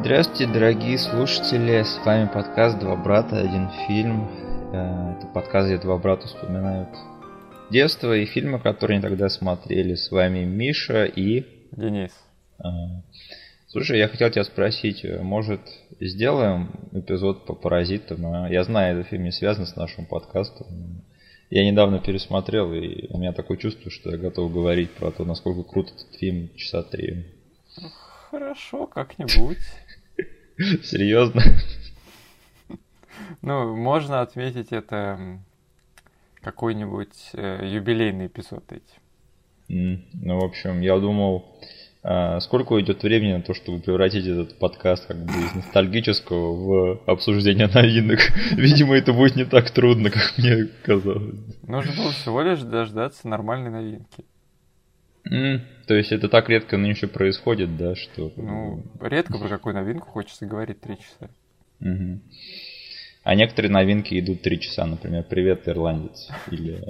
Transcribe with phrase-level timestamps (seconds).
[0.00, 4.28] Здравствуйте, дорогие слушатели, с вами подкаст «Два брата, один фильм».
[4.72, 6.90] Э, это подкаст, где два брата вспоминают
[7.70, 9.94] детство и фильмы, которые они тогда смотрели.
[9.94, 11.44] С вами Миша и...
[11.72, 12.12] Денис.
[13.68, 15.60] Слушай, я хотел тебя спросить, э, может,
[15.98, 18.26] сделаем эпизод по «Паразитам»?
[18.26, 18.48] А?
[18.48, 20.66] Я знаю, этот фильм не связан с нашим подкастом.
[21.50, 25.62] Я недавно пересмотрел, и у меня такое чувство, что я готов говорить про то, насколько
[25.62, 27.24] крут этот фильм часа три.
[28.30, 29.58] Хорошо, как-нибудь.
[30.82, 31.42] Серьезно?
[33.42, 35.40] Ну, можно отметить это
[36.40, 38.82] какой-нибудь э, юбилейный эпизод эти.
[39.68, 41.60] Mm, ну, в общем, я думал,
[42.02, 47.02] э, сколько уйдет времени на то, чтобы превратить этот подкаст как бы из ностальгического в
[47.06, 48.20] обсуждение новинок.
[48.52, 51.36] Видимо, это будет не так трудно, как мне казалось.
[51.64, 54.24] Нужно было всего лишь дождаться нормальной новинки.
[55.30, 58.32] Mm, то есть это так редко нынче происходит, да, что...
[58.36, 61.30] Ну, редко про какую новинку хочется говорить три часа.
[61.80, 62.20] Угу.
[63.22, 66.80] А некоторые новинки идут три часа, например, «Привет, ирландец» или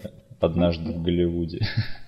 [0.41, 1.61] «Однажды в Голливуде».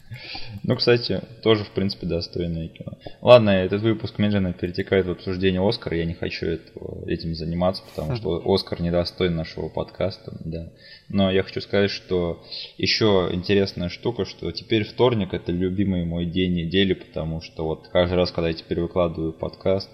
[0.64, 2.92] Ну, кстати, тоже, в принципе, достойное кино.
[3.20, 5.96] Ладно, этот выпуск медленно перетекает в обсуждение Оскара.
[5.96, 10.36] Я не хочу этого, этим заниматься, потому что Оскар недостоин нашего подкаста.
[10.44, 10.70] Да.
[11.08, 12.42] Но я хочу сказать, что
[12.76, 18.14] еще интересная штука, что теперь вторник это любимый мой день недели, потому что вот каждый
[18.14, 19.90] раз, когда я теперь выкладываю подкаст,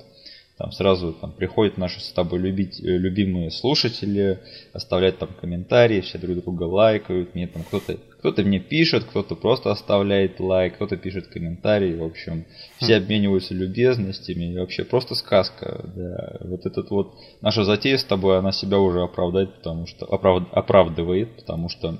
[0.56, 4.40] там сразу там, приходят наши с тобой любить, э, любимые слушатели,
[4.72, 9.70] оставляют там комментарии, все друг друга лайкают, мне там кто-то кто-то мне пишет, кто-то просто
[9.70, 12.46] оставляет лайк, кто-то пишет комментарии, в общем,
[12.78, 13.02] все хм.
[13.02, 16.38] обмениваются любезностями, и вообще просто сказка, да.
[16.40, 21.36] Вот этот вот, наша затея с тобой, она себя уже оправдает, потому что, оправ, оправдывает,
[21.36, 21.98] потому что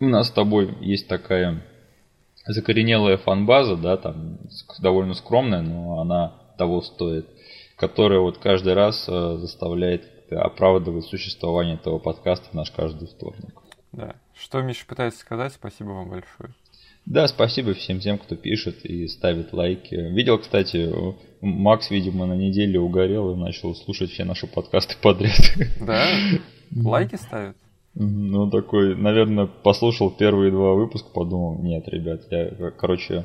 [0.00, 1.62] у нас с тобой есть такая
[2.46, 4.38] закоренелая фанбаза, да, там
[4.80, 7.26] довольно скромная, но она того стоит
[7.80, 13.54] которая вот каждый раз э, заставляет оправдывать существование этого подкаста наш каждый вторник.
[13.92, 14.16] Да.
[14.38, 16.54] Что Миша пытается сказать, спасибо вам большое.
[17.06, 19.94] Да, спасибо всем тем, кто пишет и ставит лайки.
[19.94, 20.92] Видел, кстати,
[21.40, 25.40] Макс, видимо, на неделе угорел и начал слушать все наши подкасты подряд.
[25.80, 26.06] Да?
[26.84, 27.56] Лайки ставит?
[27.94, 33.24] Ну, такой, наверное, послушал первые два выпуска, подумал, нет, ребят, я, короче,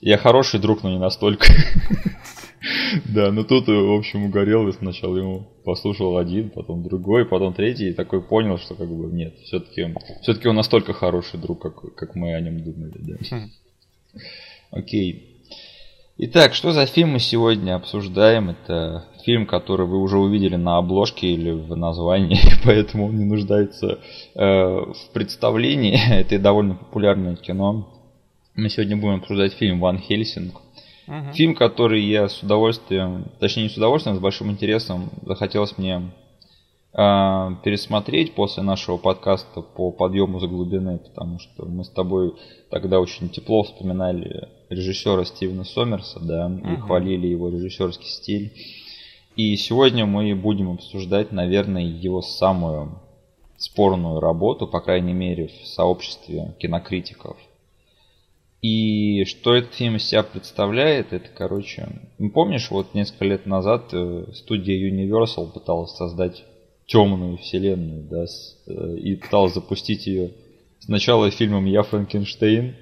[0.00, 1.46] я хороший друг, но не настолько.
[3.14, 7.90] Да, ну тут, в общем, угорел, и сначала ему послушал один, потом другой, потом третий,
[7.90, 12.14] и такой понял, что как бы нет, все-таки все-таки он настолько хороший друг, как, как
[12.14, 13.16] мы о нем думали, да.
[13.30, 13.50] Хм.
[14.70, 15.30] Окей.
[16.16, 18.50] Итак, что за фильм мы сегодня обсуждаем?
[18.50, 23.98] Это фильм, который вы уже увидели на обложке или в названии, поэтому он не нуждается
[24.34, 25.98] э, в представлении.
[26.10, 27.88] Это довольно популярное кино.
[28.54, 30.54] Мы сегодня будем обсуждать фильм «Ван Хельсинг».
[31.06, 31.32] Угу.
[31.34, 35.96] Фильм, который я с удовольствием, точнее не с удовольствием, а с большим интересом захотелось мне
[36.92, 42.34] э, пересмотреть после нашего подкаста по подъему за глубины, потому что мы с тобой
[42.70, 46.72] тогда очень тепло вспоминали режиссера Стивена Сомерса, да, угу.
[46.72, 48.52] и хвалили его режиссерский стиль.
[49.36, 53.00] И сегодня мы будем обсуждать, наверное, его самую
[53.58, 57.36] спорную работу, по крайней мере, в сообществе кинокритиков–
[58.64, 61.86] и что этот фильм из себя представляет, это, короче,
[62.32, 66.42] помнишь, вот несколько лет назад э, студия Universal пыталась создать
[66.86, 70.30] темную вселенную, да, э, и пыталась запустить ее
[70.78, 72.74] сначала фильмом «Я Франкенштейн»,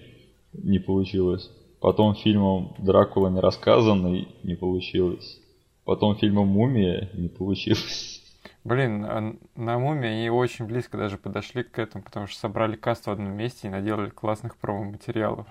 [0.53, 1.51] не получилось,
[1.81, 5.41] потом фильмом «Дракула не рассказанный», не получилось,
[5.85, 8.23] потом фильмом «Мумия», не получилось.
[8.63, 13.07] Блин, а на Мумии они очень близко даже подошли к этому, потому что собрали каст
[13.07, 15.49] в одном месте и наделали классных промо-материалов.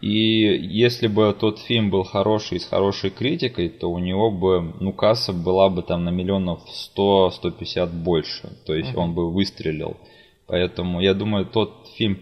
[0.00, 4.92] И если бы тот фильм был хороший с хорошей критикой, то у него бы, ну,
[4.92, 6.60] касса была бы там на миллионов
[6.96, 8.56] 100-150 больше.
[8.64, 8.98] То есть uh-huh.
[8.98, 9.98] он бы выстрелил.
[10.46, 12.18] Поэтому я думаю, тот фильм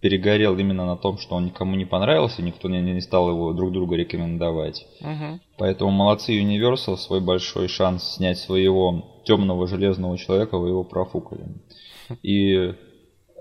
[0.00, 3.72] перегорел именно на том, что он никому не понравился, никто не, не стал его друг
[3.72, 4.86] другу рекомендовать.
[5.02, 5.40] Uh-huh.
[5.58, 11.44] Поэтому молодцы Universal, свой большой шанс снять своего темного железного человека, вы его профукали.
[12.22, 12.72] И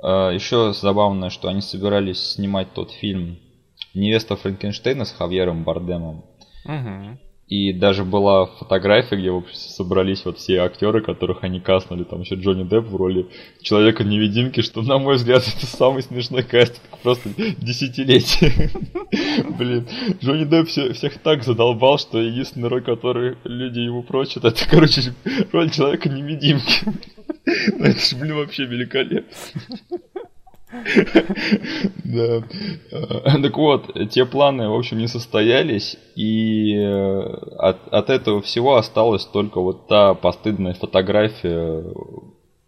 [0.01, 3.39] еще забавно, что они собирались снимать тот фильм
[3.93, 6.25] невеста Франкенштейна с Хавьером Бардемом.
[6.65, 7.17] Угу.
[7.49, 12.03] И даже была фотография, где собрались вот все актеры, которых они каснули.
[12.03, 13.27] Там еще Джонни Депп в роли
[13.63, 18.69] Человека-невидимки, что, на мой взгляд, это самый смешной кастинг просто десятилетия.
[19.57, 19.87] Блин,
[20.21, 25.15] Джонни Депп всех так задолбал, что единственная роль, которую люди ему прочат, это, короче,
[25.51, 26.85] роль Человека-невидимки.
[27.79, 29.33] Ну это же, блин, вообще великолепно.
[32.03, 32.43] Да.
[33.41, 37.19] Так вот, те планы, в общем, не состоялись, и э,
[37.57, 41.83] от, от этого всего осталась только вот та постыдная фотография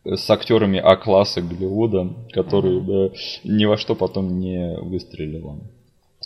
[0.03, 5.59] с актерами А-класса Голливуда, которые да, ни во что потом не выстрелила.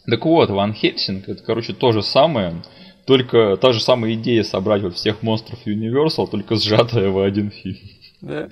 [0.06, 2.62] Так вот, Ван Хельсинг, это, короче, то же самое,
[3.06, 7.78] только та же самая идея собрать вот всех монстров Universal, только сжатая в один фильм.
[8.22, 8.48] Да.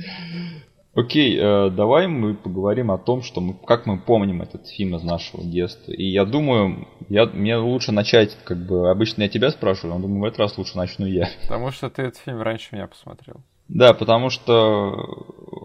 [0.96, 5.04] Окей, э, давай мы поговорим о том, что мы, как мы помним этот фильм из
[5.04, 5.92] нашего детства.
[5.92, 10.22] И я думаю, я, мне лучше начать, как бы, обычно я тебя спрашиваю, но думаю,
[10.22, 11.30] в этот раз лучше начну я.
[11.42, 13.38] Потому что ты этот фильм раньше меня посмотрел.
[13.70, 14.94] Да, потому что,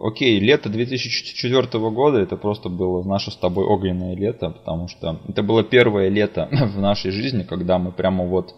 [0.01, 5.43] окей, лето 2004 года, это просто было наше с тобой огненное лето, потому что это
[5.43, 8.55] было первое лето в нашей жизни, когда мы прямо вот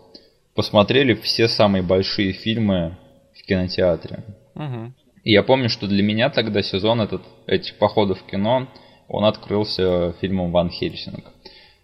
[0.56, 2.98] посмотрели все самые большие фильмы
[3.34, 4.24] в кинотеатре.
[4.56, 4.94] Угу.
[5.24, 8.68] И я помню, что для меня тогда сезон этот, этих походов в кино,
[9.08, 11.26] он открылся фильмом «Ван Хельсинг».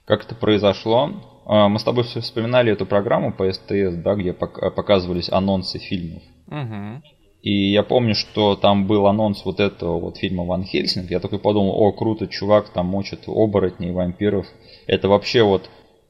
[0.05, 1.11] Как это произошло?
[1.45, 6.23] А, мы с тобой вспоминали эту программу по СТС, да, где показывались анонсы фильмов.
[6.47, 7.03] Угу.
[7.43, 11.11] И я помню, что там был анонс вот этого вот фильма «Ван Хельсинг».
[11.11, 14.47] Я такой подумал, о, круто, чувак там мочит оборотней, вампиров.
[14.87, 15.69] Это вообще вот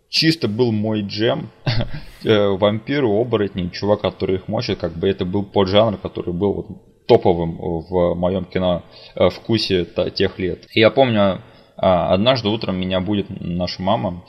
[0.10, 1.50] чисто был мой джем.
[2.24, 6.68] Э, вампиры, оборотни, чувак, который их мочит, как бы это был поджанр, который был вот
[7.08, 8.84] топовым в моем кино
[9.16, 10.68] э, вкусе тех лет.
[10.72, 11.42] И я помню,
[11.78, 14.24] а, однажды утром меня будет наша мама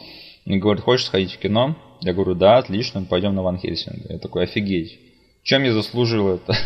[0.45, 1.77] и говорит, хочешь сходить в кино?
[2.01, 4.09] Я говорю, да, отлично, пойдем на Ван Хельсинг.
[4.09, 4.99] Я такой, офигеть,
[5.43, 6.57] чем я заслужил это?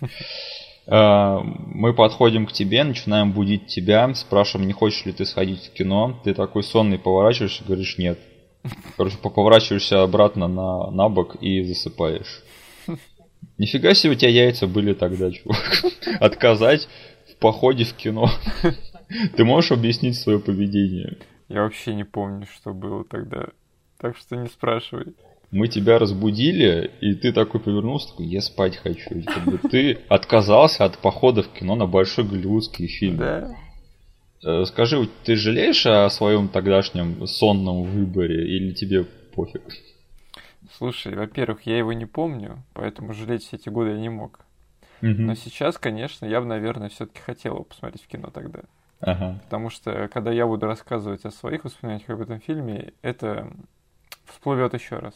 [0.90, 5.72] А, мы подходим к тебе, начинаем будить тебя, спрашиваем, не хочешь ли ты сходить в
[5.74, 6.18] кино.
[6.24, 8.18] Ты такой сонный поворачиваешься, говоришь нет.
[8.96, 12.42] Короче, поворачиваешься обратно на, на бок и засыпаешь.
[13.58, 15.84] Нифига себе у тебя яйца были тогда, чувак.
[16.20, 16.88] Отказать
[17.32, 18.30] в походе в кино.
[19.36, 21.16] Ты можешь объяснить свое поведение?
[21.48, 23.48] Я вообще не помню, что было тогда.
[23.98, 25.14] Так что не спрашивай.
[25.50, 29.22] Мы тебя разбудили, и ты такой повернулся, такой, я спать хочу.
[29.70, 33.16] Ты отказался от похода в кино на большой голливудский фильм.
[33.16, 33.56] Да.
[34.44, 39.62] Э, скажи, ты жалеешь о своем тогдашнем сонном выборе или тебе пофиг?
[40.76, 44.40] Слушай, во-первых, я его не помню, поэтому жалеть все эти годы я не мог.
[45.02, 45.10] Угу.
[45.10, 48.60] Но сейчас, конечно, я бы, наверное, все-таки хотел его посмотреть в кино тогда.
[49.00, 49.40] Ага.
[49.44, 53.50] Потому что, когда я буду рассказывать о своих воспоминаниях об этом фильме, это
[54.26, 55.14] всплывет еще раз.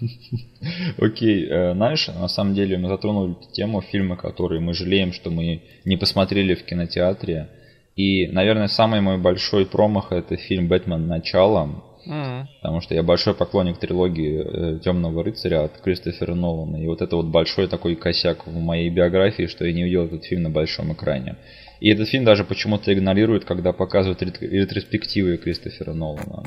[0.98, 5.62] Окей, э, знаешь, на самом деле мы затронули тему фильма, который мы жалеем, что мы
[5.84, 7.48] не посмотрели в кинотеатре.
[7.94, 11.06] И, наверное, самый мой большой промах это фильм «Бэтмен.
[11.06, 12.46] Начало», Mm.
[12.60, 16.76] Потому что я большой поклонник трилогии э, Темного рыцаря от Кристофера Нолана.
[16.76, 20.24] И вот это вот большой такой косяк в моей биографии, что я не увидел этот
[20.24, 21.36] фильм на большом экране.
[21.80, 26.44] И этот фильм даже почему-то игнорируют, когда показывают ретроспективы Кристофера Нолана.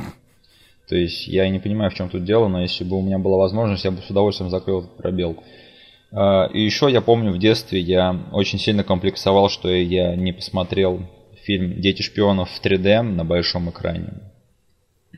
[0.87, 3.37] То есть я не понимаю, в чем тут дело, но если бы у меня была
[3.37, 5.43] возможность, я бы с удовольствием закрыл этот пробел.
[6.11, 11.01] А, и еще я помню в детстве я очень сильно комплексовал, что я не посмотрел
[11.43, 14.09] фильм «Дети шпионов» в 3D на большом экране.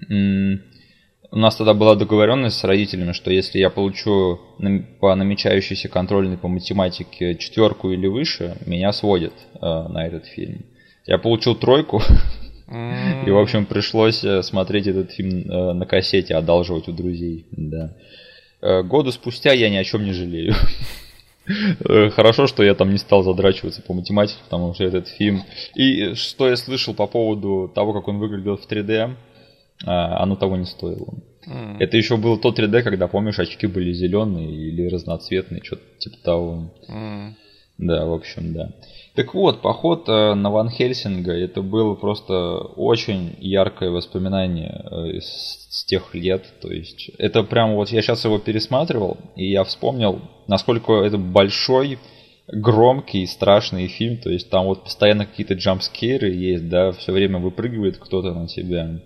[0.09, 4.39] У нас тогда была договоренность с родителями, что если я получу
[4.99, 10.65] по намечающейся контрольной по математике четверку или выше, меня сводят э, на этот фильм.
[11.05, 12.01] Я получил тройку,
[13.25, 17.45] и, в общем, пришлось э, смотреть этот фильм э, на кассете, одалживать у друзей.
[17.51, 17.93] Да.
[18.61, 20.53] Э, спустя я ни о чем не жалею.
[22.11, 25.43] Хорошо, что я там не стал задрачиваться по математике, потому что этот фильм...
[25.75, 29.15] И что я слышал по поводу того, как он выглядел в 3D, а,
[29.85, 31.13] оно того не стоило.
[31.47, 31.77] Mm.
[31.79, 36.71] Это еще был тот 3D, когда, помнишь, очки были зеленые или разноцветные, что-то типа того.
[36.89, 37.33] Mm.
[37.77, 38.71] Да, в общем, да.
[39.13, 45.85] Так вот, поход э, на Ван Хельсинга, это было просто очень яркое воспоминание э, с
[45.85, 46.43] тех лет.
[46.61, 51.99] То есть, это прям вот я сейчас его пересматривал, и я вспомнил, насколько это большой,
[52.47, 54.17] громкий, страшный фильм.
[54.17, 58.99] То есть, там вот постоянно какие-то джампскейры есть, да, все время выпрыгивает кто-то на тебя.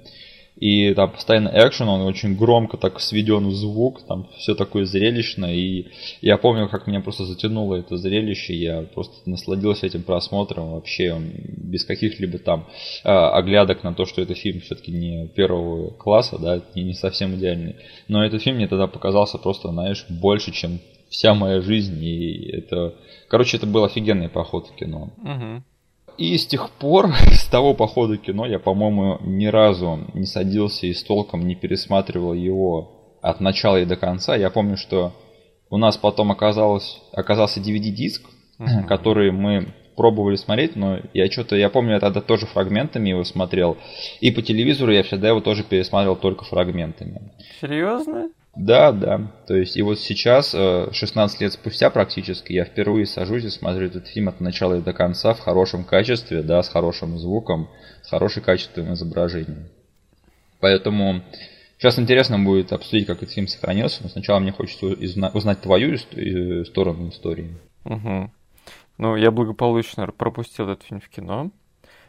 [0.62, 5.56] И там постоянно экшен, он очень громко так сведен звук, там все такое зрелищное.
[5.56, 5.88] И
[6.22, 11.84] я помню, как меня просто затянуло это зрелище, я просто насладился этим просмотром вообще без
[11.84, 12.68] каких-либо там
[13.04, 17.34] э, оглядок на то, что это фильм все-таки не первого класса, да, не, не совсем
[17.34, 17.78] идеальный.
[18.08, 22.04] Но этот фильм мне тогда показался просто, знаешь, больше, чем вся моя жизнь.
[22.04, 22.94] И это,
[23.28, 25.10] короче, это был офигенный поход в кино.
[25.24, 25.64] Uh-huh.
[26.22, 30.94] И с тех пор, с того похода кино, я, по-моему, ни разу не садился и
[30.94, 34.36] с толком не пересматривал его от начала и до конца.
[34.36, 35.14] Я помню, что
[35.72, 38.22] у нас потом оказалось, оказался DVD-диск,
[38.60, 38.84] uh-huh.
[38.88, 43.78] который мы пробовали смотреть, но я что-то, я помню, я тогда тоже фрагментами его смотрел.
[44.20, 47.32] И по телевизору я всегда его тоже пересматривал только фрагментами.
[47.60, 48.30] Серьезно?
[48.56, 49.32] Да, да.
[49.48, 53.88] То есть, и вот сейчас, 16 э, лет спустя практически, я впервые сажусь и смотрю
[53.88, 57.70] этот фильм от начала и до конца в хорошем качестве, да, с хорошим звуком,
[58.04, 59.70] с хорошим качеством изображения.
[60.60, 61.22] Поэтому
[61.78, 64.86] сейчас интересно будет обсудить, как этот фильм сохранился, но сначала мне хочется
[65.34, 67.56] узнать твою э, сторону истории.
[67.86, 68.32] Угу.
[68.98, 71.52] Ну, я благополучно пропустил этот фильм в кино.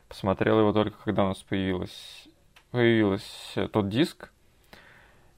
[0.09, 2.27] Посмотрел его только когда у нас появилась,
[2.73, 4.31] появился тот диск,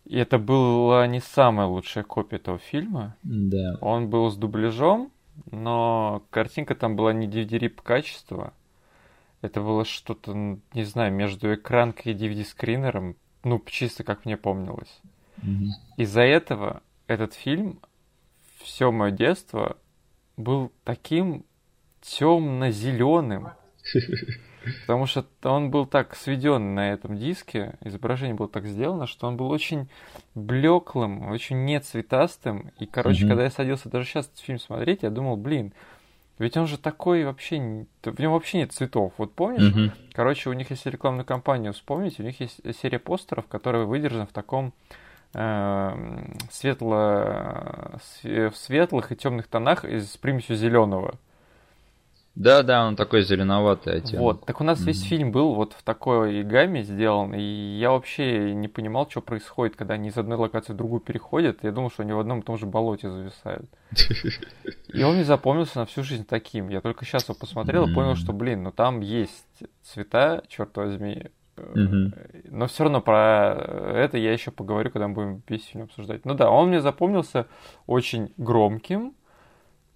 [0.05, 3.17] и это была не самая лучшая копия этого фильма.
[3.23, 3.79] Да.
[3.81, 5.11] Он был с дубляжом,
[5.51, 8.53] но картинка там была не DVD-рип качества.
[9.41, 13.17] Это было что-то, не знаю, между экранкой и DVD-скринером.
[13.45, 15.01] Ну, чисто как мне помнилось.
[15.39, 15.69] Mm-hmm.
[15.99, 17.81] Из-за этого этот фильм
[18.63, 19.77] все мое детство
[20.37, 21.45] был таким
[22.01, 23.51] темно-зеленым.
[24.83, 29.37] Потому что он был так сведен на этом диске, изображение было так сделано, что он
[29.37, 29.89] был очень
[30.35, 32.71] блеклым, очень нецветастым.
[32.79, 33.29] И, короче, mm-hmm.
[33.29, 35.73] когда я садился даже сейчас фильм смотреть, я думал, блин,
[36.39, 39.13] ведь он же такой вообще, в нем вообще нет цветов.
[39.19, 39.73] Вот помнишь?
[39.73, 39.91] Mm-hmm.
[40.15, 44.33] Короче, у них есть рекламную кампанию, вспомните, у них есть серия постеров, которая выдержана в
[44.33, 44.73] таком
[45.35, 51.15] э, светло, в светлых и темных тонах с примесью зеленого.
[52.35, 54.21] Да, да, он такой зеленоватый оттенок.
[54.21, 54.87] Вот, так у нас mm-hmm.
[54.87, 57.41] весь фильм был вот в такой гамме сделан, и
[57.79, 61.59] я вообще не понимал, что происходит, когда они из одной локации в другую переходят.
[61.63, 63.71] Я думал, что они в одном и том же болоте зависают.
[64.93, 66.69] И он мне запомнился на всю жизнь таким.
[66.69, 69.47] Я только сейчас его посмотрел и понял, что, блин, ну там есть
[69.83, 71.31] цвета, черт возьми.
[71.57, 72.49] Mm-hmm.
[72.51, 73.55] Но все равно про
[73.95, 76.25] это я еще поговорю, когда мы будем весь фильм обсуждать.
[76.25, 77.47] Ну да, он мне запомнился
[77.87, 79.15] очень громким,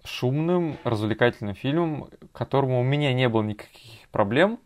[0.09, 4.59] шумным, развлекательным фильмом, которому у меня не было никаких проблем,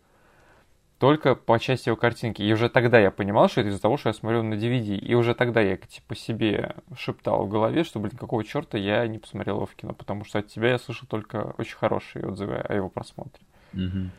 [1.00, 2.42] только по части его картинки.
[2.42, 4.96] И уже тогда я понимал, что это из-за того, что я смотрел на DVD.
[4.98, 9.20] И уже тогда я типа себе шептал в голове, что, блин, какого черта я не
[9.20, 12.74] посмотрел его в кино, потому что от тебя я слышал только очень хорошие отзывы о
[12.74, 13.44] его просмотре.
[13.74, 14.10] Угу.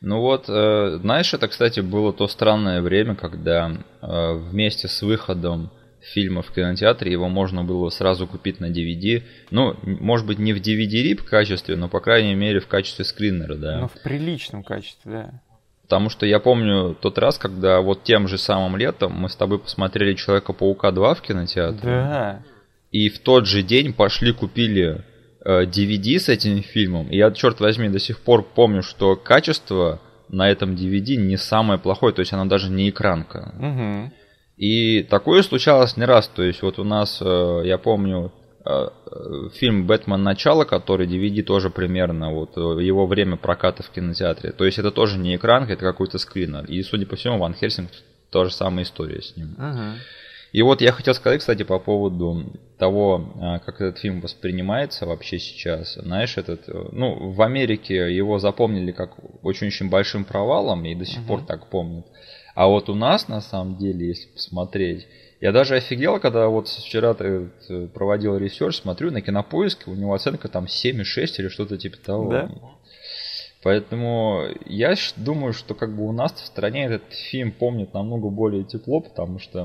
[0.00, 5.70] Ну вот, э, знаешь, это, кстати, было то странное время, когда э, вместе с выходом
[6.12, 9.22] фильма в кинотеатре, его можно было сразу купить на DVD.
[9.50, 13.80] Ну, может быть, не в DVD-RIP качестве, но, по крайней мере, в качестве скринера, да.
[13.80, 15.42] Ну, в приличном качестве, да.
[15.82, 19.58] Потому что я помню тот раз, когда вот тем же самым летом мы с тобой
[19.58, 21.90] посмотрели Человека-паука 2 в кинотеатре.
[21.90, 22.42] Да.
[22.92, 25.02] И в тот же день пошли купили
[25.44, 27.08] э, DVD с этим фильмом.
[27.08, 31.78] И я, черт возьми, до сих пор помню, что качество на этом DVD не самое
[31.78, 33.54] плохое, то есть оно даже не экранка.
[33.58, 34.12] Угу.
[34.58, 36.28] И такое случалось не раз.
[36.28, 38.32] То есть вот у нас, э, я помню,
[38.66, 38.88] э,
[39.54, 40.22] фильм «Бэтмен.
[40.22, 44.50] Начало», который DVD тоже примерно, вот э, его время проката в кинотеатре.
[44.50, 46.64] То есть это тоже не экранка, это какой-то скринер.
[46.64, 47.90] И, судя по всему, Ван Хельсинг
[48.30, 49.54] тоже самая история с ним.
[49.56, 49.94] Uh-huh.
[50.52, 55.94] И вот я хотел сказать, кстати, по поводу того, как этот фильм воспринимается вообще сейчас.
[55.94, 59.12] Знаешь, этот, ну, в Америке его запомнили как
[59.42, 61.26] очень-очень большим провалом, и до сих uh-huh.
[61.26, 62.06] пор так помнят.
[62.58, 65.06] А вот у нас, на самом деле, если посмотреть,
[65.40, 70.64] я даже офигел, когда вот вчера проводил research, смотрю на кинопоиске, у него оценка там
[70.64, 72.30] 7,6 или что-то типа того.
[72.32, 72.50] Да?
[73.62, 78.64] Поэтому я думаю, что как бы у нас в стране этот фильм помнит намного более
[78.64, 79.64] тепло, потому что,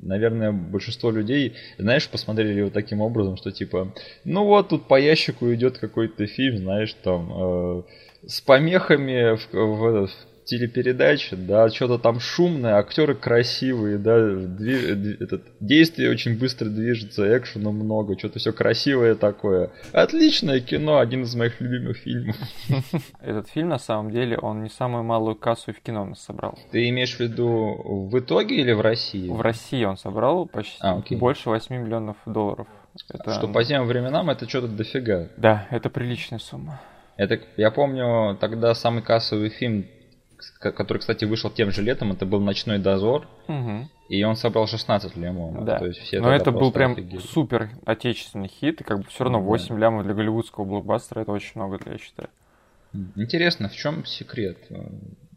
[0.00, 3.92] наверное, большинство людей, знаешь, посмотрели его таким образом, что типа,
[4.24, 7.82] ну вот тут по ящику идет какой-то фильм, знаешь, там э,
[8.26, 10.10] с помехами в, в, в
[10.50, 15.18] телепередача, да, что-то там шумное, актеры красивые, да, движ...
[15.20, 19.70] этот, действие очень быстро движется, экшена много, что-то все красивое такое.
[19.92, 22.36] Отличное кино, один из моих любимых фильмов.
[23.20, 26.58] Этот фильм, на самом деле, он не самую малую кассу в кино нас собрал.
[26.72, 29.28] Ты имеешь в виду в итоге или в России?
[29.28, 32.66] В России он собрал почти а, больше 8 миллионов долларов.
[33.08, 33.34] Это...
[33.34, 35.28] Что по тем временам это что-то дофига.
[35.36, 36.80] Да, это приличная сумма.
[37.16, 39.86] Это, я помню, тогда самый кассовый фильм
[40.58, 43.88] который, кстати, вышел тем же летом, это был «Ночной дозор», угу.
[44.08, 45.64] и он собрал 16 лямов.
[45.64, 45.78] Да.
[45.78, 47.20] То есть все Но это был прям офигели.
[47.20, 49.80] супер отечественный хит, и как бы все равно 8 да.
[49.80, 52.28] лямов для голливудского блокбастера это очень много, я считаю.
[53.14, 54.58] Интересно, в чем секрет?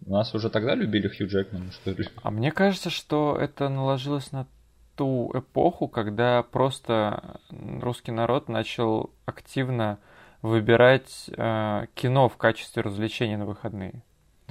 [0.05, 2.07] Нас уже тогда любили Хью Джекмана, что ли?
[2.21, 4.47] А мне кажется, что это наложилось на
[4.95, 9.99] ту эпоху, когда просто русский народ начал активно
[10.41, 14.03] выбирать э, кино в качестве развлечения на выходные.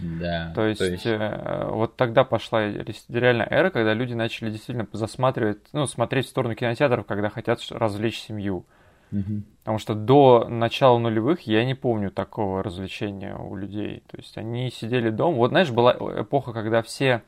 [0.02, 0.52] Да.
[0.54, 1.06] То есть, то есть...
[1.06, 6.54] Э, вот тогда пошла реально эра, когда люди начали действительно засматривать, ну, смотреть в сторону
[6.54, 8.66] кинотеатров, когда хотят развлечь семью.
[9.12, 9.42] Угу.
[9.59, 14.02] Потому что до начала нулевых я не помню такого развлечения у людей.
[14.11, 15.37] То есть они сидели дома.
[15.37, 17.23] Вот знаешь, была эпоха, когда все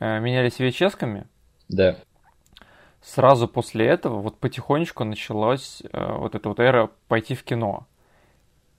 [0.00, 1.26] э, менялись VHS-ками.
[1.68, 1.96] Да.
[3.02, 7.86] Сразу после этого вот потихонечку началась э, вот эта вот эра пойти в кино.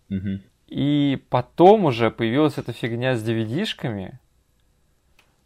[0.10, 0.39] Угу.
[0.67, 4.20] И потом уже появилась эта фигня с DVD-шками,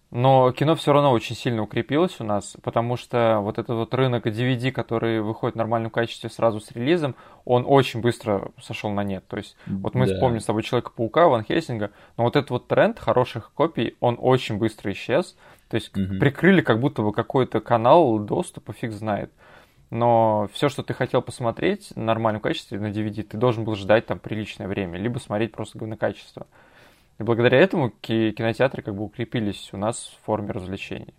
[0.10, 4.26] но кино все равно очень сильно укрепилось у нас, потому что вот этот вот рынок
[4.26, 9.28] DVD, который выходит в нормальном качестве сразу с релизом, он очень быстро сошел на нет.
[9.28, 10.14] То есть вот мы да.
[10.14, 14.58] вспомним с тобой Человека-паука, Ван Хельсинга, но вот этот вот тренд хороших копий, он очень
[14.58, 15.36] быстро исчез.
[15.68, 16.20] То есть угу.
[16.20, 19.32] прикрыли как будто бы какой-то канал доступа, фиг знает.
[19.90, 24.06] Но все, что ты хотел посмотреть в нормальном качестве на DVD, ты должен был ждать
[24.06, 26.46] там приличное время, либо смотреть просто на качество.
[27.20, 31.14] И благодаря этому кинотеатры как бы укрепились у нас в форме развлечений.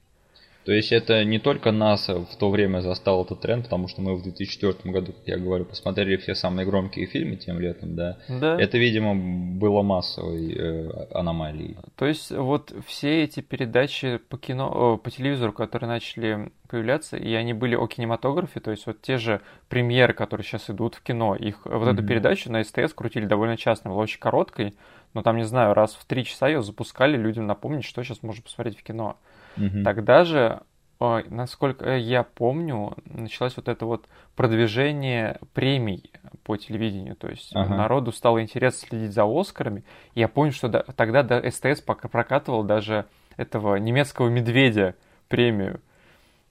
[0.68, 4.14] То есть это не только нас в то время застал этот тренд, потому что мы
[4.16, 8.18] в 2004 году, как я говорю, посмотрели все самые громкие фильмы тем летом, да.
[8.28, 8.60] Да.
[8.60, 11.78] Это, видимо, было массовой э, аномалией.
[11.96, 17.54] То есть вот все эти передачи по кино, по телевизору, которые начали появляться, и они
[17.54, 21.64] были о кинематографе, то есть вот те же премьеры, которые сейчас идут в кино, их
[21.64, 21.94] вот mm-hmm.
[21.94, 24.75] эту передачу на СТС крутили довольно часто, была очень короткой,
[25.14, 28.42] но там, не знаю, раз в три часа ее запускали людям напомнить, что сейчас можно
[28.42, 29.16] посмотреть в кино.
[29.56, 29.82] Угу.
[29.84, 30.62] Тогда же,
[31.00, 36.10] насколько я помню, началось вот это вот продвижение премий
[36.44, 37.16] по телевидению.
[37.16, 37.76] То есть ага.
[37.76, 39.84] народу стало интересно следить за Оскарами.
[40.14, 44.94] Я помню, что тогда СТС прокатывал даже этого немецкого медведя
[45.28, 45.80] премию.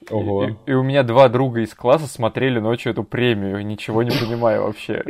[0.10, 0.46] Ого.
[0.46, 4.64] И, и у меня два друга из класса смотрели ночью эту премию, ничего не понимаю
[4.64, 5.04] вообще.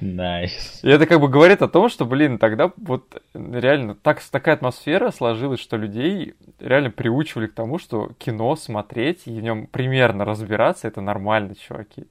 [0.00, 0.80] Nice.
[0.82, 5.10] И это как бы говорит о том, что, блин, тогда вот реально так, такая атмосфера
[5.10, 10.88] сложилась, что людей реально приучивали к тому, что кино смотреть и в нем примерно разбираться,
[10.88, 12.06] это нормально, чуваки.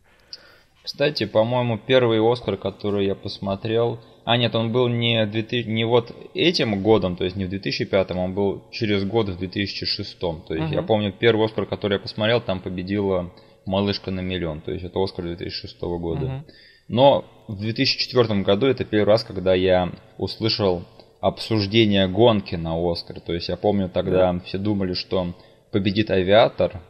[0.83, 6.13] Кстати, по-моему, первый Оскар, который я посмотрел, а нет, он был не, 2000, не вот
[6.33, 10.19] этим годом, то есть не в 2005, он был через год в 2006.
[10.19, 10.73] То есть uh-huh.
[10.73, 13.31] я помню, первый Оскар, который я посмотрел, там победила
[13.65, 16.25] «Малышка на миллион», то есть это Оскар 2006 года.
[16.25, 16.51] Uh-huh.
[16.89, 20.83] Но в 2004 году это первый раз, когда я услышал
[21.21, 23.21] обсуждение гонки на Оскар.
[23.21, 24.43] То есть я помню тогда yeah.
[24.43, 25.35] все думали, что
[25.71, 26.81] победит авиатор,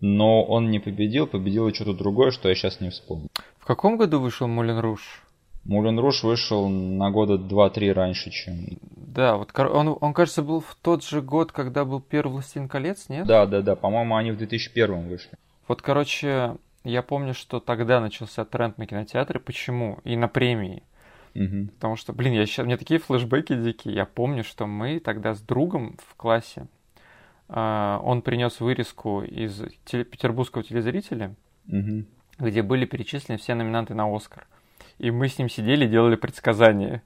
[0.00, 3.28] но он не победил, победило что-то другое, что я сейчас не вспомню.
[3.56, 5.21] В каком году вышел Мулен Руш?
[5.64, 8.78] Мулен Руш вышел на года 2-3 раньше, чем...
[8.96, 13.08] Да, вот он, он, кажется, был в тот же год, когда был первый «Властелин колец»,
[13.08, 13.26] нет?
[13.26, 15.30] Да, да, да, по-моему, они в 2001 вышли.
[15.68, 19.38] Вот, короче, я помню, что тогда начался тренд на кинотеатры.
[19.38, 20.00] Почему?
[20.04, 20.82] И на премии.
[21.34, 21.68] Угу.
[21.74, 23.94] Потому что, блин, я сейчас, у меня такие флешбеки дикие.
[23.94, 26.66] Я помню, что мы тогда с другом в классе,
[27.48, 31.34] э, он принес вырезку из теле, петербургского телезрителя,
[31.68, 32.04] угу.
[32.38, 34.46] где были перечислены все номинанты на Оскар
[34.98, 37.02] и мы с ним сидели и делали предсказания.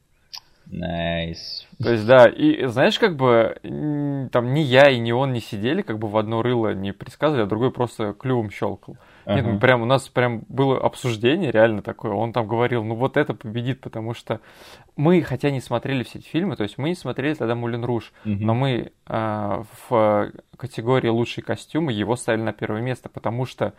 [0.71, 1.65] Nice.
[1.81, 3.57] То есть, да, и знаешь, как бы
[4.33, 7.45] там ни я и ни он не сидели, как бы в одно рыло не предсказывали,
[7.45, 8.97] а другой просто клювом щелкал.
[9.27, 12.13] Нет, мы прям, у нас прям было обсуждение реально такое.
[12.13, 14.41] Он там говорил, ну вот это победит, потому что
[14.97, 18.13] мы, хотя не смотрели все эти фильмы, то есть мы не смотрели тогда Мулен Руж,
[18.25, 18.37] uh-huh.
[18.39, 23.75] но мы э, в категории лучшие костюмы его ставили на первое место, потому что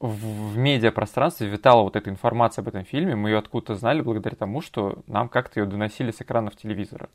[0.00, 4.36] в, в медиапространстве витала вот эта информация об этом фильме, мы ее откуда-то знали благодаря
[4.36, 7.08] тому, что нам как-то ее доносили с экранов телевизора.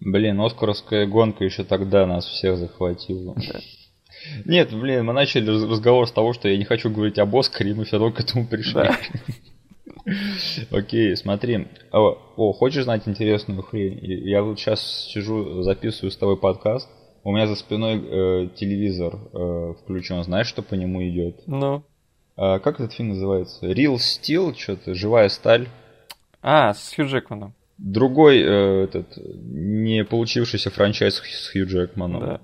[0.00, 3.34] Блин, Оскаровская гонка еще тогда нас всех захватила.
[3.34, 3.60] Да.
[4.44, 7.74] Нет, блин, мы начали разговор с того, что я не хочу говорить об Оскаре, и
[7.74, 8.74] мы все равно к этому пришли.
[8.74, 8.96] Да.
[10.70, 11.68] Окей, смотри.
[11.92, 13.98] О, о, хочешь знать интересную хрень?
[14.02, 16.88] Я вот сейчас сижу, записываю с тобой подкаст,
[17.22, 20.22] у меня за спиной э, телевизор э, включен.
[20.24, 21.42] Знаешь, что по нему идет?
[21.46, 21.84] Ну.
[22.36, 23.66] А, как этот фильм называется?
[23.70, 25.68] Real Steel, что-то, живая сталь.
[26.42, 27.54] А, с Хью Джекманом.
[27.76, 32.20] Другой э, этот не получившийся франчайз с Хью Джекманом.
[32.20, 32.40] Да.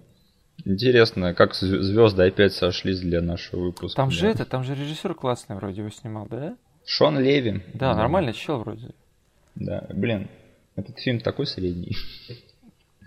[0.64, 3.96] Интересно, как звезды опять сошлись для нашего выпуска.
[3.96, 4.14] Там да.
[4.14, 6.56] же это, там же режиссер классный вроде его снимал, да?
[6.84, 7.62] Шон Леви.
[7.74, 7.96] Да, да.
[7.96, 8.90] нормальный чел вроде.
[9.54, 10.28] Да, блин,
[10.76, 11.96] этот фильм такой средний.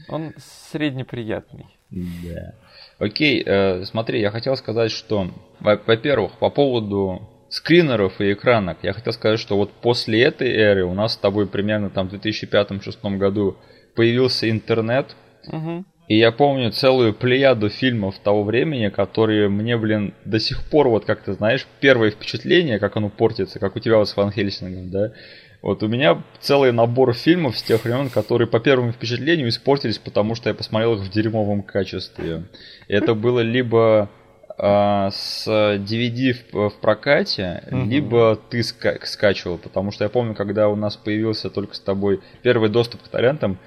[0.08, 1.68] Он среднеприятный.
[1.90, 2.54] Да.
[3.00, 9.14] Окей, э, смотри, я хотел сказать, что, во-первых, по поводу скринеров и экранок, я хотел
[9.14, 13.58] сказать, что вот после этой эры у нас с тобой примерно там в 2005-2006 году
[13.96, 15.16] появился интернет,
[15.48, 15.84] угу.
[16.08, 21.06] и я помню целую плеяду фильмов того времени, которые мне, блин, до сих пор, вот
[21.06, 24.92] как ты знаешь, первое впечатление, как оно портится, как у тебя вот с Ван Хельсингом,
[24.92, 25.14] да,
[25.62, 30.36] вот у меня целый набор фильмов с тех времен, которые по первому впечатлению испортились, потому
[30.36, 32.44] что я посмотрел их в дерьмовом качестве.
[32.88, 34.10] Это было либо
[34.58, 37.86] а, с DVD в, в прокате, угу.
[37.86, 42.20] либо ты ска- скачивал, потому что я помню, когда у нас появился только с тобой
[42.42, 43.58] первый доступ к торрентам,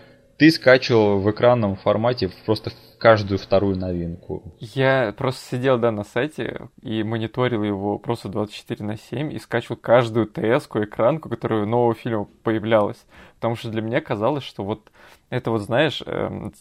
[0.42, 4.42] ты скачивал в экранном формате просто каждую вторую новинку.
[4.58, 9.76] Я просто сидел, да, на сайте и мониторил его просто 24 на 7 и скачивал
[9.76, 13.06] каждую ТС-ку, экранку, которая нового фильма появлялась.
[13.36, 14.90] Потому что для меня казалось, что вот
[15.30, 16.52] это вот, знаешь, эм,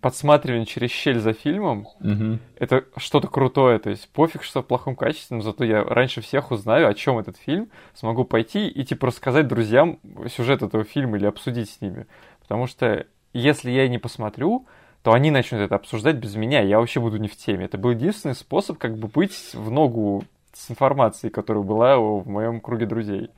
[0.00, 2.38] подсматривание через щель за фильмом, угу.
[2.54, 3.80] это что-то крутое.
[3.80, 7.18] То есть пофиг, что в плохом качестве, но зато я раньше всех узнаю, о чем
[7.18, 12.06] этот фильм, смогу пойти и типа рассказать друзьям сюжет этого фильма или обсудить с ними.
[12.40, 13.06] Потому что
[13.36, 14.66] если я не посмотрю,
[15.02, 17.66] то они начнут это обсуждать без меня, я вообще буду не в теме.
[17.66, 22.60] Это был единственный способ как бы быть в ногу с информацией, которая была в моем
[22.60, 23.30] круге друзей.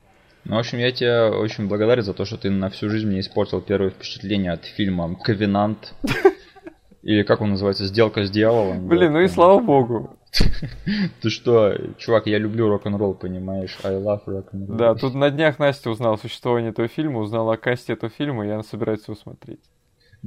[0.45, 3.21] Ну, в общем, я тебе очень благодарен за то, что ты на всю жизнь мне
[3.21, 5.95] испортил первое впечатление от фильма «Ковенант».
[7.03, 8.89] Или как он называется, «Сделка с дьяволом».
[8.89, 10.17] Блин, ну и слава богу.
[11.23, 13.79] Ты что, чувак, я люблю рок-н-ролл, понимаешь?
[13.83, 14.77] I love rock-and-roll.
[14.77, 18.51] Да, тут на днях Настя узнала существование этого фильма, узнала о касте этого фильма, и
[18.51, 19.61] она собирается его смотреть.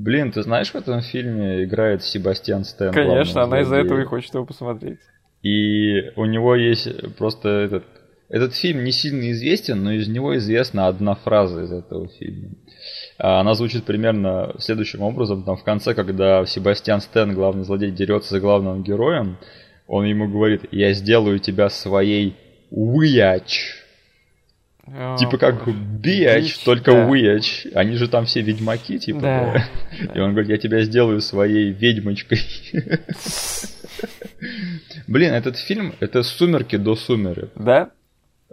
[0.03, 2.91] Блин, ты знаешь, в этом фильме играет Себастьян Стэн?
[2.91, 4.99] Конечно, она из-за этого и хочет его посмотреть.
[5.43, 7.83] И у него есть просто этот...
[8.29, 12.51] Этот фильм не сильно известен, но из него известна одна фраза из этого фильма.
[13.17, 15.43] А, она звучит примерно следующим образом.
[15.43, 19.37] Там в конце, когда Себастьян Стэн, главный злодей, дерется за главным героем,
[19.85, 22.37] он ему говорит, я сделаю тебя своей
[22.69, 23.80] уяч.
[24.85, 27.79] Типа как Биач, только да.
[27.79, 29.21] Они же там все ведьмаки, типа.
[29.21, 29.65] Да.
[30.15, 32.39] И он говорит, я тебя сделаю своей ведьмочкой.
[35.07, 37.51] Блин, этот фильм, это «Сумерки до сумерек».
[37.55, 37.91] Да?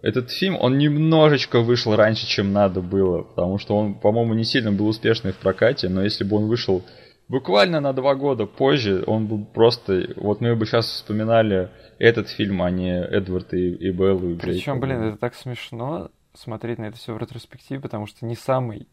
[0.02, 4.70] Этот фильм, он немножечко вышел раньше, чем надо было, потому что он, по-моему, не сильно
[4.70, 6.84] был успешный в прокате, но если бы он вышел
[7.28, 10.08] буквально на два года позже, он был просто...
[10.16, 14.78] Вот мы бы сейчас вспоминали этот фильм, а не Эдвард и, и Беллу и Причем,
[14.78, 18.86] блин, это так смешно смотреть на это все в ретроспективе, потому что не самый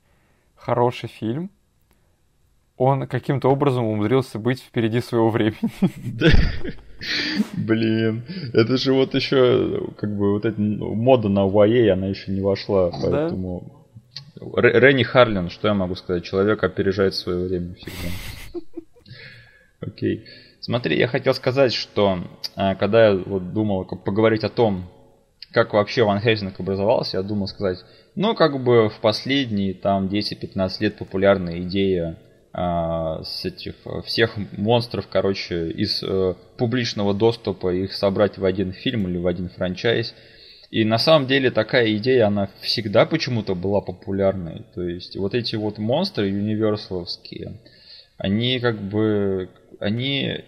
[0.55, 1.49] хороший фильм,
[2.77, 5.71] он каким-то образом умудрился быть впереди своего времени.
[7.53, 12.41] Блин, это же вот еще, как бы, вот эта мода на YA, она еще не
[12.41, 13.85] вошла, поэтому...
[14.35, 14.61] Да?
[14.61, 16.23] Ренни Харлин, что я могу сказать?
[16.23, 18.59] Человек опережает свое время всегда.
[19.79, 20.25] Окей.
[20.59, 22.19] Смотри, я хотел сказать, что
[22.55, 24.89] а, когда я вот думал поговорить о том,
[25.55, 27.79] как вообще Ван Хельсинг образовался, я думал сказать,
[28.13, 32.17] ну, как бы в последние там 10-15 лет популярная идея
[32.51, 39.07] а, с этих всех монстров, короче, из э, публичного доступа их собрать в один фильм
[39.07, 40.13] или в один франчайз.
[40.71, 44.65] И на самом деле такая идея, она всегда почему-то была популярной.
[44.73, 47.61] То есть вот эти вот монстры универсаловские,
[48.17, 49.47] они как бы,
[49.79, 50.43] они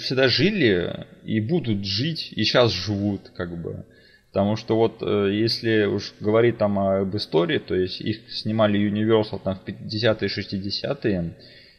[0.00, 3.84] всегда жили и будут жить, и сейчас живут как бы.
[4.32, 9.38] Потому что вот э, если уж говорить там об истории, то есть их снимали Universal
[9.44, 11.34] там в 50-е, 60-е,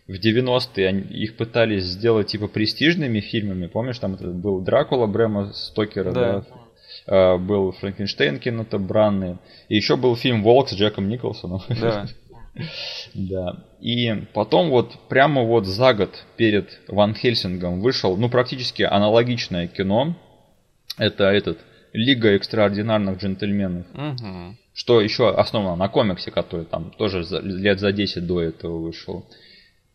[0.08, 3.66] в 90-е их пытались сделать типа престижными фильмами.
[3.66, 6.46] Помнишь, там это был Дракула Брэма Стокера, да.
[7.08, 7.38] да?
[7.38, 9.40] Был Франкенштейн Кеннета Бранны.
[9.68, 11.62] И еще был фильм Волк с Джеком Николсоном.
[11.70, 12.06] Да.
[13.16, 13.64] Да.
[13.82, 20.16] И потом вот прямо вот за год перед Ван Хельсингом вышел, ну, практически аналогичное кино.
[21.00, 21.58] Это этот
[21.94, 23.86] Лига экстраординарных джентльменов.
[23.94, 24.58] Угу.
[24.74, 29.26] Что еще основано на комиксе, который там тоже за, лет за 10 до этого вышел.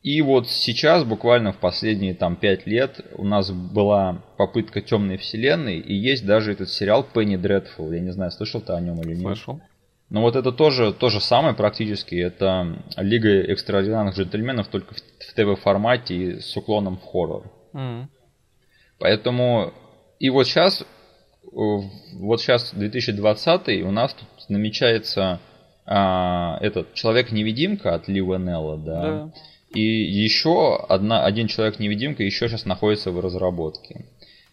[0.02, 5.80] И вот сейчас, буквально в последние там 5 лет, у нас была попытка темной вселенной,
[5.80, 7.90] и есть даже этот сериал Пенни Дредфул.
[7.90, 9.22] Я не знаю, слышал ты о нем или нет.
[9.22, 9.61] Слышал.
[10.08, 12.14] Но вот это тоже то же самое практически.
[12.14, 17.50] Это Лига экстраординарных джентльменов, только в, в ТВ-формате и с уклоном в хоррор.
[17.74, 18.06] Mm.
[18.98, 19.74] Поэтому...
[20.18, 20.84] И вот сейчас
[21.52, 25.40] вот сейчас 2020 у нас тут намечается
[25.87, 29.02] а, этот Человек-невидимка от Ли Венелла, да.
[29.02, 29.32] да.
[29.72, 34.04] И еще одна, один Человек-невидимка еще сейчас находится в разработке.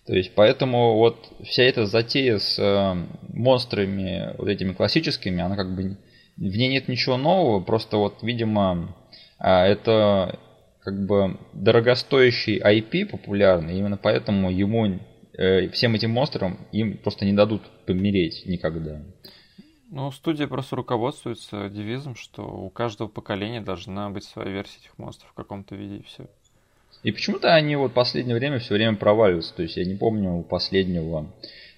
[0.05, 2.95] То есть, поэтому вот вся эта затея с э,
[3.34, 5.97] монстрами, вот этими классическими, она как бы
[6.38, 8.95] в ней нет ничего нового, просто вот, видимо,
[9.39, 10.38] э, это
[10.81, 14.99] как бы дорогостоящий IP популярный, именно поэтому ему
[15.38, 19.02] э, всем этим монстрам им просто не дадут помереть никогда.
[19.91, 25.32] Ну, студия просто руководствуется девизом, что у каждого поколения должна быть своя версия этих монстров
[25.32, 26.26] в каком-то виде и все.
[27.04, 29.54] И почему-то они вот в последнее время все время проваливаются.
[29.54, 31.28] То есть я не помню последнего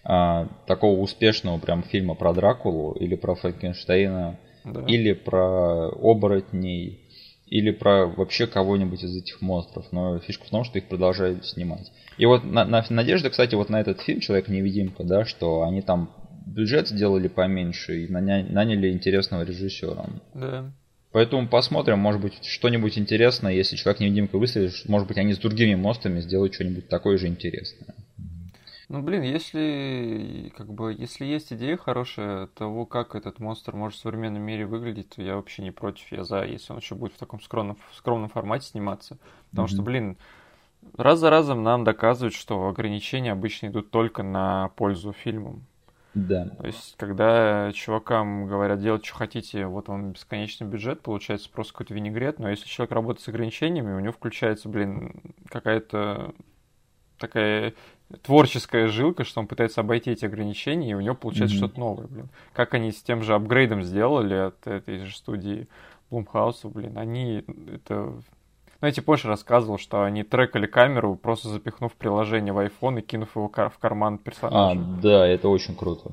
[0.04, 4.86] а, такого успешного прям фильма про Дракулу или про Франкенштейна да.
[4.88, 7.02] или про оборотней
[7.49, 9.86] или про вообще кого-нибудь из этих монстров.
[9.91, 11.91] Но фишка в том, что их продолжают снимать.
[12.17, 16.10] И вот на, на, надежда, кстати, вот на этот фильм Человек-невидимка, да, что они там
[16.45, 20.05] бюджет сделали поменьше и наняли интересного режиссера.
[20.33, 20.71] Да.
[21.12, 26.19] Поэтому посмотрим, может быть, что-нибудь интересное, если Человек-невидимка выстрелит, может быть, они с другими монстрами
[26.19, 27.95] сделают что-нибудь такое же интересное.
[28.89, 34.02] Ну, блин, если как бы если есть идея хорошая того, как этот монстр может в
[34.02, 37.17] современном мире выглядеть, то я вообще не против, я за, если он еще будет в
[37.17, 39.17] таком скромном, скромном формате сниматься.
[39.50, 39.71] Потому mm-hmm.
[39.71, 40.17] что, блин,
[40.95, 45.65] раз за разом нам доказывают, что ограничения обычно идут только на пользу фильмам.
[46.13, 46.45] Да.
[46.45, 51.93] То есть, когда чувакам говорят, делать, что хотите, вот вам бесконечный бюджет, получается просто какой-то
[51.93, 55.13] винегрет, но если человек работает с ограничениями, у него включается, блин,
[55.50, 56.34] какая-то
[57.19, 57.73] такая
[58.22, 61.60] творческая жилка, что он пытается обойти эти ограничения, и у него получается mm-hmm.
[61.60, 62.30] что-то новое, блин.
[62.54, 65.67] Как они с тем же апгрейдом сделали от этой же студии
[66.10, 67.43] Блумхауса, блин, они
[67.74, 68.13] это...
[68.80, 73.02] Ну, я тебе позже рассказывал, что они трекали камеру, просто запихнув приложение в iPhone и
[73.02, 74.80] кинув его в карман персонажа.
[74.80, 76.12] А, да, это очень круто.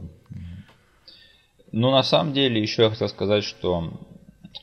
[1.73, 3.93] Ну, на самом деле, еще я хотел сказать, что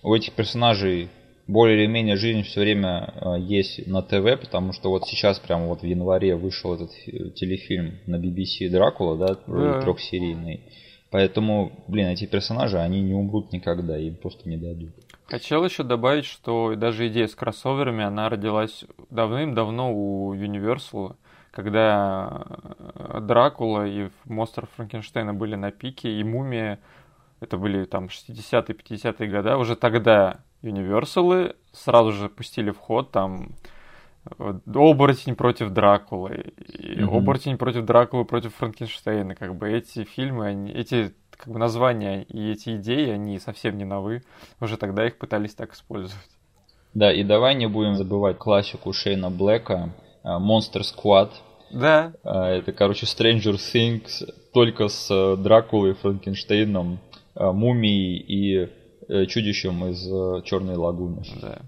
[0.02, 1.10] у этих персонажей
[1.52, 5.68] более или менее жизнь все время э, есть на ТВ, потому что вот сейчас прямо
[5.68, 6.92] вот в январе вышел этот
[7.36, 9.82] телефильм на BBC Дракула, да, да.
[9.82, 10.62] трехсерийный.
[11.12, 14.92] Поэтому, блин, эти персонажи, они не умрут никогда, им просто не дадут.
[15.26, 21.16] Хотел еще добавить, что даже идея с кроссоверами, она родилась давным-давно у Universal,
[21.52, 22.46] когда
[22.96, 26.80] э, Дракула и монстр Франкенштейна были на пике, и Мумия,
[27.42, 33.52] это были там 60-е, 50-е годы, уже тогда Universal сразу же пустили в ход там
[34.40, 37.18] э, Оборотень против Дракулы, и mm-hmm.
[37.18, 39.36] Оборотень против Дракулы против Франкенштейна.
[39.36, 43.86] Как бы эти фильмы, они, эти как бы названия и эти идеи, они совсем не
[43.86, 44.24] новы.
[44.60, 46.30] Уже тогда их пытались так использовать.
[46.94, 49.90] Да, и давай не будем забывать классику Шейна Блэка,
[50.24, 51.32] э, Monster Squad.
[51.72, 52.14] Да.
[52.24, 57.00] Э, это, короче, Stranger Things, только с Дракулой, Франкенштейном,
[57.34, 58.81] Мумией и Э,
[59.28, 61.24] чудищем из э, Черной лагуны.
[61.42, 61.60] Да.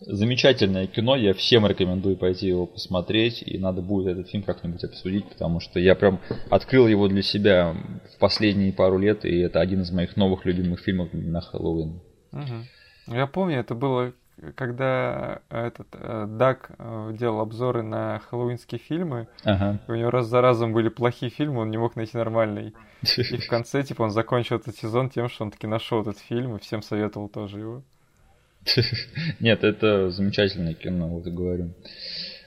[0.00, 5.24] Замечательное кино, я всем рекомендую пойти его посмотреть, и надо будет этот фильм как-нибудь обсудить,
[5.28, 7.74] потому что я прям открыл его для себя
[8.14, 12.00] в последние пару лет, и это один из моих новых любимых фильмов на Хэллоуин.
[12.32, 13.14] Угу.
[13.14, 14.12] Я помню, это было
[14.56, 19.78] когда этот э, Дак э, делал обзоры на хэллоуинские фильмы, ага.
[19.86, 22.74] у него раз за разом были плохие фильмы, он не мог найти нормальный.
[23.16, 26.56] И в конце, типа, он закончил этот сезон тем, что он таки нашел этот фильм
[26.56, 27.82] и всем советовал тоже его.
[29.40, 31.70] Нет, это замечательное кино, вот и говорю.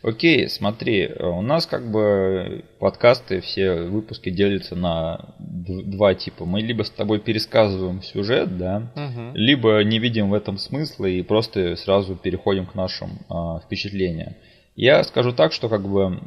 [0.03, 6.45] Окей, смотри, у нас как бы подкасты, все выпуски делятся на два типа.
[6.45, 9.31] Мы либо с тобой пересказываем сюжет, да, угу.
[9.33, 14.35] либо не видим в этом смысла и просто сразу переходим к нашим а, впечатлениям.
[14.75, 16.21] Я скажу так, что как бы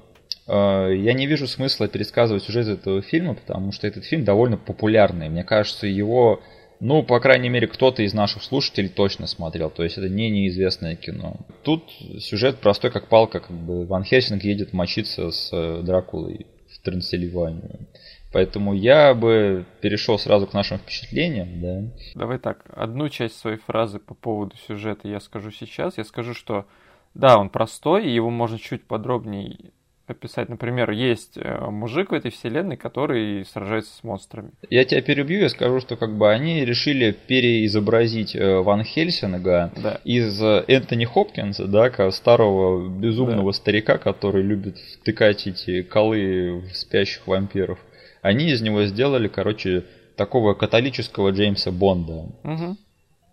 [0.53, 5.29] я не вижу смысла пересказывать сюжет этого фильма, потому что этот фильм довольно популярный.
[5.29, 6.41] Мне кажется, его
[6.81, 9.69] ну, по крайней мере, кто-то из наших слушателей точно смотрел.
[9.69, 11.37] То есть это не неизвестное кино.
[11.63, 11.85] Тут
[12.19, 13.41] сюжет простой, как палка.
[13.41, 17.87] Как бы Ван Хельсинг едет мочиться с э, Дракулой в Трансильванию.
[18.33, 21.83] Поэтому я бы перешел сразу к нашим впечатлениям, да.
[22.15, 25.99] Давай так, одну часть своей фразы по поводу сюжета я скажу сейчас.
[25.99, 26.67] Я скажу, что
[27.13, 29.73] да, он простой, и его можно чуть подробнее
[30.11, 30.49] описать.
[30.49, 34.51] Например, есть э, мужик в этой вселенной, который сражается с монстрами.
[34.69, 40.01] Я тебя перебью, я скажу, что как бы они решили переизобразить э, Ван Хельсинга да.
[40.05, 43.57] из э, Энтони Хопкинса, да, как старого безумного да.
[43.57, 47.79] старика, который любит втыкать эти колы в спящих вампиров.
[48.23, 49.85] Они из него сделали, короче,
[50.17, 52.27] такого католического Джеймса Бонда.
[52.45, 52.77] Угу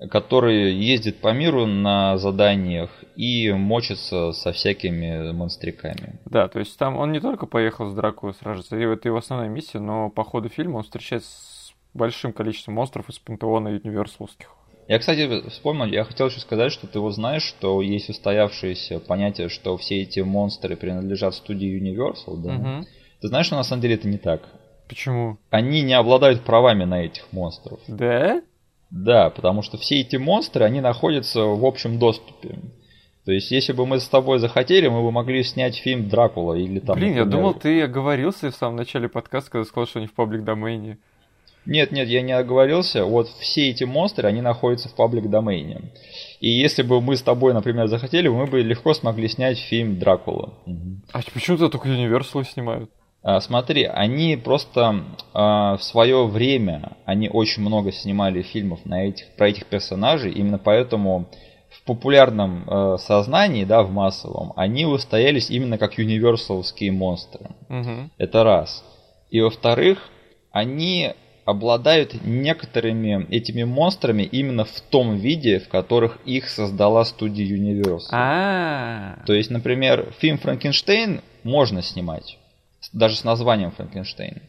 [0.10, 6.20] который ездит по миру на заданиях и мочится со всякими монстриками.
[6.26, 9.50] Да, то есть там он не только поехал с Дракулой сражаться, и это его основная
[9.50, 14.50] миссия, но по ходу фильма он встречается с большим количеством монстров из пантеона универсалских.
[14.88, 19.50] Я, кстати, вспомнил, я хотел еще сказать, что ты вот знаешь, что есть устоявшееся понятие,
[19.50, 22.56] что все эти монстры принадлежат студии Universal, да?
[22.56, 22.88] Угу.
[23.22, 24.44] Ты знаешь, что на самом деле это не так.
[24.88, 25.38] Почему?
[25.50, 27.80] Они не обладают правами на этих монстров.
[27.90, 28.42] Да?
[28.90, 32.58] Да, потому что все эти монстры, они находятся в общем доступе.
[33.26, 36.80] То есть, если бы мы с тобой захотели, мы бы могли снять фильм Дракула или
[36.80, 36.96] там.
[36.96, 37.26] Блин, например...
[37.26, 40.98] я думал, ты оговорился в самом начале подкаста, когда сказал, что они в паблик домене.
[41.66, 43.04] Нет, нет, я не оговорился.
[43.04, 45.92] Вот все эти монстры, они находятся в паблик домене.
[46.40, 50.54] И если бы мы с тобой, например, захотели, мы бы легко смогли снять фильм Дракула.
[51.12, 52.90] А почему-то только Universal снимают?
[53.28, 59.28] А, смотри, они просто а, в свое время, они очень много снимали фильмов на этих,
[59.36, 61.28] про этих персонажей, именно поэтому
[61.70, 67.48] в популярном э, сознании, да, в массовом, они устоялись именно как универсаловские монстры.
[67.68, 68.12] Угу.
[68.18, 68.86] Это раз.
[69.30, 70.10] И во-вторых,
[70.52, 71.12] они
[71.44, 78.08] обладают некоторыми этими монстрами именно в том виде, в которых их создала студия Universal.
[78.12, 79.26] А-а-а.
[79.26, 82.38] То есть, например, фильм Франкенштейн можно снимать,
[82.94, 84.42] даже с названием Франкенштейн.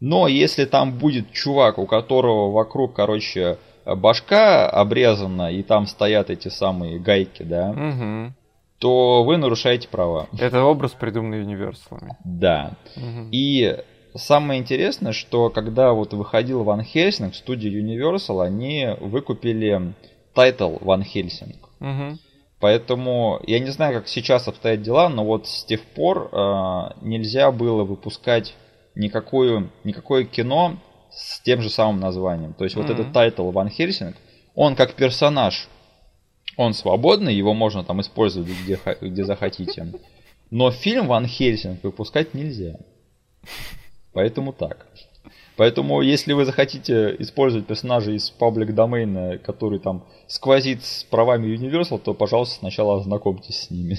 [0.00, 6.48] Но если там будет чувак, у которого вокруг, короче, башка обрезана, и там стоят эти
[6.48, 8.34] самые гайки, да, угу.
[8.78, 10.28] то вы нарушаете права.
[10.38, 12.16] Это образ, придуманный универсалами.
[12.24, 12.72] Да.
[12.96, 13.28] Угу.
[13.30, 13.78] И
[14.14, 19.94] самое интересное, что когда вот выходил Ван Хельсинг в студии Universal, они выкупили
[20.34, 21.68] title Ван Хельсинг.
[21.80, 22.18] Угу.
[22.64, 27.52] Поэтому я не знаю, как сейчас обстоят дела, но вот с тех пор э, нельзя
[27.52, 28.54] было выпускать
[28.94, 30.78] никакую, никакое кино
[31.12, 32.54] с тем же самым названием.
[32.54, 32.80] То есть mm-hmm.
[32.80, 34.16] вот этот title Ван Хельсинг,
[34.54, 35.68] он как персонаж,
[36.56, 39.92] он свободный, его можно там использовать где, где захотите.
[40.50, 42.78] Но фильм Ван Хельсинг выпускать нельзя.
[44.14, 44.86] Поэтому так.
[45.56, 51.54] Поэтому, если вы захотите использовать персонажа из public domain а, который там сквозит с правами
[51.54, 53.98] Universal, то, пожалуйста, сначала ознакомьтесь с ними.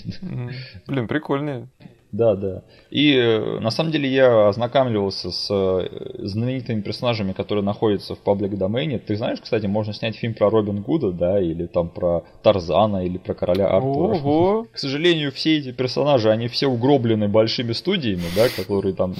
[0.88, 1.70] Блин, прикольные.
[2.16, 2.62] Да, да.
[2.92, 8.58] И э, на самом деле я ознакомливался с э, знаменитыми персонажами, которые находятся в паблик
[8.58, 9.00] домене.
[9.00, 13.18] Ты знаешь, кстати, можно снять фильм про Робин Гуда, да, или там про Тарзана, или
[13.18, 14.16] про короля Артура.
[14.16, 14.68] Ого.
[14.72, 19.14] К сожалению, все эти персонажи, они все угроблены большими студиями, да, которые там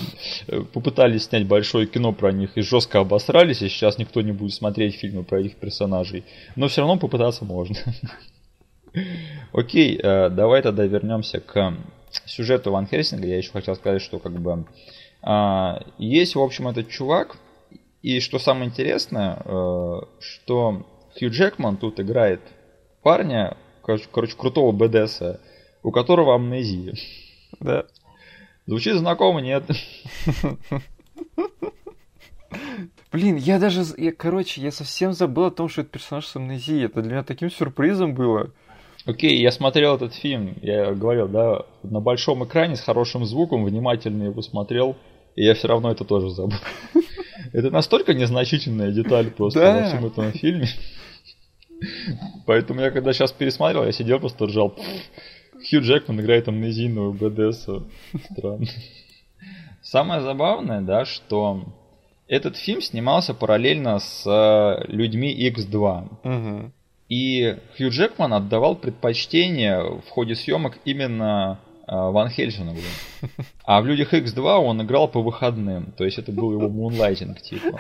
[0.48, 4.54] э, попытались снять большое кино про них и жестко обосрались, и сейчас никто не будет
[4.54, 6.24] смотреть фильмы про этих персонажей.
[6.56, 7.76] Но все равно попытаться можно.
[9.52, 11.74] Окей, давай тогда вернемся к
[12.26, 14.66] сюжету Ван Хельсинга я еще хотел сказать, что как бы
[15.22, 17.38] а, есть, в общем, этот чувак,
[18.02, 20.86] и что самое интересное, э, что
[21.18, 22.42] Хью Джекман тут играет
[23.02, 25.42] парня, короче, крутого БДСа,
[25.82, 26.94] у которого амнезия.
[27.60, 27.86] Да.
[28.68, 29.64] Звучит знакомо, нет?
[33.12, 36.86] Блин, я даже, я, короче, я совсем забыл о том, что это персонаж с амнезией.
[36.86, 38.52] Это для меня таким сюрпризом было.
[39.06, 44.24] Окей, я смотрел этот фильм, я говорил, да, на большом экране с хорошим звуком, внимательно
[44.24, 44.96] его смотрел,
[45.36, 46.58] и я все равно это тоже забыл.
[47.54, 49.80] Это настолько незначительная деталь просто да.
[49.80, 50.68] во всем этом фильме.
[52.46, 54.74] Поэтому я когда сейчас пересматривал, я сидел просто ржал.
[55.70, 57.68] Хью Джекман играет амнезийного БДС.
[58.32, 58.66] Странно.
[59.82, 61.66] Самое забавное, да, что
[62.28, 66.08] этот фильм снимался параллельно с э, людьми X2.
[66.24, 66.72] Угу.
[67.10, 72.80] И Хью Джекман отдавал предпочтение в ходе съемок именно а, Ван Хельсингу.
[73.64, 75.92] А в Людях X2 он играл по выходным.
[75.98, 77.80] То есть это был его мунлайтинг типа.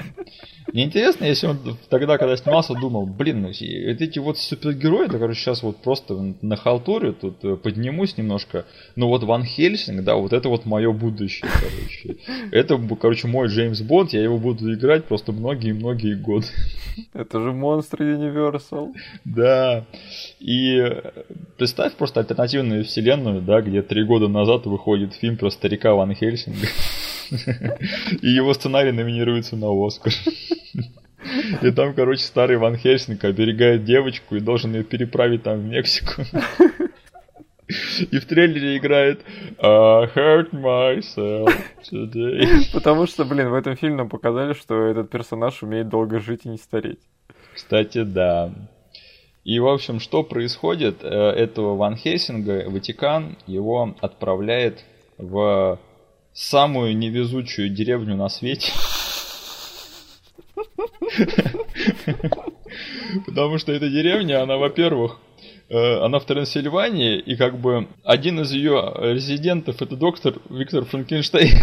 [0.73, 5.39] Мне интересно, если он тогда, когда снимался, думал, блин, ну, эти вот супергерои, то, короче,
[5.39, 8.65] сейчас вот просто на халтуре тут э, поднимусь немножко.
[8.95, 12.17] Но вот Ван Хельсинг, да, вот это вот мое будущее, короче.
[12.51, 16.47] Это, короче, мой Джеймс Бонд, я его буду играть просто многие-многие годы.
[17.13, 18.93] Это же монстр Universal.
[19.23, 19.85] Да.
[20.45, 21.01] И э,
[21.57, 26.67] представь просто альтернативную вселенную, да, где три года назад выходит фильм про старика Ван Хельсинга.
[28.21, 30.13] И его сценарий номинируется на Оскар.
[31.63, 36.21] И там, короче, старый Ван Хельсинг оберегает девочку и должен ее переправить там в Мексику.
[38.11, 39.21] И в трейлере играет
[39.59, 41.51] I hurt myself
[41.91, 42.71] today.
[42.71, 46.49] Потому что, блин, в этом фильме нам показали, что этот персонаж умеет долго жить и
[46.49, 46.99] не стареть.
[47.55, 48.53] Кстати, да.
[49.45, 51.03] И, в общем, что происходит?
[51.03, 54.83] Э, этого Ван Хейсинга Ватикан его отправляет
[55.19, 55.79] в
[56.33, 58.73] самую невезучую деревню на свете.
[63.27, 65.19] Потому что эта деревня, она, во-первых,
[65.69, 71.55] э, она в Трансильвании, и как бы один из ее резидентов это доктор Виктор Франкенштейн.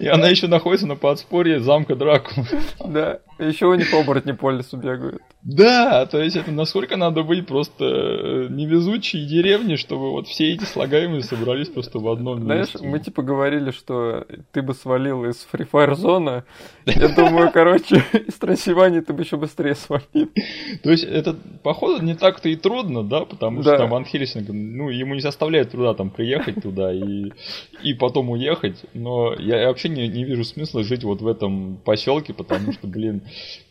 [0.00, 2.46] И она еще находится на подспорье замка Дракула.
[2.84, 5.22] Да, еще у них оборотни по лесу бегают.
[5.42, 10.64] Да, то есть это насколько надо быть просто э, невезучей деревни, чтобы вот все эти
[10.64, 12.86] слагаемые собрались просто в одном Знаешь, месте.
[12.86, 16.44] мы типа говорили, что ты бы свалил из Free Fire зона.
[16.86, 20.30] Я думаю, короче, из Трансильвании ты бы еще быстрее свалил.
[20.82, 24.88] То есть это, походу, не так-то и трудно, да, потому что там Ван Хельсинг, ну,
[24.90, 27.32] ему не составляет труда там приехать туда и,
[27.82, 31.76] и потом уехать, но я я вообще не, не вижу смысла жить вот в этом
[31.84, 33.22] поселке, потому что, блин,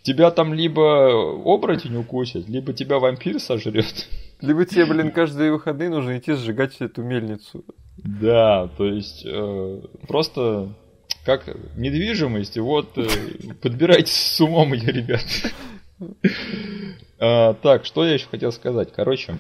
[0.03, 4.07] тебя там либо оборотень укусит, либо тебя вампир сожрет.
[4.41, 7.63] Либо тебе, блин, каждые выходные нужно идти сжигать эту мельницу.
[7.95, 10.73] Да, то есть э, просто
[11.23, 11.47] как
[11.77, 13.07] недвижимость, вот э,
[13.61, 15.25] подбирайтесь с умом, я, ребят.
[17.19, 18.89] А, так, что я еще хотел сказать?
[18.93, 19.37] Короче,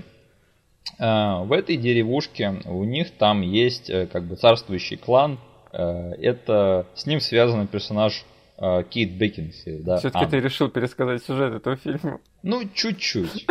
[0.99, 5.39] а, в этой деревушке у них там есть э, как бы царствующий клан.
[5.73, 8.23] Э, это с ним связанный персонаж
[8.89, 9.83] Кейт Бекинсил.
[9.83, 12.19] Да, Все-таки ты решил пересказать сюжет этого фильма.
[12.43, 13.45] Ну, чуть-чуть.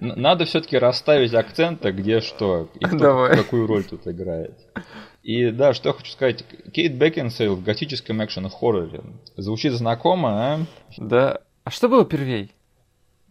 [0.00, 3.36] Надо все-таки расставить акценты, где что, и кто Давай.
[3.36, 4.54] какую роль тут играет.
[5.22, 9.02] И да, что я хочу сказать, Кейт Бекинсейл в готическом экшен-хорроре.
[9.36, 10.58] Звучит знакомо, а?
[10.96, 11.40] Да.
[11.64, 12.52] А что было первей?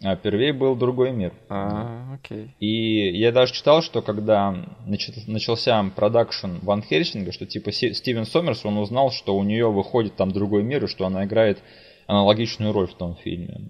[0.04, 1.34] А первее был другой мир.
[1.50, 2.54] А, окей.
[2.60, 4.54] И я даже читал, что когда
[4.86, 10.32] начался продакшн Ван Хельсинга, что типа Стивен Соммерс, он узнал, что у нее выходит там
[10.32, 11.60] другой мир, и что она играет
[12.08, 13.70] аналогичную роль в том фильме.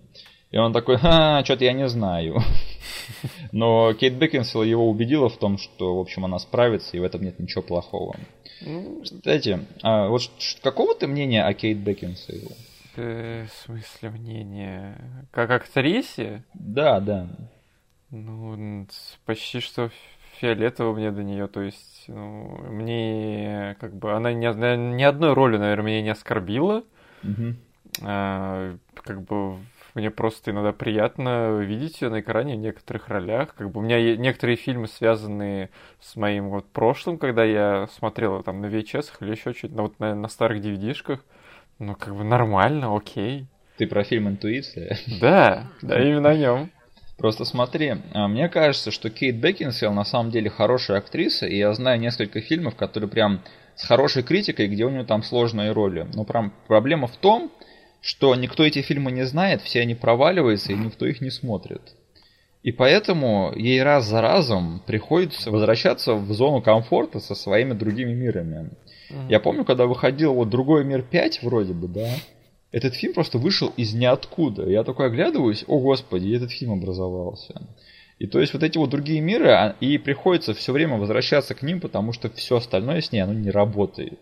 [0.51, 2.37] И он такой, ха, что-то я не знаю.
[3.51, 7.23] Но Кейт Бекинсейл его убедила в том, что, в общем, она справится, и в этом
[7.23, 8.15] нет ничего плохого.
[8.61, 10.21] Ну, Кстати, а вот
[10.63, 12.51] какого ты мнения о Кейт Бекинсейл?
[12.95, 14.97] Э, в смысле мнение?
[15.31, 16.43] Как актрисе?
[16.53, 17.27] Да, да.
[18.11, 18.87] Ну,
[19.25, 19.89] почти что
[20.39, 25.57] фиолетово мне до нее, то есть, ну, мне как бы она ни, ни одной роли,
[25.57, 26.83] наверное, меня не оскорбила.
[27.23, 27.55] Угу.
[28.03, 29.57] А, как бы
[29.95, 33.55] мне просто иногда приятно видеть ее на экране в некоторых ролях.
[33.55, 35.69] Как бы у меня некоторые фильмы, связанные
[36.01, 39.99] с моим вот прошлым, когда я смотрел там на VHS или еще чуть, ну, вот
[39.99, 41.21] на, на старых DVD-шках.
[41.79, 43.47] Ну, как бы нормально, окей.
[43.77, 44.97] Ты про фильм «Интуиция»?
[45.19, 46.71] Да, да, именно о нем.
[47.17, 51.73] Просто смотри, а, мне кажется, что Кейт Бекинсейл на самом деле хорошая актриса, и я
[51.73, 53.41] знаю несколько фильмов, которые прям
[53.75, 56.07] с хорошей критикой, где у нее там сложные роли.
[56.13, 57.51] Но прям проблема в том,
[58.01, 61.81] что никто эти фильмы не знает, все они проваливаются, и никто их не смотрит.
[62.63, 68.71] И поэтому ей раз за разом приходится возвращаться в зону комфорта со своими другими мирами.
[69.09, 69.29] Mm-hmm.
[69.29, 72.09] Я помню, когда выходил вот другой мир 5 вроде бы, да,
[72.71, 74.69] этот фильм просто вышел из ниоткуда.
[74.69, 77.61] Я такой оглядываюсь, о господи, этот фильм образовался.
[78.19, 81.61] И то есть вот эти вот другие миры, а, и приходится все время возвращаться к
[81.61, 84.19] ним, потому что все остальное с ней, оно не работает.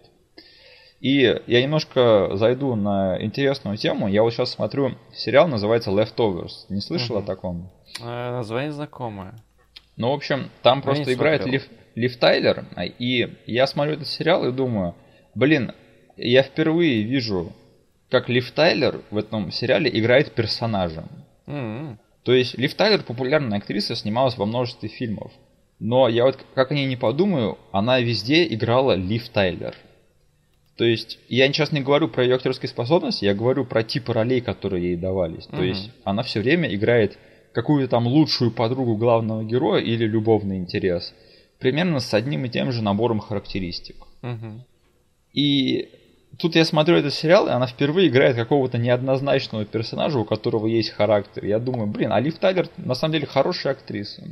[1.00, 4.08] И я немножко зайду на интересную тему.
[4.08, 6.66] Я вот сейчас смотрю сериал, называется Leftovers.
[6.70, 7.24] Не слышал угу.
[7.24, 7.70] о таком?
[8.00, 9.36] Э, название знакомое.
[9.98, 12.66] Ну, в общем, там я просто играет Лив, Лив Тайлер,
[13.00, 14.96] и я смотрю этот сериал и думаю,
[15.36, 15.72] блин,
[16.18, 17.54] я впервые вижу,
[18.10, 21.06] как Лив Тайлер в этом сериале играет персонажа.
[21.48, 21.98] Mm-hmm.
[22.24, 25.32] То есть Лив Тайлер популярная актриса, снималась во множестве фильмов.
[25.80, 29.76] Но я вот как о ней не подумаю, она везде играла Лив Тайлер.
[30.78, 34.42] То есть я сейчас не говорю про ее актерские способности, я говорю про типы ролей,
[34.42, 35.46] которые ей давались.
[35.46, 35.58] Mm-hmm.
[35.58, 37.18] То есть она все время играет
[37.52, 41.14] какую-то там лучшую подругу главного героя или любовный интерес,
[41.64, 43.96] примерно с одним и тем же набором характеристик.
[44.22, 44.66] Угу.
[45.32, 45.90] И
[46.38, 50.90] тут я смотрю этот сериал, и она впервые играет какого-то неоднозначного персонажа, у которого есть
[50.90, 51.46] характер.
[51.46, 54.24] Я думаю, блин, Алиф Тайлер на самом деле хорошая актриса.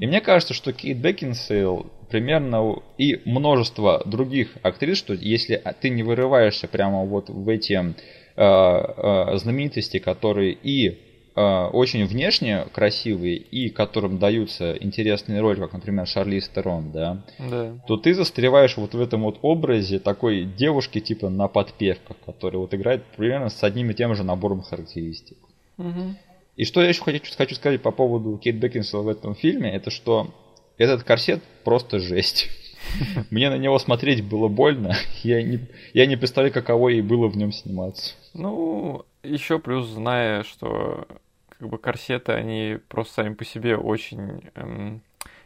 [0.00, 6.04] И мне кажется, что Кейт Бекинсейл примерно и множество других актрис, что если ты не
[6.04, 7.94] вырываешься прямо вот в эти э,
[8.36, 16.06] э, знаменитости, которые и Э, очень внешне красивые и которым даются интересные роли, как, например,
[16.06, 21.28] Шарли Стерон, да, да, то ты застреваешь вот в этом вот образе такой девушки типа
[21.28, 25.38] на подпевках, которая вот играет примерно с одним и тем же набором характеристик.
[25.78, 26.16] Угу.
[26.56, 29.90] И что я еще хочу, хочу сказать по поводу Кейт Бекинсела в этом фильме, это
[29.90, 30.34] что
[30.78, 32.48] этот корсет просто жесть.
[33.30, 34.96] Мне на него смотреть было больно.
[35.22, 35.60] Я не,
[35.92, 38.14] я не представляю, каково ей было в нем сниматься.
[38.34, 41.06] Ну, еще плюс, зная, что
[41.48, 45.02] как бы корсеты, они просто сами по себе очень, эм,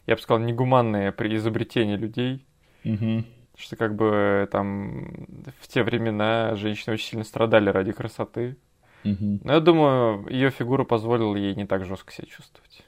[0.06, 2.44] я бы сказал, негуманные при изобретении людей.
[2.84, 3.24] Угу.
[3.56, 5.26] Что как бы там
[5.60, 8.56] в те времена женщины очень сильно страдали ради красоты.
[9.04, 9.40] Угу.
[9.44, 12.82] Но я думаю, ее фигура позволила ей не так жестко себя чувствовать.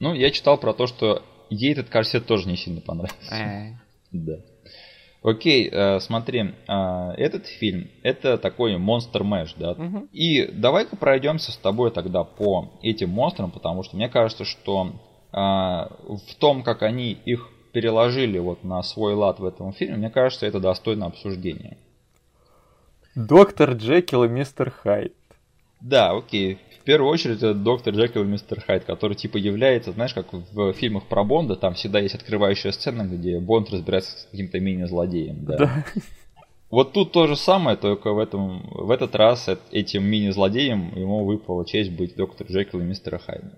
[0.00, 3.34] Ну, я читал про то, что ей этот корсет тоже не сильно понравился.
[3.34, 3.72] Э.
[4.12, 4.36] Да.
[5.22, 9.72] Окей, э, смотри, э, этот фильм это такой монстр мэш, да.
[9.72, 10.08] Угу.
[10.12, 14.92] И давай-ка пройдемся с тобой тогда по этим монстрам, потому что мне кажется, что
[15.32, 20.10] э, в том, как они их переложили вот на свой лад в этом фильме, мне
[20.10, 21.76] кажется, это достойно обсуждения.
[23.16, 25.14] Доктор Джекил и мистер Хайд.
[25.80, 26.58] Да, окей
[26.88, 31.04] первую очередь это доктор Джекил и мистер Хайд, который типа является, знаешь, как в фильмах
[31.04, 35.44] про Бонда, там всегда есть открывающая сцена, где Бонд разбирается с каким-то мини-злодеем.
[35.44, 35.56] Да.
[35.58, 35.84] да.
[36.70, 41.66] Вот тут то же самое, только в, этом, в этот раз этим мини-злодеем ему выпала
[41.66, 43.52] честь быть доктор Джекил и мистера Хайда.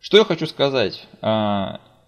[0.00, 1.06] Что я хочу сказать?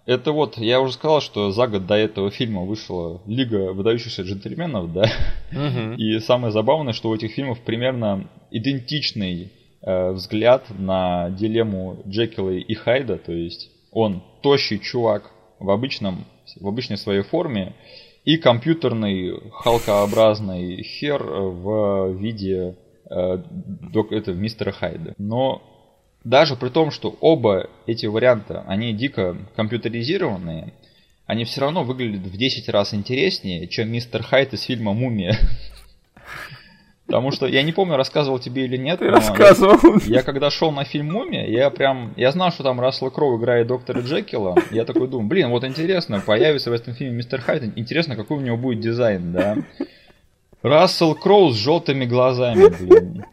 [0.07, 4.93] Это вот, я уже сказал, что за год до этого фильма вышла Лига выдающихся джентльменов,
[4.93, 5.03] да?
[5.51, 5.95] Угу.
[5.97, 9.51] И самое забавное, что у этих фильмов примерно идентичный
[9.81, 15.29] э, взгляд на дилемму Джекила и Хайда, то есть он тощий чувак
[15.59, 16.23] в обычном,
[16.57, 17.75] в обычной своей форме
[18.23, 22.77] и компьютерный халкообразный хер в виде
[23.09, 23.43] э,
[23.91, 25.15] док, это, мистера Хайда.
[25.17, 25.61] Но
[26.27, 30.73] даже при том, что оба эти варианта, они дико компьютеризированные,
[31.25, 35.37] они все равно выглядят в 10 раз интереснее, чем мистер Хайт из фильма «Мумия».
[37.05, 38.99] Потому что я не помню, рассказывал тебе или нет.
[38.99, 39.77] Ты рассказывал.
[40.05, 42.13] Я, я когда шел на фильм Мумия, я прям.
[42.17, 44.55] Я знал, что там Рассел Кроу играет доктора Джекила.
[44.71, 47.63] Я такой думаю, блин, вот интересно, появится в этом фильме мистер Хайт.
[47.77, 49.55] Интересно, какой у него будет дизайн, да?
[50.61, 53.25] Рассел Кроу с желтыми глазами, блин.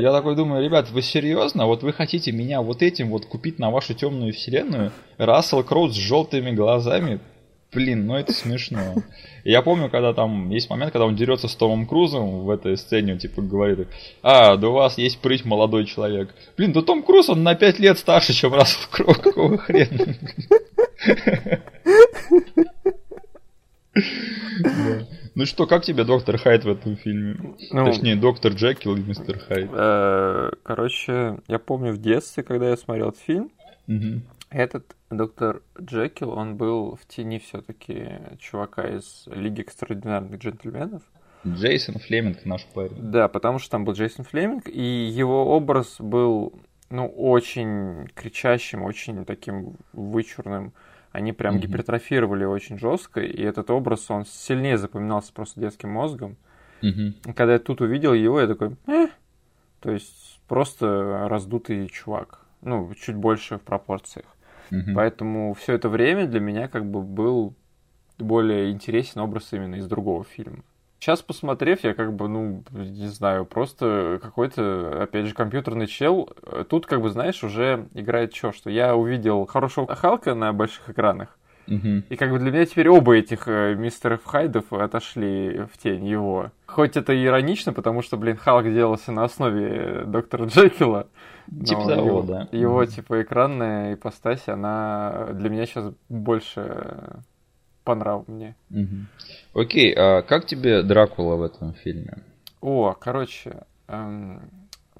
[0.00, 1.66] Я такой думаю, ребят, вы серьезно?
[1.66, 4.92] Вот вы хотите меня вот этим вот купить на вашу темную вселенную?
[5.18, 7.20] Рассел Кроу с желтыми глазами?
[7.72, 8.94] Блин, ну это смешно.
[9.44, 13.14] Я помню, когда там есть момент, когда он дерется с Томом Крузом в этой сцене,
[13.14, 13.88] он типа говорит,
[14.22, 16.34] а, да у вас есть прыть молодой человек.
[16.56, 20.16] Блин, да Том Круз, он на пять лет старше, чем Рассел Кроу, какого хрена?
[25.36, 27.36] Ну что, как тебе доктор Хайд в этом фильме?
[27.70, 29.68] Ну, Точнее, доктор Джекил и мистер Хайд.
[29.70, 33.52] Э, короче, я помню в детстве, когда я смотрел этот фильм,
[33.86, 34.22] угу.
[34.48, 41.02] этот доктор Джекил, он был в тени все-таки чувака из Лиги экстраординарных джентльменов.
[41.46, 42.96] Джейсон Флеминг наш парень.
[42.96, 46.54] Да, потому что там был Джейсон Флеминг, и его образ был,
[46.88, 50.72] ну, очень кричащим, очень таким вычурным
[51.16, 51.60] они прям mm-hmm.
[51.60, 56.36] гипертрофировали очень жестко, и этот образ, он сильнее запоминался просто детским мозгом.
[56.82, 57.32] Mm-hmm.
[57.32, 59.08] Когда я тут увидел его, я такой, э!
[59.80, 64.26] то есть просто раздутый чувак, ну, чуть больше в пропорциях.
[64.70, 64.94] Mm-hmm.
[64.94, 67.54] Поэтому все это время для меня как бы был
[68.18, 70.64] более интересен образ именно из другого фильма.
[71.06, 76.30] Сейчас посмотрев, я как бы, ну, не знаю, просто какой-то, опять же, компьютерный чел.
[76.68, 81.38] Тут, как бы, знаешь, уже играет что, что я увидел хорошего Халка на больших экранах.
[81.68, 82.02] Угу.
[82.08, 86.50] И как бы для меня теперь оба этих э, мистеров Хайдов отошли в тень его.
[86.66, 91.06] Хоть это иронично, потому что, блин, Халк делался на основе доктора Джекила.
[91.64, 92.48] Типа того, его, да.
[92.50, 92.86] Его, угу.
[92.86, 97.20] типа, экранная ипостась, она для меня сейчас больше
[97.86, 98.56] по нраву мне.
[98.70, 99.62] Угу.
[99.62, 102.18] Окей, а как тебе Дракула в этом фильме?
[102.60, 104.50] О, короче, эм,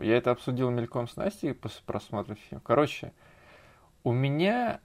[0.00, 2.62] я это обсудил мельком с Настей после просмотра фильма.
[2.64, 3.12] Короче,
[4.04, 4.78] у меня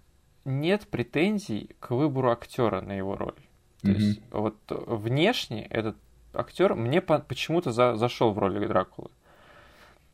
[0.45, 3.36] нет претензий к выбору актера на его роль.
[3.84, 3.99] То угу.
[3.99, 5.95] есть, вот внешне этот
[6.34, 9.12] актер мне по- почему-то за- зашел в роли Дракулы.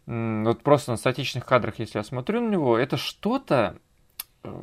[0.06, 3.78] Вот просто на статичных кадрах, если я смотрю на него, это что-то
[4.44, 4.62] э,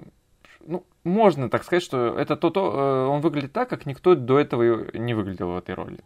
[0.67, 4.39] ну, можно так сказать, что это то, то, э, он выглядит так, как никто до
[4.39, 6.01] этого не выглядел в этой роли.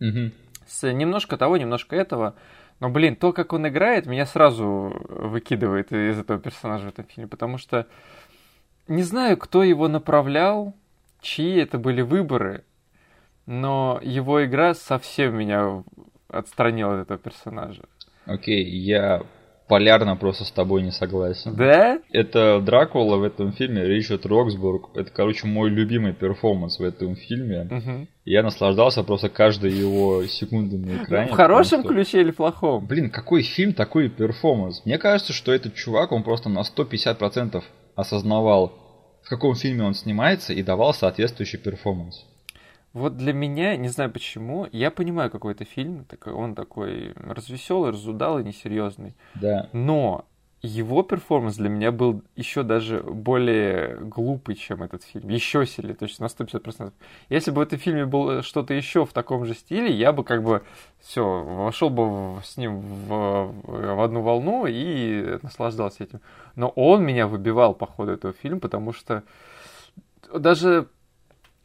[0.00, 0.32] Угу.
[0.66, 2.34] С немножко того, немножко этого.
[2.80, 7.28] Но, блин, то, как он играет, меня сразу выкидывает из этого персонажа в этом фильме,
[7.28, 7.86] потому что
[8.88, 10.74] не знаю, кто его направлял,
[11.20, 12.64] чьи это были выборы,
[13.46, 15.84] но его игра совсем меня
[16.28, 17.84] отстранила от этого персонажа.
[18.26, 19.22] Окей, okay, я
[19.68, 21.54] полярно просто с тобой не согласен.
[21.56, 21.98] Да?
[22.10, 24.90] Это Дракула в этом фильме, Ричард Роксбург.
[24.94, 27.68] Это, короче, мой любимый перформанс в этом фильме.
[27.70, 28.06] Угу.
[28.24, 31.32] Я наслаждался просто каждой его секунды на экране.
[31.32, 31.88] В хорошем что...
[31.90, 32.86] ключе или плохом?
[32.86, 34.82] Блин, какой фильм, такой перформанс.
[34.84, 37.62] Мне кажется, что этот чувак, он просто на 150%
[37.96, 38.72] осознавал,
[39.22, 42.24] в каком фильме он снимается и давал соответствующий перформанс.
[42.94, 48.44] Вот для меня, не знаю почему, я понимаю какой-то фильм, такой, он такой развеселый, разудалый,
[48.44, 49.16] несерьезный.
[49.34, 49.68] Да.
[49.72, 50.24] Но
[50.62, 55.28] его перформанс для меня был еще даже более глупый, чем этот фильм.
[55.28, 56.92] Еще сильнее, то есть на 150%.
[57.28, 60.42] Если бы в этом фильме было что-то еще в таком же стиле, я бы как
[60.42, 60.62] бы
[61.00, 66.20] все, вошел бы с ним в, в одну волну и наслаждался этим.
[66.54, 69.24] Но он меня выбивал по ходу этого фильма, потому что
[70.32, 70.88] даже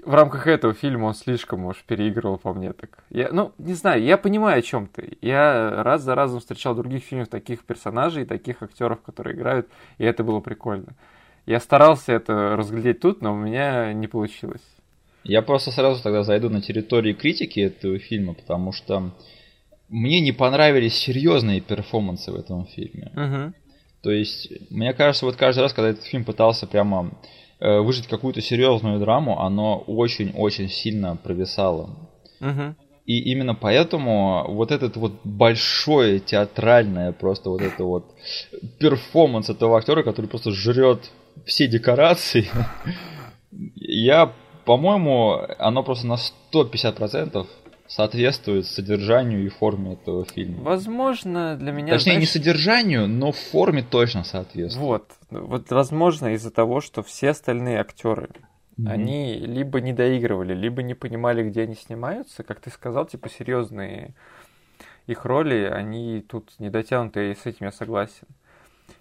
[0.05, 3.03] в рамках этого фильма он слишком уж переигрывал по мне так.
[3.09, 5.17] Я, ну, не знаю, я понимаю, о чем ты.
[5.21, 10.05] Я раз за разом встречал в других фильмах таких персонажей, таких актеров, которые играют, и
[10.05, 10.95] это было прикольно.
[11.45, 14.61] Я старался это разглядеть тут, но у меня не получилось.
[15.23, 19.11] Я просто сразу тогда зайду на территорию критики этого фильма, потому что
[19.89, 23.11] мне не понравились серьезные перформансы в этом фильме.
[23.15, 23.53] Угу.
[24.01, 27.11] То есть, мне кажется, вот каждый раз, когда этот фильм пытался прямо
[27.59, 31.89] выжить какую-то серьезную драму, оно очень-очень сильно провисало.
[32.39, 32.75] Угу.
[33.09, 38.05] И именно поэтому вот этот вот большое театральное просто вот это вот
[38.79, 41.09] перформанс этого актера, который просто жрет
[41.45, 42.47] все декорации,
[43.75, 44.31] я,
[44.63, 46.17] по-моему, оно просто на
[46.53, 47.47] 150%
[47.89, 50.63] соответствует содержанию и форме этого фильма.
[50.63, 51.93] Возможно, для меня...
[51.93, 52.19] Точнее, знаешь...
[52.21, 54.79] не содержанию, но в форме точно соответствует.
[54.79, 55.11] Вот.
[55.31, 58.29] Вот, возможно, из-за того, что все остальные актеры,
[58.77, 58.87] mm-hmm.
[58.87, 62.43] они либо не доигрывали, либо не понимали, где они снимаются.
[62.43, 64.13] Как ты сказал, типа, серьезные
[65.07, 68.27] их роли, они тут не дотянуты, и с этим я согласен.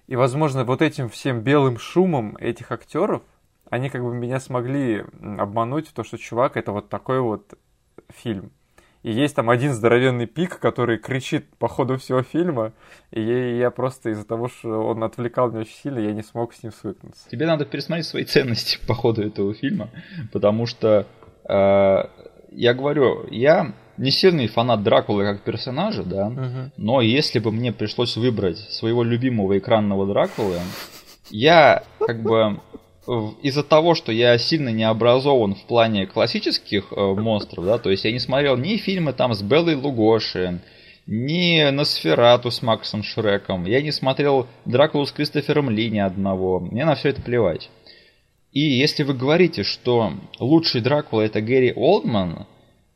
[0.06, 3.22] И, возможно, вот этим всем белым шумом этих актеров,
[3.68, 7.52] они как бы меня смогли обмануть в то, что чувак это вот такой вот
[8.08, 8.50] фильм.
[9.02, 12.72] И есть там один здоровенный пик, который кричит по ходу всего фильма,
[13.12, 13.20] и
[13.58, 16.72] я, просто из-за того, что он отвлекал меня очень сильно, я не смог с ним
[16.72, 17.28] свыкнуться.
[17.30, 19.88] Тебе надо пересмотреть свои ценности по ходу этого фильма,
[20.32, 21.06] потому что
[21.48, 22.02] э,
[22.50, 26.70] я говорю, я не сильный фанат Дракулы как персонажа, да, угу.
[26.76, 30.58] но если бы мне пришлось выбрать своего любимого экранного Дракулы,
[31.30, 32.60] я как бы
[33.42, 38.04] из-за того, что я сильно не образован в плане классических э, монстров, да, то есть
[38.04, 40.60] я не смотрел ни фильмы там с Беллой Лугоши,
[41.06, 46.84] ни Носферату с Максом Шреком, я не смотрел Дракулу с Кристофером Ли ни одного, мне
[46.84, 47.70] на все это плевать.
[48.52, 52.46] И если вы говорите, что лучший Дракула это Гэри Олдман,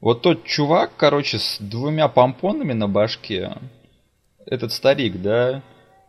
[0.03, 3.53] вот тот чувак, короче, с двумя помпонами на башке,
[4.45, 5.63] этот старик, да,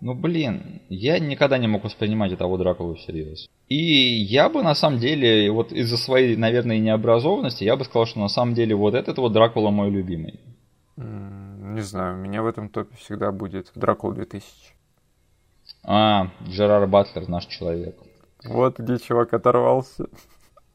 [0.03, 3.47] ну, блин, я никогда не мог воспринимать этого Дракулу всерьез.
[3.69, 8.19] И я бы, на самом деле, вот из-за своей, наверное, необразованности, я бы сказал, что
[8.19, 10.41] на самом деле вот этот вот Дракула мой любимый.
[10.97, 14.45] Не знаю, у меня в этом топе всегда будет Дракула 2000.
[15.85, 17.95] А, Джерар Батлер, наш человек.
[18.43, 20.07] Вот где чувак оторвался.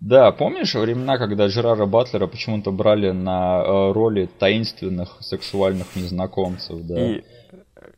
[0.01, 7.16] Да, помнишь времена, когда Джерара Батлера почему-то брали на э, роли таинственных сексуальных незнакомцев, да?
[7.16, 7.24] И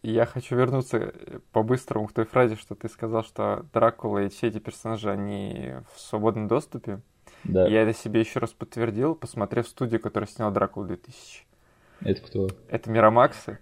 [0.03, 1.13] я хочу вернуться
[1.53, 6.01] по-быстрому к той фразе, что ты сказал, что Дракула и все эти персонажи, они в
[6.01, 7.01] свободном доступе.
[7.45, 7.67] Да.
[7.67, 11.45] Я это себе еще раз подтвердил, посмотрев студию, которая сняла Дракулу 2000.
[12.03, 12.49] Это кто?
[12.69, 13.59] Это Miramax ы.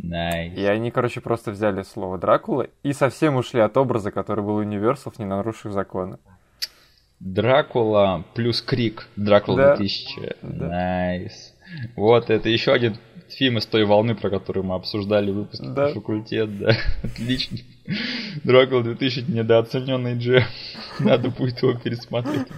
[0.00, 0.54] Nice.
[0.54, 4.62] И они, короче, просто взяли слово Дракула и совсем ушли от образа, который был у
[4.62, 6.18] Universal, не нарушив законы.
[7.18, 9.08] Дракула плюс Крик.
[9.16, 9.76] Дракула да.
[9.76, 10.36] 2000.
[10.42, 10.68] Да.
[10.68, 11.54] Nice.
[11.96, 12.96] Вот, это еще один
[13.32, 15.92] фильм из той волны, про которую мы обсуждали выпуск да.
[15.92, 16.76] факультет, да.
[17.02, 17.58] Отлично.
[18.44, 20.44] Дракула 2000 недооцененный Дже.
[21.00, 22.48] Надо будет его пересмотреть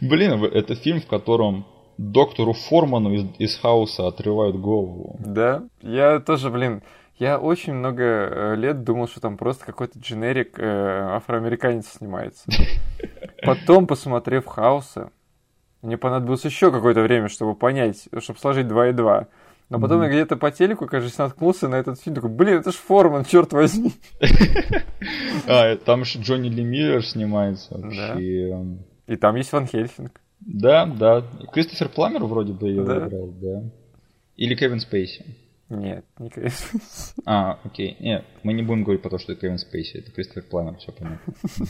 [0.00, 5.16] Блин, это фильм, в котором доктору Форману из, из Хауса отрывают голову.
[5.18, 6.82] Да, я тоже, блин,
[7.18, 12.44] я очень много э, лет думал, что там просто какой-то дженерик э, афроамериканец снимается.
[13.42, 15.10] Потом, посмотрев Хауса,
[15.82, 19.28] мне понадобилось еще какое-то время, чтобы понять, чтобы сложить 2 и 2.
[19.70, 20.04] Но потом mm-hmm.
[20.04, 23.52] я где-то по телеку, кажется, наткнулся на этот фильм, такой, блин, это ж Форман, черт
[23.52, 23.92] возьми.
[25.46, 28.76] А, там же Джонни Ли Миллер снимается вообще.
[29.06, 30.20] И там есть Ван Хельсинг.
[30.40, 31.24] Да, да.
[31.52, 33.62] Кристофер Пламер вроде бы ее играл, да.
[34.36, 35.24] Или Кевин Спейси.
[35.68, 37.14] Нет, не Кевин Спейси.
[37.24, 37.96] А, окей.
[38.00, 39.98] Нет, мы не будем говорить про то, что это Кевин Спейси.
[39.98, 41.34] Это Кристофер Пламер, все понятно.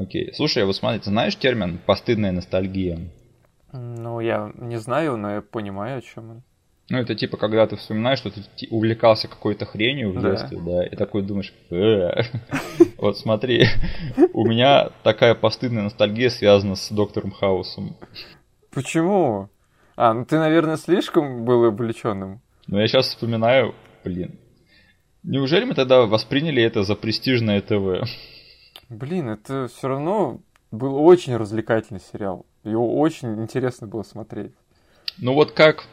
[0.00, 0.32] Окей.
[0.34, 2.98] Слушай, а вот смотри, ты знаешь термин «постыдная ностальгия»?
[3.72, 6.42] Ну, я не знаю, но я понимаю, о чем он.
[6.90, 8.40] Ну, это типа, когда ты вспоминаешь, что ты
[8.70, 12.22] увлекался какой-то хренью в детстве, да, и такой думаешь, «Э,
[12.98, 13.66] вот смотри,
[14.32, 17.96] у меня такая постыдная ностальгия связана с Доктором Хаусом.
[18.70, 19.50] Почему?
[19.96, 22.40] А, ну ты, наверное, слишком был увлеченным.
[22.68, 23.74] Ну, я сейчас вспоминаю,
[24.04, 24.38] блин,
[25.22, 28.08] неужели мы тогда восприняли это за престижное ТВ?
[28.88, 32.46] Блин, это все равно был очень развлекательный сериал.
[32.64, 34.52] Его очень интересно было смотреть.
[35.18, 35.84] Ну вот как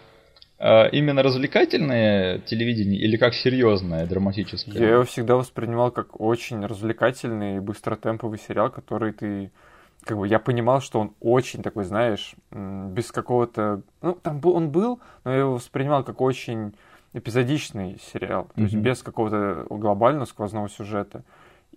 [0.60, 4.76] э, именно развлекательное телевидение или как серьезное драматическое?
[4.76, 9.52] Я его всегда воспринимал как очень развлекательный и быстротемповый сериал, который ты
[10.04, 13.82] как бы я понимал, что он очень такой, знаешь, без какого-то...
[14.02, 16.76] Ну, там был, он был, но я его воспринимал как очень
[17.14, 18.64] эпизодичный сериал, то mm-hmm.
[18.64, 21.24] есть без какого-то глобального сквозного сюжета.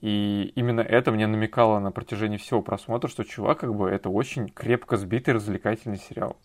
[0.01, 4.49] И именно это мне намекало на протяжении всего просмотра, что чувак, как бы, это очень
[4.49, 6.37] крепко сбитый развлекательный сериал.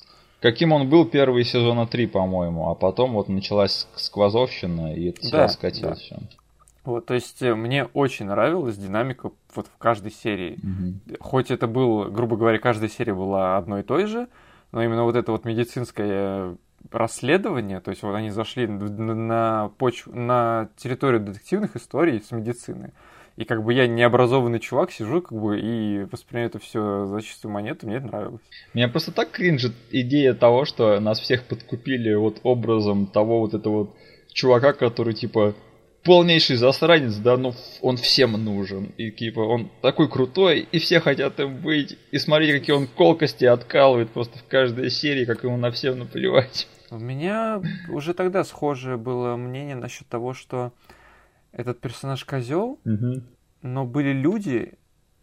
[0.42, 5.48] Каким он был первые сезона три, по-моему, а потом вот началась сквозовщина, и это да,
[5.48, 6.18] скатилось да.
[6.84, 10.58] Вот, то есть э, мне очень нравилась динамика вот в каждой серии.
[10.58, 11.18] Угу.
[11.22, 14.28] Хоть это был, грубо говоря, каждая серия была одной и той же,
[14.74, 16.58] но именно вот это вот медицинское
[16.92, 22.92] расследование, то есть вот они зашли на, почву, на территорию детективных историй с медицины.
[23.36, 27.52] И как бы я необразованный чувак, сижу как бы и воспринимаю это все за чистую
[27.52, 28.42] монету, мне это нравилось.
[28.74, 33.78] Меня просто так кринжит идея того, что нас всех подкупили вот образом того вот этого
[33.80, 33.96] вот
[34.32, 35.56] чувака, который типа
[36.04, 38.92] полнейший засранец, да, но он всем нужен.
[38.98, 41.98] И типа он такой крутой, и все хотят им быть.
[42.12, 46.68] И смотрите, какие он колкости откалывает просто в каждой серии, как ему на всем наплевать.
[46.92, 50.72] У меня уже тогда схожее было мнение насчет того, что
[51.54, 53.22] этот персонаж козел, угу.
[53.62, 54.74] но были люди,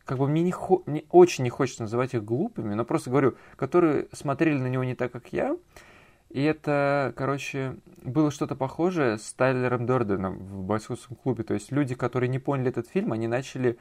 [0.04, 0.82] как бы мне не, хо...
[0.86, 4.94] мне очень не хочется называть их глупыми, но просто говорю, которые смотрели на него не
[4.94, 5.56] так, как я.
[6.30, 11.42] И это, короче, было что-то похожее с Тайлером Дорденом в бойцовском клубе.
[11.42, 13.78] То есть люди, которые не поняли этот фильм, они начали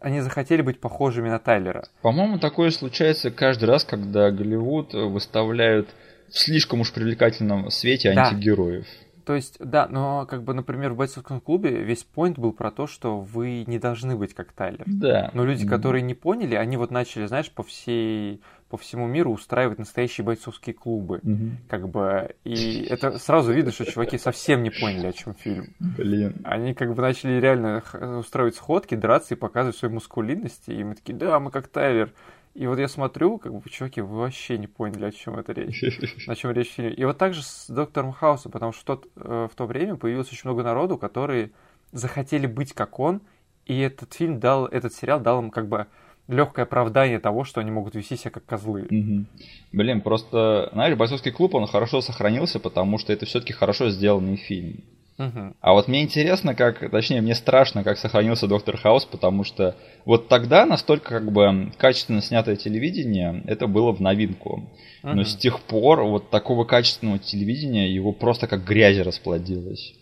[0.00, 1.88] они захотели быть похожими на Тайлера.
[2.02, 5.88] По-моему, такое случается каждый раз, когда Голливуд выставляют
[6.28, 8.28] в слишком уж привлекательном свете да.
[8.28, 8.86] антигероев.
[9.28, 12.86] То есть, да, но как бы, например, в бойцовском клубе весь поинт был про то,
[12.86, 14.84] что вы не должны быть как Тайлер.
[14.86, 15.30] Да.
[15.34, 19.78] Но люди, которые не поняли, они вот начали, знаешь, по всей по всему миру устраивать
[19.78, 21.20] настоящие бойцовские клубы.
[21.22, 21.50] Угу.
[21.68, 22.36] Как бы.
[22.44, 25.74] И это сразу видно, что чуваки совсем не поняли, о чем фильм.
[25.78, 26.36] Блин.
[26.44, 27.82] Они как бы начали реально
[28.18, 30.70] устраивать сходки, драться и показывать свою мускулинность.
[30.70, 32.14] И мы такие, да, мы как Тайлер.
[32.58, 35.80] И вот я смотрю, как бы, чуваки, вы вообще не поняли, о чем это речь.
[36.26, 36.92] О чем речь в фильме.
[36.92, 40.32] И вот так же с Доктором Хаусом, потому что тот, э, в то время появилось
[40.32, 41.52] очень много народу, которые
[41.92, 43.20] захотели быть как он,
[43.64, 45.86] и этот фильм дал, этот сериал дал им как бы
[46.26, 48.88] легкое оправдание того, что они могут вести себя как козлы.
[48.90, 49.26] Угу.
[49.74, 54.82] Блин, просто, знаешь, бойцовский клуб, он хорошо сохранился, потому что это все-таки хорошо сделанный фильм.
[55.18, 55.56] Угу.
[55.60, 60.28] А вот мне интересно, как, точнее, мне страшно, как сохранился Доктор Хаус, потому что вот
[60.28, 64.70] тогда настолько как бы качественно снятое телевидение, это было в новинку.
[65.02, 65.12] Угу.
[65.12, 69.92] Но с тех пор вот такого качественного телевидения его просто как грязь расплодилось.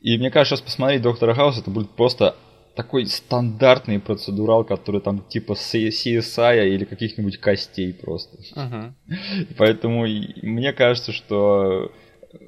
[0.00, 2.34] И мне кажется, сейчас посмотреть Доктора Хаус, это будет просто
[2.74, 8.38] такой стандартный процедурал, который там типа CSI или каких-нибудь костей просто.
[9.56, 11.92] Поэтому мне кажется, что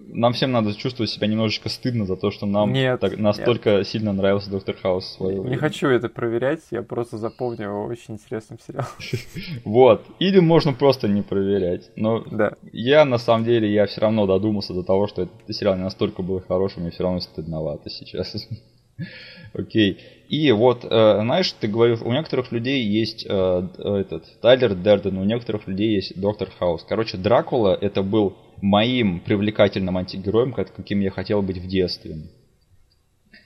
[0.09, 3.87] нам всем надо чувствовать себя немножечко стыдно за то, что нам нет, так, настолько нет.
[3.87, 8.59] сильно нравился Доктор Хаус свое Не хочу это проверять, я просто запомню его очень интересным
[8.59, 8.89] сериалом.
[9.65, 10.05] Вот.
[10.19, 11.91] Или можно просто не проверять.
[11.97, 12.55] Но да.
[12.73, 16.23] я на самом деле, я все равно додумался до того, что этот сериал не настолько
[16.23, 18.35] был хорошим, мне все равно стыдновато сейчас.
[19.53, 19.99] Окей.
[20.29, 25.25] И вот, э, знаешь, ты говорил, у некоторых людей есть э, этот Тайлер Дерден, у
[25.25, 26.85] некоторых людей есть Доктор Хаус.
[26.89, 32.17] Короче, Дракула это был моим привлекательным антигероем, каким я хотел быть в детстве.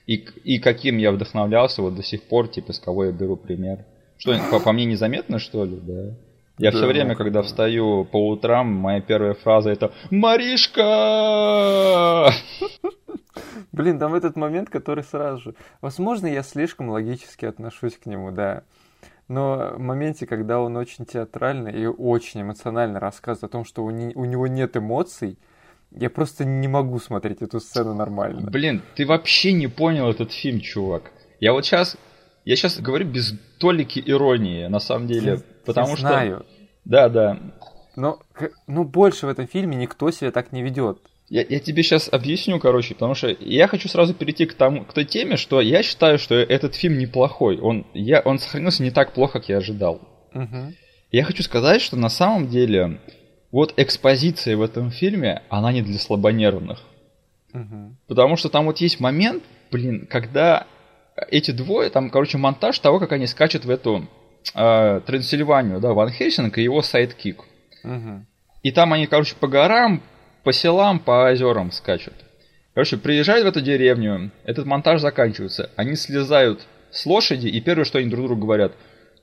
[0.06, 3.84] И, и каким я вдохновлялся вот до сих пор, типа, с кого я беру пример.
[4.18, 6.14] Что, по, по мне незаметно, что ли, да?
[6.58, 10.82] Я да, все время, когда встаю по утрам, моя первая фраза это «Маришка!»
[13.72, 15.54] Блин, там этот момент, который сразу же...
[15.80, 18.64] Возможно, я слишком логически отношусь к нему, да.
[19.30, 23.90] Но в моменте, когда он очень театрально и очень эмоционально рассказывает о том, что у,
[23.90, 25.38] не, у него нет эмоций,
[25.92, 28.50] я просто не могу смотреть эту сцену нормально.
[28.50, 31.12] Блин, ты вообще не понял этот фильм, чувак.
[31.38, 31.96] Я вот сейчас,
[32.44, 36.08] я сейчас говорю без толики иронии, на самом деле, я, потому я что...
[36.08, 36.46] знаю.
[36.84, 37.38] Да, да.
[37.94, 38.18] Но,
[38.66, 40.98] ну, больше в этом фильме никто себя так не ведет.
[41.30, 44.92] Я, я тебе сейчас объясню, короче, потому что я хочу сразу перейти к, тому, к
[44.92, 47.58] той теме, что я считаю, что этот фильм неплохой.
[47.60, 50.00] Он, я, он сохранился не так плохо, как я ожидал.
[50.34, 50.74] Угу.
[51.12, 52.98] Я хочу сказать, что на самом деле
[53.52, 56.80] вот экспозиция в этом фильме, она не для слабонервных.
[57.54, 57.96] Угу.
[58.08, 60.66] Потому что там вот есть момент, блин, когда
[61.30, 64.08] эти двое, там, короче, монтаж того, как они скачут в эту
[64.54, 67.44] э, Трансильванию, да, Ван Хельсинг и его sidekick.
[67.84, 68.26] Угу.
[68.64, 70.02] И там они, короче, по горам
[70.42, 72.14] по селам, по озерам скачут.
[72.74, 77.98] Короче, приезжают в эту деревню, этот монтаж заканчивается, они слезают с лошади, и первое, что
[77.98, 78.72] они друг другу говорят,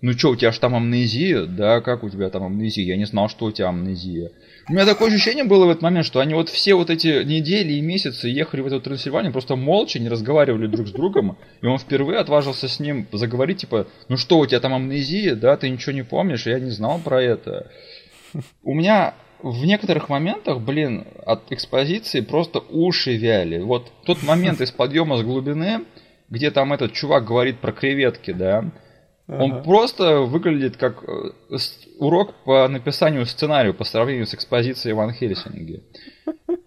[0.02, 1.46] ну что, у тебя же там амнезия?
[1.46, 2.86] Да, как у тебя там амнезия?
[2.86, 4.30] Я не знал, что у тебя амнезия.
[4.70, 7.74] У меня такое ощущение было в этот момент, что они вот все вот эти недели
[7.74, 11.80] и месяцы ехали в эту Трансильванию, просто молча, не разговаривали друг с другом, и он
[11.80, 15.36] впервые отважился с ним заговорить, типа, ну что, у тебя там амнезия?
[15.36, 16.46] Да, ты ничего не помнишь?
[16.46, 17.72] Я не знал про это.
[18.62, 23.60] У меня в некоторых моментах, блин, от экспозиции просто уши вяли.
[23.60, 25.86] Вот тот момент из подъема с глубины,
[26.30, 28.72] где там этот чувак говорит про креветки, да,
[29.28, 29.44] ага.
[29.44, 31.58] он просто выглядит как э,
[32.00, 35.84] урок по написанию сценария по сравнению с экспозицией Ван Хельсинги.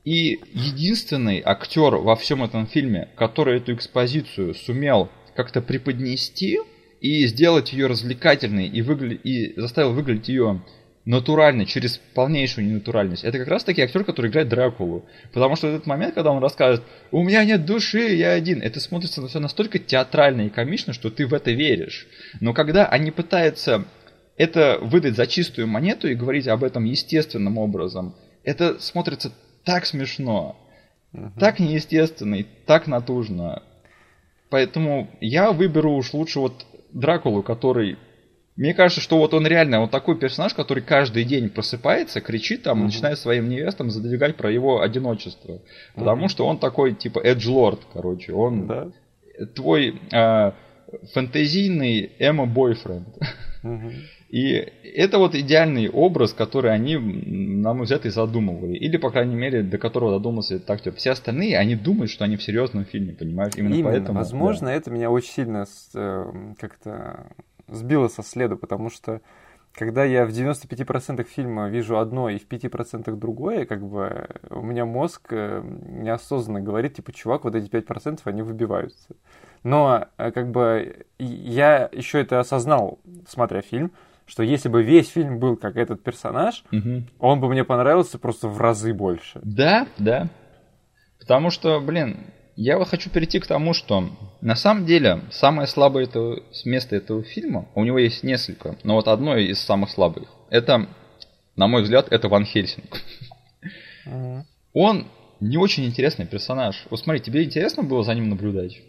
[0.05, 6.59] И единственный актер во всем этом фильме, который эту экспозицию сумел как-то преподнести
[7.01, 9.15] и сделать ее развлекательной и, выгля...
[9.15, 10.63] и заставил выглядеть ее
[11.05, 13.25] натуральный, через полнейшую ненатуральность.
[13.25, 15.07] Это как раз таки актер, который играет Дракулу.
[15.33, 19.27] Потому что этот момент, когда он рассказывает, у меня нет души, я один, это смотрится
[19.27, 22.07] все настолько театрально и комично, что ты в это веришь.
[22.41, 23.87] Но когда они пытаются
[24.41, 29.33] это выдать за чистую монету и говорить об этом естественным образом, это смотрится
[29.65, 30.57] так смешно,
[31.13, 31.31] угу.
[31.39, 33.63] так неестественно и так натужно.
[34.49, 37.99] Поэтому я выберу уж лучше вот Дракулу, который
[38.61, 42.83] мне кажется, что вот он реально вот такой персонаж, который каждый день просыпается, кричит там,
[42.83, 45.63] mm начинает своим невестам задвигать про его одиночество.
[45.95, 48.35] Потому mm что он такой, типа, эдж-лорд, короче.
[48.35, 48.89] Он да?
[49.55, 50.53] твой э,
[51.15, 53.09] фэнтезийный эмо-бойфренд.
[53.63, 53.93] mm
[54.29, 58.77] И это вот идеальный образ, который они, на мой взгляд, и задумывали.
[58.77, 60.93] Или, по крайней мере, до которого додумался этот актер.
[60.97, 63.55] Все остальные, они думают, что они в серьезном фильме, понимаешь?
[63.57, 63.91] Именно, Именно.
[63.91, 64.19] поэтому.
[64.19, 64.75] Возможно, да.
[64.75, 67.27] это меня очень сильно э, как-то
[67.71, 69.21] сбило со следа, потому что
[69.73, 74.85] когда я в 95% фильма вижу одно и в 5% другое, как бы у меня
[74.85, 79.15] мозг э, неосознанно говорит, типа, чувак, вот эти 5% они выбиваются.
[79.63, 82.99] Но э, как бы я еще это осознал,
[83.29, 83.93] смотря фильм,
[84.27, 87.03] что если бы весь фильм был как этот персонаж, угу.
[87.19, 89.41] он бы мне понравился просто в разы больше.
[89.43, 90.29] Да, да.
[91.21, 92.19] Потому что, блин,
[92.61, 94.11] я вот хочу перейти к тому, что
[94.43, 99.09] на самом деле самое слабое это, место этого фильма, у него есть несколько, но вот
[99.09, 100.87] одно из самых слабых, это,
[101.57, 103.01] на мой взгляд, это Ван Хельсинг.
[104.75, 105.07] Он
[105.41, 106.87] не очень интересный персонаж.
[106.91, 108.83] Вот смотри, тебе интересно было за ним наблюдать?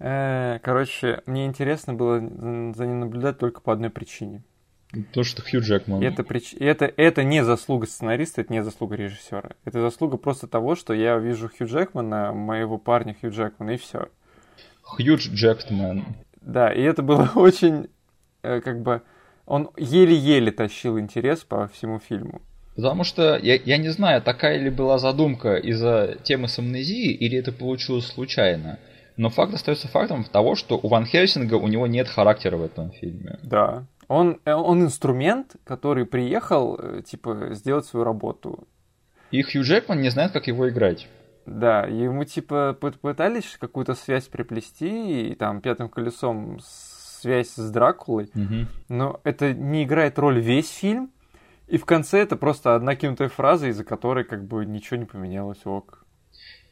[0.00, 4.42] Э, короче, мне интересно было за ним наблюдать только по одной причине.
[5.12, 6.02] То, что Хью Джекман.
[6.02, 6.54] Это, прич...
[6.58, 9.50] это, это не заслуга сценариста, это не заслуга режиссера.
[9.64, 14.08] Это заслуга просто того, что я вижу Хью Джекмана, моего парня Хью Джекмана, и все.
[14.82, 16.04] Хью Джекман.
[16.40, 17.88] Да, и это было очень,
[18.42, 19.02] э, как бы,
[19.46, 22.40] он еле-еле тащил интерес по всему фильму.
[22.74, 27.38] Потому что я, я не знаю, такая ли была задумка из-за темы с амнезией, или
[27.38, 28.78] это получилось случайно.
[29.16, 32.90] Но факт остается фактом того, что у Ван Хельсинга у него нет характера в этом
[32.90, 33.38] фильме.
[33.42, 33.84] Да.
[34.10, 38.66] Он, э, он инструмент, который приехал, э, типа, сделать свою работу.
[39.30, 41.06] И Хью Джекман не знает, как его играть.
[41.46, 48.66] Да, ему, типа, пытались какую-то связь приплести, и там пятым колесом связь с Дракулой, угу.
[48.88, 51.12] но это не играет роль весь фильм,
[51.68, 55.64] и в конце это просто одна кинутая фраза, из-за которой как бы ничего не поменялось,
[55.64, 55.99] ок.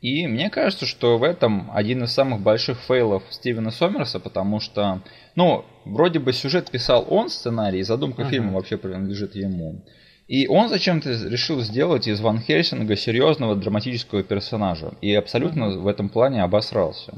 [0.01, 5.03] И мне кажется, что в этом один из самых больших фейлов Стивена Сомерса, потому что,
[5.34, 8.30] ну, вроде бы сюжет писал он, сценарий, и задумка uh-huh.
[8.30, 9.84] фильма вообще принадлежит ему.
[10.28, 14.92] И он зачем-то решил сделать из Ван Хельсинга серьезного драматического персонажа.
[15.01, 15.78] И абсолютно uh-huh.
[15.78, 17.14] в этом плане обосрался.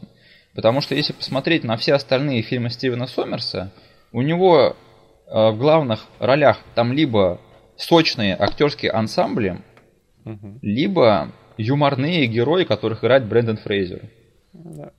[0.55, 3.73] Потому что если посмотреть на все остальные фильмы Стивена Сомерса,
[4.13, 4.75] у него
[5.27, 7.41] э, в главных ролях там либо
[7.77, 9.61] сочные актерские ансамбли,
[10.25, 10.59] uh-huh.
[10.63, 14.01] либо юморные герои, которых играет Брэндон Фрейзер.
[14.53, 14.93] Да.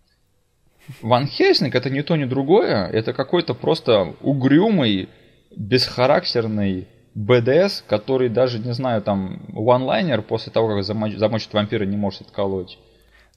[1.01, 2.87] Ван Хельсинг это не то, ни другое.
[2.87, 5.09] Это какой-то просто угрюмый,
[5.55, 11.97] бесхарактерный БДС, который даже, не знаю, там, ванлайнер после того, как замоч- замочит вампира, не
[11.97, 12.77] может отколоть.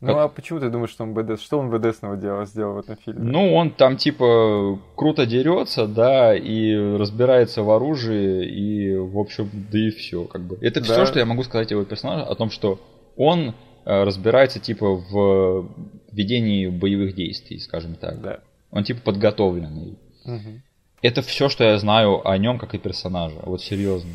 [0.00, 0.16] Ну как...
[0.16, 1.40] а почему ты думаешь, что он БДС?
[1.40, 3.20] Что он БДСного делал, сделал в этом фильме?
[3.20, 9.78] Ну, он там типа круто дерется, да, и разбирается в оружии, и, в общем, да
[9.78, 10.58] и все, как бы.
[10.60, 10.86] Это да.
[10.86, 12.78] все, что я могу сказать его персонаже, о том, что
[13.16, 13.54] он
[13.84, 15.70] э, разбирается типа в
[16.12, 18.20] ведении боевых действий, скажем так.
[18.20, 18.40] Да.
[18.70, 19.98] Он типа подготовленный.
[20.24, 20.60] Угу.
[21.02, 23.36] Это все, что я знаю о нем как и персонаже.
[23.42, 24.08] Вот серьезно.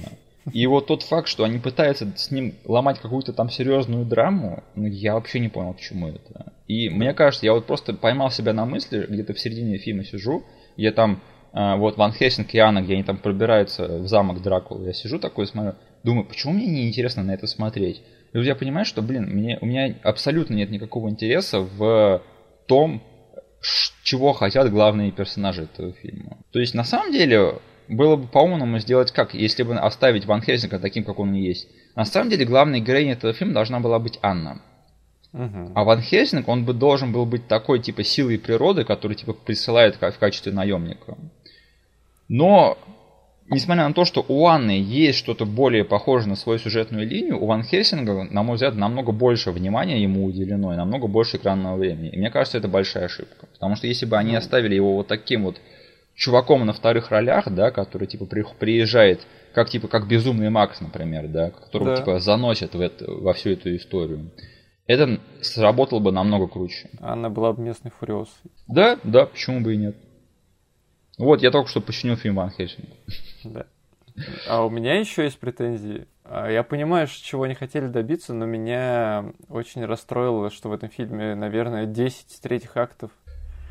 [0.53, 4.87] И вот тот факт, что они пытаются с ним ломать какую-то там серьезную драму, ну,
[4.87, 6.53] я вообще не понял, к чему это.
[6.67, 10.43] И мне кажется, я вот просто поймал себя на мысли, где-то в середине фильма сижу,
[10.77, 11.21] я там,
[11.53, 15.19] э, вот Ван Хельсинг и Анна, где они там пробираются в замок Дракулы, я сижу
[15.19, 18.01] такой, смотрю, думаю, почему мне не интересно на это смотреть?
[18.33, 22.21] И вот я понимаю, что, блин, мне, у меня абсолютно нет никакого интереса в
[22.67, 23.01] том,
[24.03, 26.37] чего хотят главные персонажи этого фильма.
[26.51, 30.79] То есть, на самом деле, было бы по-умному сделать как, если бы оставить Ван Хельсинга
[30.79, 31.67] таким, как он и есть.
[31.95, 34.61] На самом деле, главной героиней этого фильма должна была быть Анна.
[35.33, 35.71] Угу.
[35.75, 39.95] А Ван Хельсинг, он бы должен был быть такой, типа, силой природы, который, типа, присылает
[39.95, 41.17] в качестве наемника.
[42.27, 42.77] Но
[43.49, 47.45] несмотря на то, что у Анны есть что-то более похожее на свою сюжетную линию, у
[47.45, 52.09] Ван Хельсинга, на мой взгляд, намного больше внимания ему уделено и намного больше экранного времени.
[52.09, 53.47] И мне кажется, это большая ошибка.
[53.53, 55.59] Потому что если бы они оставили его вот таким вот
[56.15, 59.21] чуваком на вторых ролях, да, который типа приезжает,
[59.53, 61.97] как типа как безумный Макс, например, да, которого да.
[61.97, 64.31] типа заносят в это, во всю эту историю.
[64.85, 66.89] Это сработало бы намного круче.
[66.99, 68.51] Анна была бы местной фуриосой.
[68.67, 69.95] Да, да, почему бы и нет.
[71.19, 72.87] Вот, я только что починил фильм Ван Хельсинг.
[73.43, 73.65] Да.
[74.47, 76.07] А у меня еще есть претензии.
[76.23, 81.35] А, я понимаю, чего они хотели добиться, но меня очень расстроило, что в этом фильме,
[81.35, 83.11] наверное, 10 третьих актов.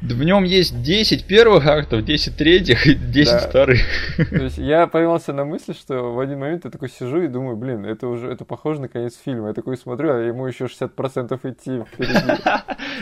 [0.01, 3.39] В нем есть 10 первых актов, 10 третьих и 10 да.
[3.41, 3.81] вторых.
[4.17, 7.57] То есть я поймался на мысли, что в один момент я такой сижу и думаю,
[7.57, 9.49] блин, это уже это похоже на конец фильма.
[9.49, 12.43] Я такой смотрю, а ему еще 60% идти впереди.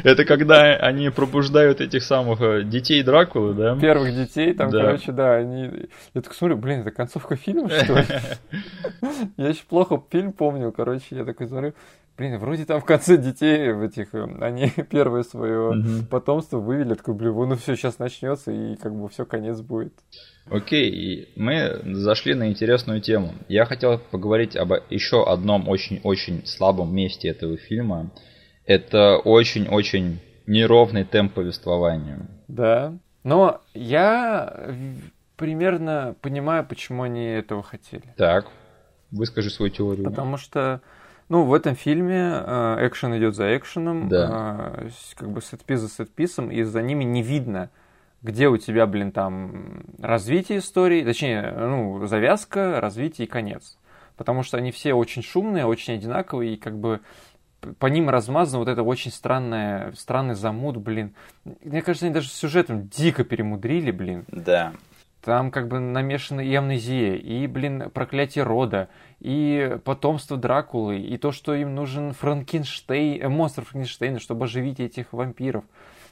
[0.05, 3.79] Это когда они пробуждают этих самых э, детей Дракулы, да?
[3.79, 5.89] Первых детей, там, короче, да, они...
[6.15, 8.05] Я такой смотрю, блин, это концовка фильма, что ли?
[9.37, 11.75] Я еще плохо фильм помнил, короче, я такой смотрю,
[12.17, 16.07] Блин, вроде там в конце детей в этих, э, они первое свое угу.
[16.11, 19.93] потомство вывели, такой, блин, ну все, сейчас начнется, и как бы все, конец будет.
[20.49, 23.35] Окей, мы зашли на интересную тему.
[23.49, 28.11] Я хотел поговорить об еще одном очень-очень слабом месте этого фильма.
[28.65, 32.27] Это очень-очень неровный темп повествования.
[32.49, 32.95] Да,
[33.25, 34.73] но я
[35.37, 38.05] примерно понимаю, почему они этого хотели.
[38.17, 38.47] Так,
[39.11, 40.05] выскажи свою теорию.
[40.05, 40.81] Потому что
[41.29, 44.75] ну, в этом фильме э, экшен идет за экшеном, да.
[44.77, 47.71] э, как бы сетпис за сетписом, и за ними не видно,
[48.23, 53.79] где у тебя, блин, там развитие истории, точнее, ну, завязка, развитие и конец.
[54.17, 57.01] Потому что они все очень шумные, очень одинаковые, и как бы
[57.79, 61.15] по ним размазано вот это очень странное, странный замут, блин.
[61.63, 64.25] Мне кажется, они даже с сюжетом дико перемудрили, блин.
[64.29, 64.73] Да.
[65.27, 71.33] Там как бы намешаны и амнезия, и, блин, проклятие рода, и потомство Дракулы, и то,
[71.33, 75.65] что им нужен Франкенштейн, э, монстр Франкенштейна, чтобы оживить этих вампиров.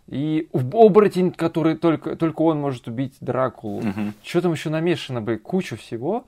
[0.09, 3.79] И оборотень, который только, только он может убить Дракулу.
[3.89, 4.01] Угу.
[4.25, 6.25] Что там еще намешано, бы кучу всего.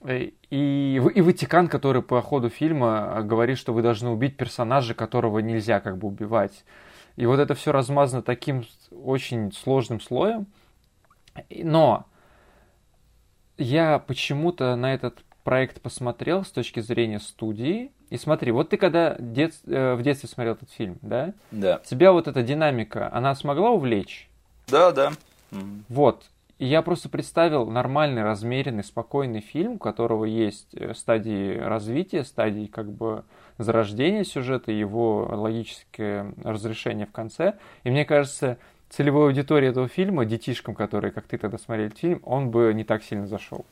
[0.00, 5.40] Э, и, и Ватикан, который по ходу фильма говорит, что вы должны убить персонажа, которого
[5.40, 6.64] нельзя как бы убивать.
[7.16, 10.46] И вот это все размазано таким очень сложным слоем.
[11.50, 12.06] Но
[13.58, 17.92] я почему-то на этот проект посмотрел с точки зрения студии.
[18.10, 19.54] И смотри, вот ты когда дет...
[19.66, 21.32] Э, в детстве смотрел этот фильм, да?
[21.50, 21.80] Да.
[21.84, 24.28] Тебя вот эта динамика, она смогла увлечь?
[24.68, 25.12] Да, да.
[25.88, 26.24] Вот.
[26.58, 32.66] И я просто представил нормальный, размеренный, спокойный фильм, у которого есть э, стадии развития, стадии
[32.66, 33.24] как бы
[33.58, 37.54] зарождения сюжета, его логическое разрешение в конце.
[37.84, 38.58] И мне кажется,
[38.90, 43.02] целевой аудитории этого фильма, детишкам, которые, как ты тогда смотрели фильм, он бы не так
[43.02, 43.64] сильно зашел.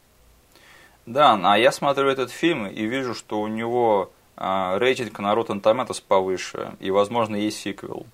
[1.06, 5.60] Да, а я смотрю этот фильм и вижу, что у него а, рейтинг на Rotten
[5.60, 8.06] Tomatoes повыше, и, возможно, есть сиквел.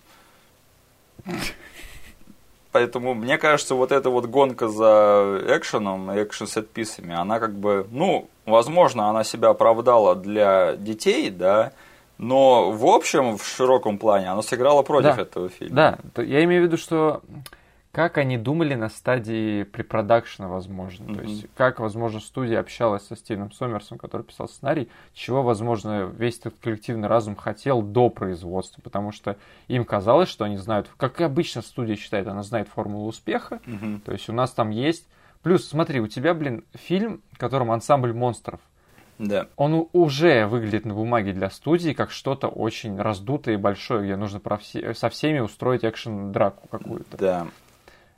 [2.73, 8.29] Поэтому, мне кажется, вот эта вот гонка за экшеном, экшен сетписами, она как бы, ну,
[8.47, 11.73] возможно, она себя оправдала для детей, да,
[12.21, 15.99] но в общем, в широком плане, она сыграла против да, этого фильма.
[16.15, 17.23] Да, я имею в виду, что
[17.93, 21.05] как они думали на стадии препродакшена, возможно.
[21.05, 21.15] Mm-hmm.
[21.15, 26.39] То есть, как, возможно, студия общалась со Стивеном Сомерсом, который писал сценарий, чего, возможно, весь
[26.39, 31.25] этот коллективный разум хотел до производства, потому что им казалось, что они знают, как и
[31.25, 34.01] обычно студия считает, она знает формулу успеха, mm-hmm.
[34.03, 35.09] то есть у нас там есть...
[35.43, 38.61] Плюс, смотри, у тебя, блин, фильм, в котором ансамбль монстров.
[39.21, 39.49] Да.
[39.57, 44.41] Он уже выглядит на бумаге для студии как что-то очень раздутое и большое, где нужно
[44.41, 47.19] про все, со всеми устроить экшен-драку какую-то.
[47.19, 47.47] Да.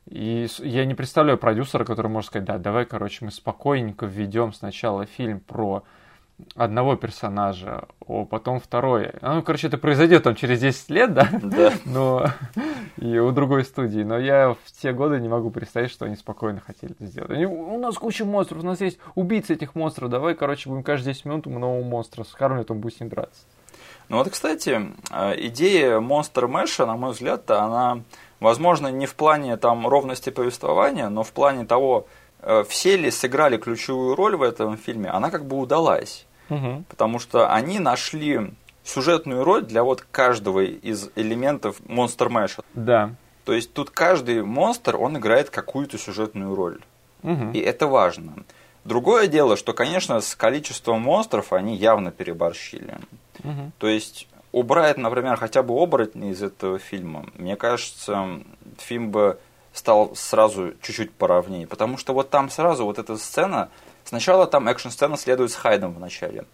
[0.09, 5.05] И я не представляю продюсера, который может сказать, да, давай, короче, мы спокойненько введем сначала
[5.05, 5.83] фильм про
[6.55, 9.13] одного персонажа, а потом второй.
[9.21, 11.29] Ну, короче, это произойдет там через 10 лет, да?
[11.43, 11.73] Да.
[11.85, 12.27] Но
[12.97, 14.03] и у другой студии.
[14.03, 17.31] Но я в те годы не могу представить, что они спокойно хотели это сделать.
[17.31, 20.11] Они, у нас куча монстров, у нас есть убийцы этих монстров.
[20.11, 23.43] Давай, короче, будем каждые 10 минут нового монстра с Хармлетом будет с ним драться.
[24.09, 28.03] Ну вот, кстати, э, идея Monster Mesh, на мой взгляд, она
[28.43, 32.09] Возможно, не в плане там ровности повествования, но в плане того,
[32.69, 36.27] все ли сыграли ключевую роль в этом фильме, она как бы удалась.
[36.51, 36.85] Угу.
[36.89, 38.53] Потому что они нашли
[38.85, 42.63] сюжетную роль для вот каждого из элементов Monster Mash.
[42.75, 43.15] Да.
[43.45, 46.81] То есть тут каждый монстр, он играет какую-то сюжетную роль.
[47.23, 47.53] Угу.
[47.53, 48.35] И это важно.
[48.85, 52.99] Другое дело, что, конечно, с количеством монстров они явно переборщили.
[53.45, 53.73] Угу.
[53.79, 58.41] То есть убрать, например, хотя бы оборотни из этого фильма, мне кажется,
[58.79, 59.39] фильм бы
[59.73, 61.67] стал сразу чуть-чуть поровнее.
[61.67, 63.69] Потому что вот там сразу вот эта сцена,
[64.05, 66.45] сначала там экшн-сцена следует с Хайдом в начале.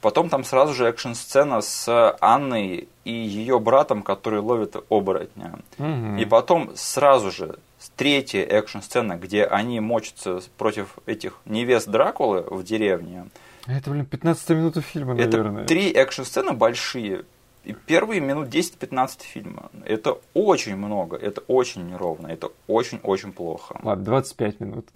[0.00, 5.58] Потом там сразу же экшн-сцена с Анной и ее братом, который ловит оборотня.
[5.78, 6.16] Угу.
[6.18, 7.58] И потом сразу же
[7.96, 13.26] третья экшн-сцена, где они мочатся против этих невест Дракулы в деревне.
[13.66, 15.62] Это, блин, 15 минут фильма, наверное.
[15.62, 17.24] Это три экшн-сцены большие,
[17.72, 19.70] первые минут 10-15 фильма.
[19.84, 23.80] Это очень много, это очень неровно, это очень-очень плохо.
[23.82, 24.86] Ладно, 25 минут.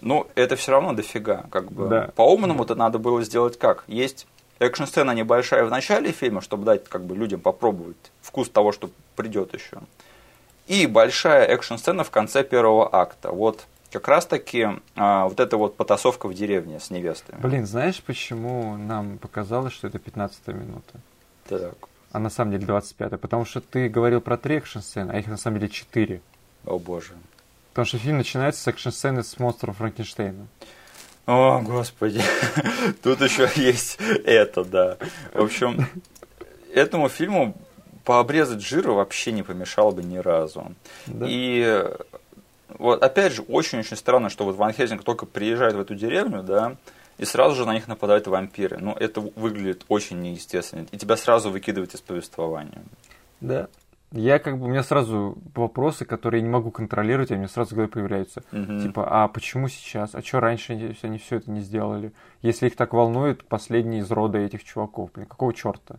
[0.00, 1.46] Ну, это все равно дофига.
[1.50, 1.88] Как бы.
[1.88, 2.10] Да.
[2.16, 3.84] По-умному это надо было сделать как?
[3.86, 4.26] Есть
[4.58, 9.54] экшн-сцена небольшая в начале фильма, чтобы дать как бы людям попробовать вкус того, что придет
[9.54, 9.78] еще.
[10.66, 13.32] И большая экшн-сцена в конце первого акта.
[13.32, 17.40] Вот как раз-таки а, вот эта вот потасовка в деревне с невестами.
[17.40, 21.00] Блин, знаешь, почему нам показалось, что это 15 минута?
[21.48, 21.89] Так.
[22.12, 25.36] А на самом деле 25 Потому что ты говорил про три экшн-сцены, а их на
[25.36, 26.20] самом деле четыре.
[26.64, 27.12] О боже.
[27.70, 30.46] Потому что фильм начинается с экшн-сцены с монстром Франкенштейна.
[31.26, 32.20] О, господи.
[33.02, 34.96] Тут еще есть это, да.
[35.32, 35.86] В общем,
[36.74, 37.56] этому фильму
[38.04, 40.74] пообрезать жира вообще не помешало бы ни разу.
[41.06, 41.26] Да.
[41.28, 41.84] И
[42.78, 46.76] вот опять же, очень-очень странно, что вот Ван Хельсинг только приезжает в эту деревню, да,
[47.20, 48.78] и сразу же на них нападают вампиры.
[48.80, 50.86] Ну, это выглядит очень неестественно.
[50.90, 52.82] И тебя сразу выкидывают из повествования.
[53.42, 53.68] Да.
[54.10, 57.74] Я как бы, у меня сразу вопросы, которые я не могу контролировать, они сразу в
[57.74, 58.42] голове появляются.
[58.52, 58.80] Угу.
[58.80, 60.14] Типа, а почему сейчас?
[60.14, 62.12] А что раньше они, они все это не сделали?
[62.40, 65.96] Если их так волнует последний из рода этих чуваков, блин, какого черта?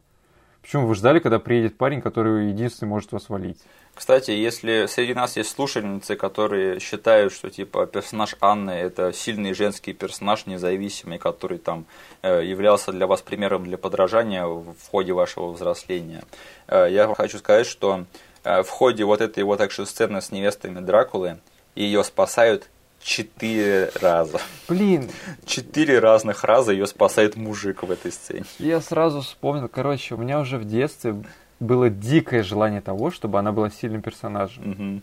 [0.62, 3.58] Почему вы ждали, когда приедет парень, который единственный может вас валить?
[3.94, 9.94] Кстати, если среди нас есть слушательницы, которые считают, что типа персонаж Анны это сильный женский
[9.94, 11.86] персонаж, независимый, который там
[12.22, 16.24] э, являлся для вас примером для подражания в ходе вашего взросления,
[16.68, 18.06] э, я хочу сказать, что
[18.44, 21.40] э, в ходе вот этой вот экшн-сцены с невестами Дракулы
[21.76, 22.70] ее спасают
[23.04, 24.40] четыре раза.
[24.68, 25.10] Блин.
[25.46, 28.46] Четыре разных раза ее спасает мужик в этой сцене.
[28.60, 31.16] Я сразу вспомнил, короче, у меня уже в детстве
[31.60, 34.72] было дикое желание того, чтобы она была сильным персонажем.
[34.72, 35.02] Угу.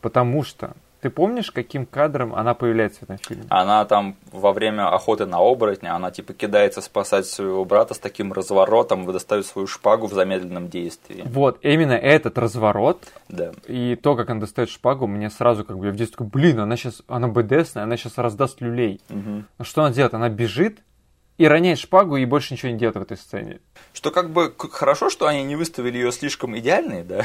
[0.00, 3.44] Потому что ты помнишь, каким кадром она появляется в этом фильме?
[3.48, 8.32] Она там во время охоты на оборотня, она типа кидается спасать своего брата с таким
[8.32, 11.22] разворотом, достает свою шпагу в замедленном действии.
[11.24, 13.52] Вот, именно этот разворот да.
[13.66, 16.60] и то, как она достает шпагу, мне сразу как бы я в детстве такой, блин,
[16.60, 19.00] она сейчас, она БДСная, она сейчас раздаст люлей.
[19.08, 19.64] Угу.
[19.64, 20.14] Что она делает?
[20.14, 20.80] Она бежит,
[21.40, 23.60] и роняет шпагу и больше ничего не делает в этой сцене.
[23.94, 27.24] Что как бы хорошо, что они не выставили ее слишком идеальной, да?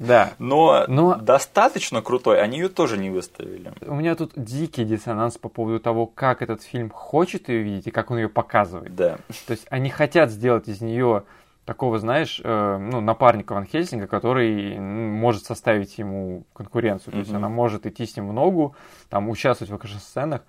[0.00, 0.32] Да.
[0.38, 3.72] Но, Но достаточно крутой они ее тоже не выставили.
[3.82, 7.90] У меня тут дикий диссонанс по поводу того, как этот фильм хочет ее видеть и
[7.90, 8.94] как он ее показывает.
[8.96, 9.18] Да.
[9.46, 11.24] То есть они хотят сделать из нее
[11.66, 17.12] такого, знаешь, э, ну, напарника Ван Хельсинга, который может составить ему конкуренцию.
[17.12, 17.20] То mm-hmm.
[17.20, 18.74] есть она может идти с ним в ногу,
[19.10, 20.40] там, участвовать в экшн-сценах.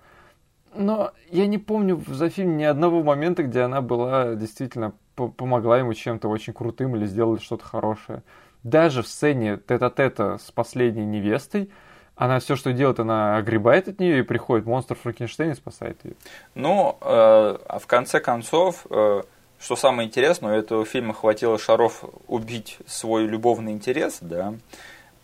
[0.74, 5.92] Но я не помню за фильм ни одного момента, где она была действительно помогла ему
[5.92, 8.22] чем-то очень крутым или сделала что-то хорошее.
[8.62, 11.70] Даже в сцене тета-тета с последней невестой,
[12.14, 16.14] она все, что делает, она огребает от нее и приходит монстр Франкенштейн и спасает ее.
[16.54, 19.22] Ну, э, а в конце концов, э,
[19.58, 24.54] что самое интересное, у этого фильма хватило шаров убить свой любовный интерес, да,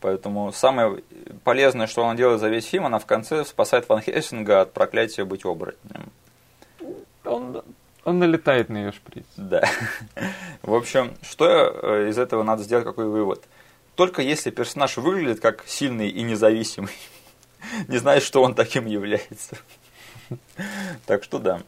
[0.00, 1.02] Поэтому самое
[1.42, 5.24] полезное, что она делает за весь фильм, она в конце спасает Ван Хельсинга от проклятия
[5.24, 6.12] быть оборотнем.
[7.24, 7.62] Он,
[8.08, 9.26] он налетает на ее шприц.
[9.36, 9.62] Да.
[10.62, 13.44] В общем, что э, из этого надо сделать, какой вывод?
[13.94, 16.92] Только если персонаж выглядит как сильный и независимый,
[17.88, 19.56] не знаешь, что он таким является.
[21.06, 21.60] Так что да.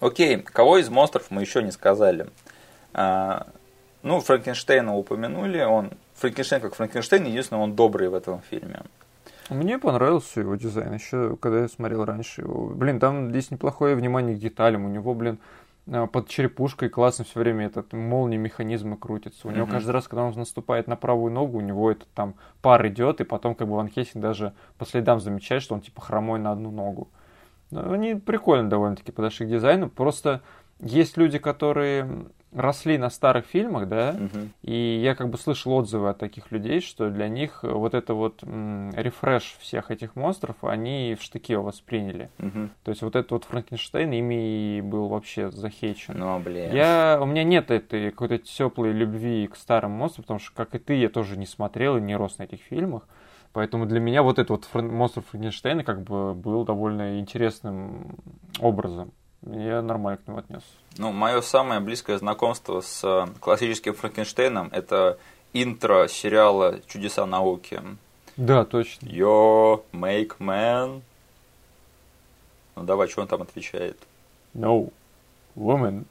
[0.00, 2.28] Окей, кого из монстров мы еще не сказали?
[2.92, 3.48] А,
[4.02, 8.82] ну, Франкенштейна упомянули, он Франкенштейн как Франкенштейн, единственное, он добрый в этом фильме.
[9.50, 12.66] Мне понравился его дизайн, еще когда я смотрел раньше его.
[12.68, 14.84] Блин, там здесь неплохое внимание к деталям.
[14.84, 15.38] У него, блин,
[15.90, 19.48] а, под черепушкой классно все время этот молнии механизмы крутятся.
[19.48, 22.86] У него каждый раз, когда он наступает на правую ногу, у него этот там пар
[22.88, 26.38] идет, и потом как бы Ван Хессинг даже по следам замечает, что он типа хромой
[26.38, 27.08] на одну ногу.
[27.70, 29.88] Но они прикольно довольно-таки подошли к дизайну.
[29.88, 30.42] Просто
[30.80, 34.48] есть люди, которые росли на старых фильмах, да, угу.
[34.62, 38.42] и я как бы слышал отзывы от таких людей, что для них вот это вот
[38.42, 42.30] м, рефреш всех этих монстров, они в штыке восприняли.
[42.38, 42.68] Угу.
[42.84, 46.14] То есть вот этот вот Франкенштейн ими был вообще захейчен.
[46.16, 46.72] Ну, блин.
[46.72, 50.78] Я, у меня нет этой какой-то теплой любви к старым монстрам, потому что, как и
[50.78, 53.06] ты, я тоже не смотрел и не рос на этих фильмах.
[53.52, 58.16] Поэтому для меня вот этот вот фран- монстр Франкенштейна как бы был довольно интересным
[58.60, 59.12] образом.
[59.46, 60.62] Я нормально к нему отнес.
[60.96, 65.18] Ну, мое самое близкое знакомство с э, классическим Франкенштейном это
[65.52, 67.80] интро сериала «Чудеса науки».
[68.36, 69.06] Да, точно.
[69.06, 71.02] Yo, make man.
[72.76, 73.98] Ну давай, что он там отвечает?
[74.54, 74.92] No,
[75.56, 76.04] woman.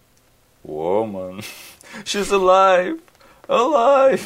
[0.63, 1.43] Woman.
[2.03, 2.99] She's alive.
[3.47, 4.21] Alive.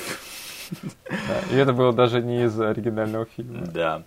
[1.09, 3.65] Да, и это было даже не из оригинального фильма.
[3.65, 4.03] Да.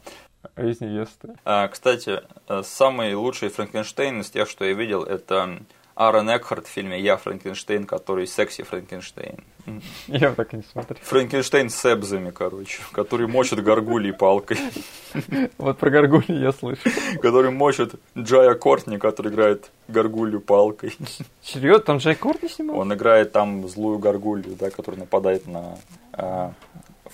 [0.56, 1.34] Из невесты.
[1.44, 5.58] А, кстати, э, самый лучший Франкенштейн из тех, что я видел, это
[5.96, 9.44] Аарон Экхарт в фильме «Я Франкенштейн», который секси Франкенштейн.
[10.08, 10.98] Я так и не смотрел.
[11.02, 14.58] Франкенштейн с эбзами, короче, который мочит горгулей палкой.
[15.58, 16.82] Вот про горгулью я слышу.
[17.22, 20.96] Который мочит Джая Кортни, который играет горгулью палкой.
[21.40, 21.84] Серьезно?
[21.84, 22.80] Там Джай Кортни снимал?
[22.80, 25.78] Он играет там злую горгулью, да, которая нападает на
[26.12, 26.52] а,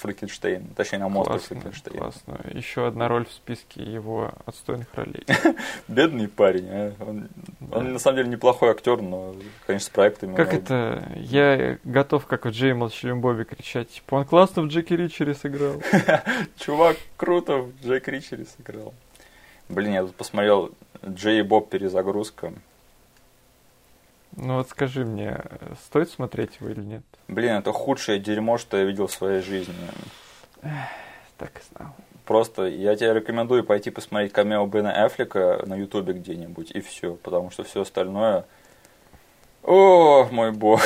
[0.00, 1.98] Франкенштейн, точнее на монстра Франкенштейн.
[1.98, 2.40] Классно.
[2.52, 5.24] Еще одна роль в списке его отстойных ролей.
[5.88, 6.92] Бедный парень, а?
[7.00, 7.28] он,
[7.60, 7.78] да.
[7.78, 9.34] он на самом деле неплохой актер, но,
[9.66, 10.34] конечно, с проектами.
[10.34, 11.12] Как это?
[11.16, 15.82] Я готов, как в Джей Молчаливом Бобби, кричать, типа, он классно в Джеки Ричере сыграл.
[16.58, 18.94] Чувак круто в Джек Ричере сыграл.
[19.68, 20.72] Блин, я тут посмотрел
[21.06, 22.52] Джей и Боб перезагрузка.
[24.36, 25.40] Ну вот скажи мне,
[25.84, 27.02] стоит смотреть его или нет?
[27.28, 29.74] Блин, это худшее дерьмо, что я видел в своей жизни.
[31.36, 31.92] Так и знал.
[32.24, 37.50] Просто я тебе рекомендую пойти посмотреть камео Бена Эффлека на Ютубе где-нибудь, и все, потому
[37.50, 38.44] что все остальное...
[39.62, 40.80] О, мой бог.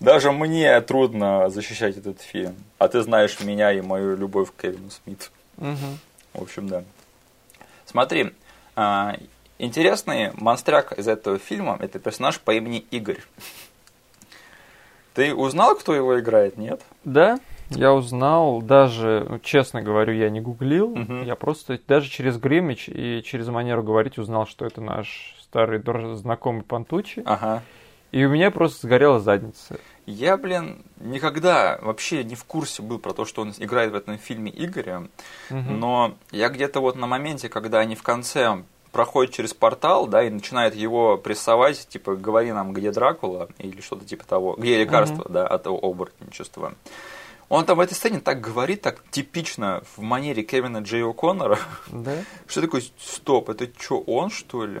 [0.00, 2.54] Даже мне трудно защищать этот фильм.
[2.78, 5.26] А ты знаешь меня и мою любовь к Кевину Смиту.
[5.58, 5.98] Угу.
[6.34, 6.84] В общем, да.
[7.84, 8.32] Смотри,
[8.74, 9.16] а,
[9.58, 13.22] интересный монстряк из этого фильма– это персонаж по имени Игорь.
[15.14, 16.82] Ты узнал, кто его играет, нет?
[17.04, 17.38] Да,
[17.70, 21.22] я узнал, даже, ну, честно говорю, я не гуглил, угу.
[21.24, 25.82] я просто даже через гримич и через манеру говорить узнал, что это наш старый
[26.16, 27.22] знакомый Пантучи.
[27.24, 27.62] Ага.
[28.12, 29.80] И у меня просто сгорела задница.
[30.06, 34.16] Я, блин, никогда вообще не в курсе был про то, что он играет в этом
[34.18, 35.08] фильме Игоря,
[35.50, 35.58] угу.
[35.58, 38.62] но я где-то вот на моменте, когда они в конце
[38.96, 44.06] проходят через портал, да, и начинает его прессовать, типа, говори нам, где Дракула, или что-то
[44.06, 45.32] типа того, где лекарство, угу.
[45.34, 46.72] да, от оборотничества.
[47.50, 51.58] Он там в этой сцене так говорит, так типично в манере Кевина Джей О'Коннора,
[51.88, 52.14] да?
[52.46, 54.80] что такое, стоп, это что, он что ли?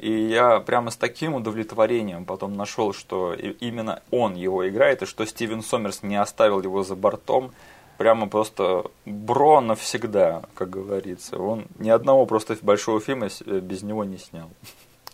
[0.00, 5.24] И я прямо с таким удовлетворением потом нашел, что именно он его играет, и что
[5.24, 7.52] Стивен Сомерс не оставил его за бортом.
[7.98, 11.38] Прямо просто бро навсегда, как говорится.
[11.38, 14.50] Он ни одного просто большого фильма без него не снял.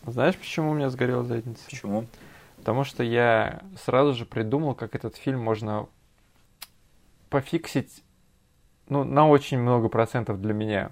[0.05, 1.65] Знаешь, почему у меня сгорела задница?
[1.67, 2.07] Почему?
[2.57, 5.87] Потому что я сразу же придумал, как этот фильм можно
[7.31, 8.03] пофиксить
[8.89, 10.91] ну, на очень много процентов для меня.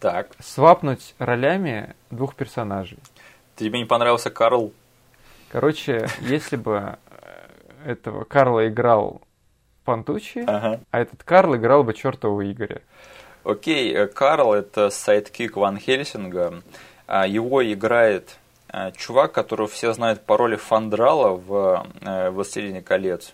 [0.00, 0.30] Так.
[0.38, 2.98] Свапнуть ролями двух персонажей.
[3.56, 4.72] Тебе не понравился Карл?
[5.50, 7.48] Короче, если бы э,
[7.84, 9.22] этого Карла играл
[9.88, 10.80] Пантучи, ага.
[10.90, 12.82] а этот Карл играл бы чертового Игоря.
[13.42, 16.62] Окей, э, Карл это sidekick Ван Хельсинга.
[17.06, 18.36] А, его играет
[18.70, 21.86] э, чувак, которого все знают по роли Фарамира в
[22.32, 23.32] «Властелине колец».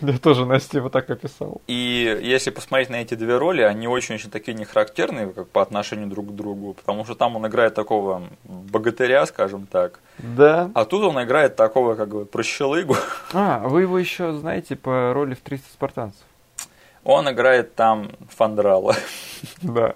[0.00, 1.60] Я тоже Настя его так описал.
[1.66, 6.28] И если посмотреть на эти две роли, они очень-очень такие нехарактерные, как по отношению друг
[6.28, 10.00] к другу, потому что там он играет такого богатыря, скажем так.
[10.18, 10.70] Да.
[10.74, 12.96] А тут он играет такого, как бы, прощелыгу.
[13.32, 16.24] А, вы его еще знаете по роли в 300 спартанцев.
[17.04, 18.94] Он играет там Фандрала.
[19.62, 19.94] Да.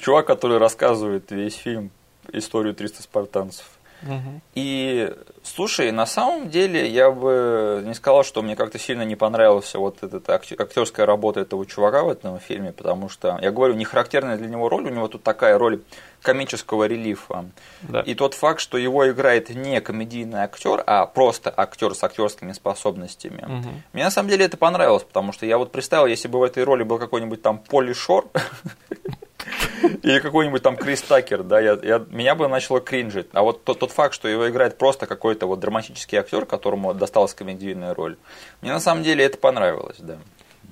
[0.00, 1.90] Чувак, который рассказывает весь фильм
[2.32, 3.66] историю 300 спартанцев.
[4.06, 4.40] Угу.
[4.54, 5.12] И
[5.42, 10.02] слушай, на самом деле я бы не сказал, что мне как-то сильно не понравилась вот
[10.02, 14.48] эта актерская работа этого чувака в этом фильме, потому что, я говорю, не характерная для
[14.48, 15.82] него роль, у него тут такая роль
[16.22, 17.44] комического релифа.
[17.82, 18.00] Да.
[18.00, 23.42] И тот факт, что его играет не комедийный актер, а просто актер с актерскими способностями.
[23.42, 23.68] Угу.
[23.92, 26.64] Мне на самом деле это понравилось, потому что я вот представил, если бы в этой
[26.64, 28.26] роли был какой-нибудь там Поли Шор,
[30.02, 33.28] или какой-нибудь там Крис Такер, да, я, я, меня бы начало кринжить.
[33.32, 37.34] А вот тот, тот факт, что его играет просто какой-то вот драматический актер, которому досталась
[37.34, 38.16] комедийная роль,
[38.60, 40.18] мне на самом деле это понравилось, да.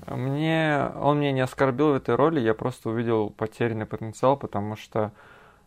[0.07, 5.13] Мне, он меня не оскорбил в этой роли, я просто увидел потерянный потенциал, потому что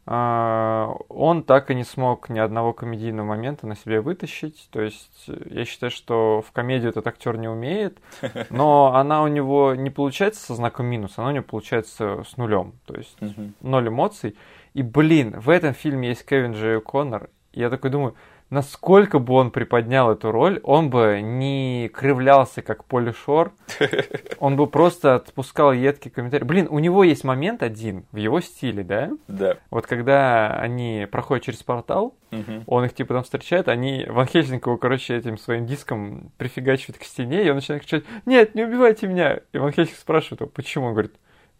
[0.08, 4.70] он так и не смог ни одного комедийного момента на себе вытащить.
[4.72, 7.98] То есть я считаю, что в комедию этот актер не умеет,
[8.52, 12.74] но она у него не получается со знаком минус, она у него получается с нулем.
[12.86, 13.18] То есть
[13.62, 14.36] ноль эмоций.
[14.76, 17.30] И, блин, в этом фильме есть Кевин Джей Коннор.
[17.54, 18.16] Я такой думаю,
[18.50, 23.54] насколько бы он приподнял эту роль, он бы не кривлялся, как Поли Шор.
[24.40, 26.46] Он бы просто отпускал едкий комментарий.
[26.46, 29.12] Блин, у него есть момент один в его стиле, да?
[29.28, 29.58] Да.
[29.70, 32.64] Вот когда они проходят через портал, угу.
[32.68, 37.04] он их типа там встречает, они Ван Хельсинг его, короче, этим своим диском прифигачивает к
[37.04, 39.40] стене, и он начинает кричать, нет, не убивайте меня.
[39.52, 40.88] И Ван Хельсинг спрашивает его, почему?
[40.88, 41.16] Он говорит,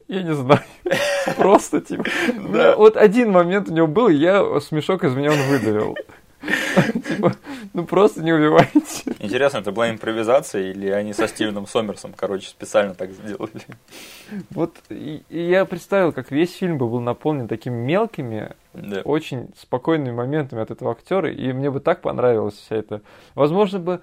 [0.08, 0.62] я не знаю.
[1.38, 2.04] Просто, типа...
[2.78, 5.96] Вот один момент у него был, я смешок из меня он выдавил.
[6.42, 7.34] Типа,
[7.74, 9.16] ну просто не убивайте.
[9.20, 13.62] Интересно, это была импровизация или они со Стивеном Сомерсом, короче, специально так сделали?
[14.50, 19.02] Вот и, я представил, как весь фильм бы был наполнен такими мелкими, да.
[19.02, 23.02] очень спокойными моментами от этого актера, и мне бы так понравилось вся это.
[23.34, 24.02] Возможно бы,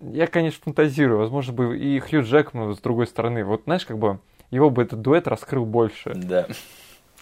[0.00, 4.18] я, конечно, фантазирую, возможно бы и Хью Джекман с другой стороны, вот знаешь, как бы
[4.50, 6.12] его бы этот дуэт раскрыл больше.
[6.14, 6.46] Да.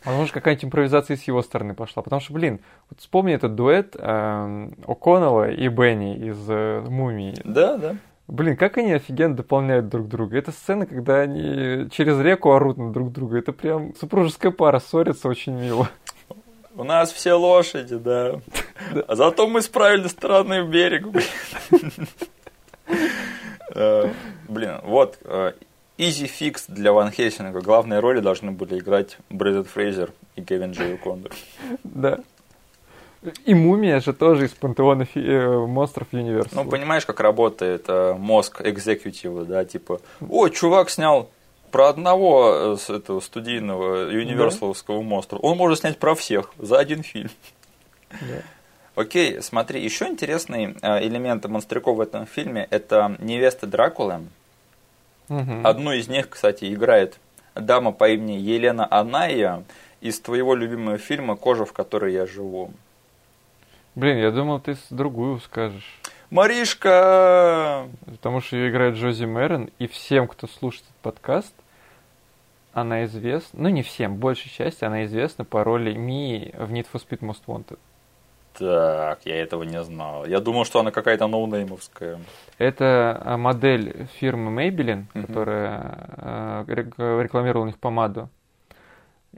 [0.04, 2.02] Возможно, какая-нибудь импровизация с его стороны пошла.
[2.02, 2.60] Потому что, блин,
[2.90, 7.34] вот вспомни этот дуэт э, О'Коннелла и Бенни из э, «Мумии».
[7.44, 7.96] Да, да.
[8.28, 10.38] Блин, как они офигенно дополняют друг друга.
[10.38, 13.38] Это сцена, когда они через реку орут на друг друга.
[13.38, 15.88] Это прям супружеская пара ссорится очень мило.
[16.74, 18.40] У нас все лошади, да.
[19.06, 21.26] А зато мы с правильной стороны берег, блин.
[23.74, 24.12] Э,
[24.48, 25.52] блин, вот э,
[25.98, 27.60] Easy Fix для Ван Хельсинга.
[27.60, 31.32] Главные роли должны были играть Брэдет Фрейзер и Кевин Джей Коннор.
[31.84, 32.20] Да.
[33.44, 36.48] И мумия же тоже из пантеона фи- э, монстров Universe.
[36.52, 41.30] Ну, понимаешь, как работает э, мозг экзекутива, да, типа, ой, чувак снял
[41.70, 45.04] про одного э, этого студийного юниверсаловского да?
[45.04, 45.38] монстра.
[45.38, 47.30] Он может снять про всех за один фильм.
[48.10, 48.42] Да.
[48.96, 54.20] Окей, смотри, еще интересный э, элемент монстряков в этом фильме– это невеста Дракулы.
[55.32, 55.60] Угу.
[55.64, 57.18] Одну из них, кстати, играет
[57.54, 59.64] дама по имени Елена Аная
[60.00, 62.70] из твоего любимого фильма «Кожа, в которой я живу».
[63.94, 65.98] Блин, я думал, ты другую скажешь.
[66.30, 67.88] Маришка!
[68.06, 71.54] Потому что ее играет Джози Мэрон, и всем, кто слушает этот подкаст,
[72.72, 77.02] она известна, ну не всем, большей части она известна по роли Мии в Need for
[77.06, 77.78] Speed Most Wanted.
[78.58, 80.26] Так, я этого не знал.
[80.26, 82.18] Я думал, что она какая-то ноунеймовская.
[82.58, 85.26] Это а, модель фирмы Maybelline, uh-huh.
[85.26, 88.28] которая э, рекламировала у них помаду.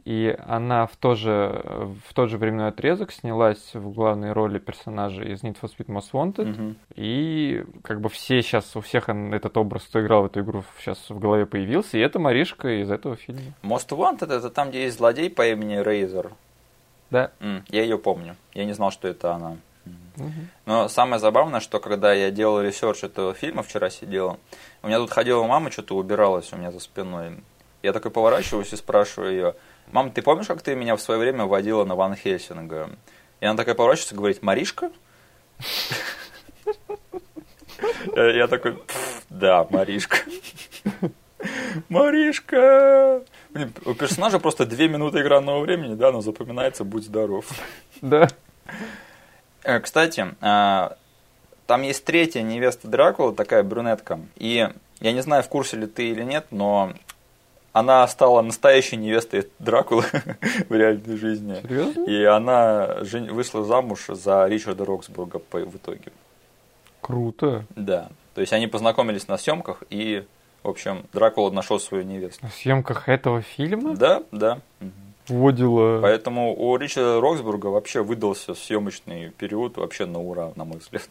[0.04, 1.62] И она в, то же,
[2.04, 6.10] в тот же временной отрезок снялась в главной роли персонажа из Need for Speed Most
[6.12, 6.56] Wanted.
[6.56, 6.74] Uh-huh.
[6.96, 10.98] И как бы все сейчас, у всех этот образ, кто играл в эту игру, сейчас
[11.08, 11.96] в голове появился.
[11.96, 13.42] И это Маришка из этого фильма.
[13.62, 16.32] Most Wanted это там, где есть злодей по имени Рейзер.
[17.14, 17.30] Да.
[17.68, 18.34] Я ее помню.
[18.54, 19.56] Я не знал, что это она.
[20.16, 20.30] Мм.
[20.66, 24.38] Но самое забавное, что когда я делал research этого фильма, вчера сидел, а,
[24.82, 27.36] у меня тут ходила мама, что-то убиралась у меня за спиной.
[27.84, 29.54] Я такой поворачиваюсь и спрашиваю ее,
[29.92, 32.90] мам, ты помнишь, как ты меня в свое время водила на Ван Хельсинга?
[33.40, 34.90] И она такая поворачивается и говорит, Маришка?
[38.16, 38.82] Я такой,
[39.30, 40.16] да, Маришка.
[41.88, 43.22] Маришка!
[43.84, 47.46] У персонажа просто две минуты экранного времени, да, но запоминается «Будь здоров».
[48.02, 48.28] Да.
[49.62, 50.96] Э, кстати, а,
[51.66, 54.20] там есть третья невеста Дракула, такая брюнетка.
[54.36, 54.68] И
[55.00, 56.92] я не знаю, в курсе ли ты или нет, но
[57.72, 60.04] она стала настоящей невестой Дракулы
[60.68, 61.60] в реальной жизни.
[61.62, 62.04] Серьезно?
[62.04, 62.96] И она
[63.30, 66.12] вышла замуж за Ричарда Роксбурга в итоге.
[67.00, 67.64] Круто.
[67.76, 68.08] Да.
[68.34, 70.24] То есть они познакомились на съемках и
[70.64, 72.46] в общем, Дракула нашел свою невесту.
[72.46, 73.94] В съемках этого фильма?
[73.94, 74.60] Да, да.
[75.28, 76.00] Водила.
[76.00, 81.08] Поэтому у Ричарда Роксбурга вообще выдался съемочный период вообще на ура, на мой взгляд.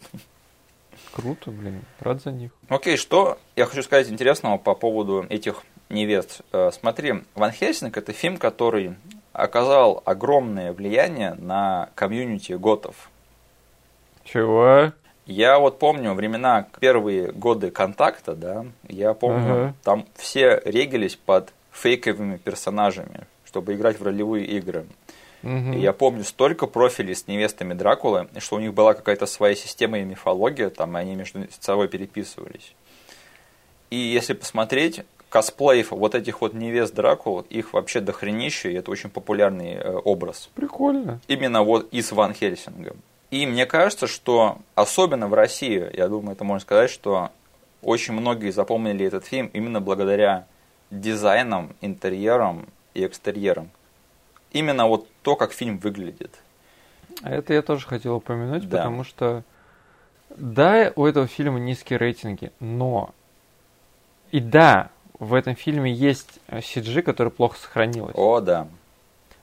[1.12, 2.50] Круто, блин, рад за них.
[2.68, 6.40] Окей, что я хочу сказать интересного по поводу этих невест.
[6.52, 8.96] Э, смотри, Ван Хельсинг это фильм, который
[9.32, 13.08] оказал огромное влияние на комьюнити готов.
[14.24, 14.92] Чего?
[15.26, 19.74] Я вот помню времена, первые годы контакта, да, я помню, ага.
[19.82, 24.86] там все регились под фейковыми персонажами, чтобы играть в ролевые игры.
[25.42, 25.72] Угу.
[25.74, 29.98] И я помню столько профилей с невестами Дракулы, что у них была какая-то своя система
[29.98, 32.74] и мифология, там, и они между собой переписывались.
[33.90, 39.10] И если посмотреть, косплеев вот этих вот невест Дракул, их вообще дохренище, и это очень
[39.10, 40.48] популярный э, образ.
[40.54, 41.20] Прикольно.
[41.28, 42.94] Именно вот из Ван Хельсинга.
[43.34, 47.32] И мне кажется, что особенно в России, я думаю, это можно сказать, что
[47.82, 50.46] очень многие запомнили этот фильм именно благодаря
[50.92, 53.70] дизайнам, интерьерам и экстерьерам.
[54.52, 56.30] Именно вот то, как фильм выглядит.
[57.22, 58.78] А это я тоже хотел упомянуть, да.
[58.78, 59.42] потому что
[60.36, 63.12] да, у этого фильма низкие рейтинги, но
[64.30, 68.14] и да, в этом фильме есть CG, который плохо сохранилось.
[68.14, 68.68] О, да.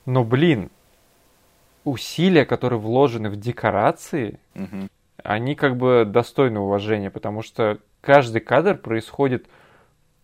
[0.06, 0.70] Но, блин,
[1.84, 4.88] усилия, которые вложены в декорации, угу.
[5.22, 9.46] они как бы достойны уважения, потому что каждый кадр происходит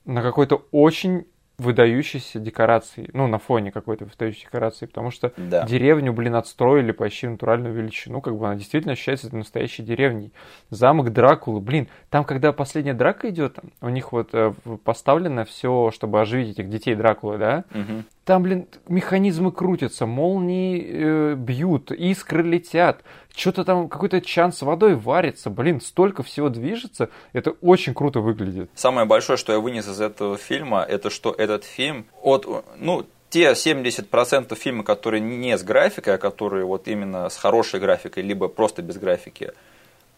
[0.04, 1.26] на какой-то очень
[1.58, 5.66] выдающейся декорации, ну, на фоне какой-то выдающейся декорации, потому что да.
[5.66, 10.32] деревню, блин, отстроили почти натуральную величину, как бы она действительно ощущается настоящей деревней.
[10.70, 14.52] Замок Дракулы, блин, там, когда последняя драка идет, у них вот э,
[14.84, 18.04] поставлено все, чтобы оживить этих детей Дракулы, да, угу.
[18.28, 23.00] Там, блин, механизмы крутятся, молнии э, бьют, искры летят,
[23.34, 28.70] что-то там, какой-то чан с водой варится, блин, столько всего движется, это очень круто выглядит.
[28.74, 32.46] Самое большое, что я вынес из этого фильма, это что этот фильм от,
[32.76, 38.24] ну, те 70% фильма, которые не с графикой, а которые вот именно с хорошей графикой,
[38.24, 39.52] либо просто без графики,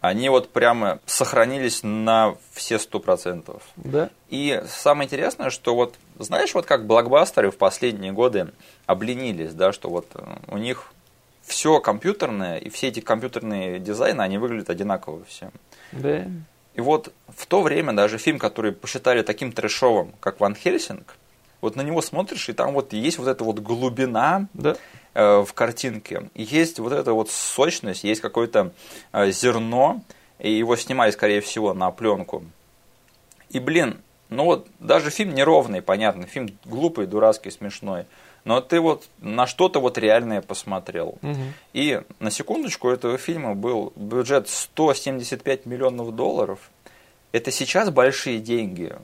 [0.01, 3.63] они вот прямо сохранились на все сто процентов.
[3.77, 4.11] Да.
[4.31, 5.95] И самое интересное, что вот,
[6.25, 8.53] знаешь, вот как блокбастеры в последние годы
[8.87, 10.93] обленились, да, что вот э, у них
[11.43, 15.51] все компьютерное, и все эти компьютерные дизайны, они выглядят одинаково все.
[15.93, 16.27] Да.
[16.75, 21.17] И вот в то время даже фильм, который посчитали таким трэшовым, как Ван Хельсинг,
[21.61, 24.77] вот на него смотришь, и там вот есть вот эта вот глубина да.
[25.15, 28.73] э, в картинке, есть вот эта вот сочность, есть какое-то
[29.13, 30.03] э, зерно,
[30.39, 32.45] и его снимали, скорее всего, на пленку.
[33.51, 38.07] И, блин, ну вот даже фильм неровный, понятно, фильм глупый, дурацкий, смешной,
[38.45, 41.19] но ты вот на что-то вот реальное посмотрел.
[41.23, 41.37] Угу.
[41.75, 46.71] И на секундочку этого фильма был бюджет 175 миллионов долларов.
[47.33, 48.95] Это сейчас большие деньги.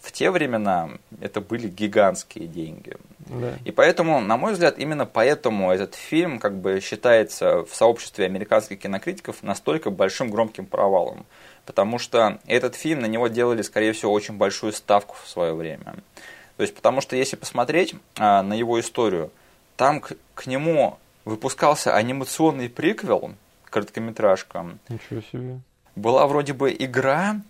[0.00, 0.90] В те времена
[1.20, 2.96] это были гигантские деньги.
[3.18, 3.54] Да.
[3.64, 8.78] И поэтому, на мой взгляд, именно поэтому этот фильм как бы считается в сообществе американских
[8.78, 11.26] кинокритиков настолько большим громким провалом.
[11.66, 15.96] Потому что этот фильм, на него делали, скорее всего, очень большую ставку в свое время.
[16.56, 19.30] То есть, потому что если посмотреть а, на его историю,
[19.76, 23.34] там к, к нему выпускался анимационный приквел,
[23.68, 24.78] короткометражка.
[24.88, 25.60] Ничего себе.
[25.96, 27.40] Была вроде бы игра,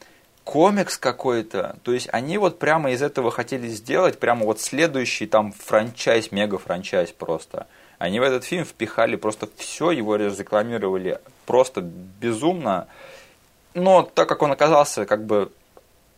[0.44, 1.76] комикс какой-то.
[1.82, 7.12] То есть они вот прямо из этого хотели сделать прямо вот следующий там франчайз, мега-франчайз
[7.12, 7.66] просто.
[7.98, 12.88] Они в этот фильм впихали просто все, его рекламировали просто безумно.
[13.76, 15.52] Но так как он оказался как бы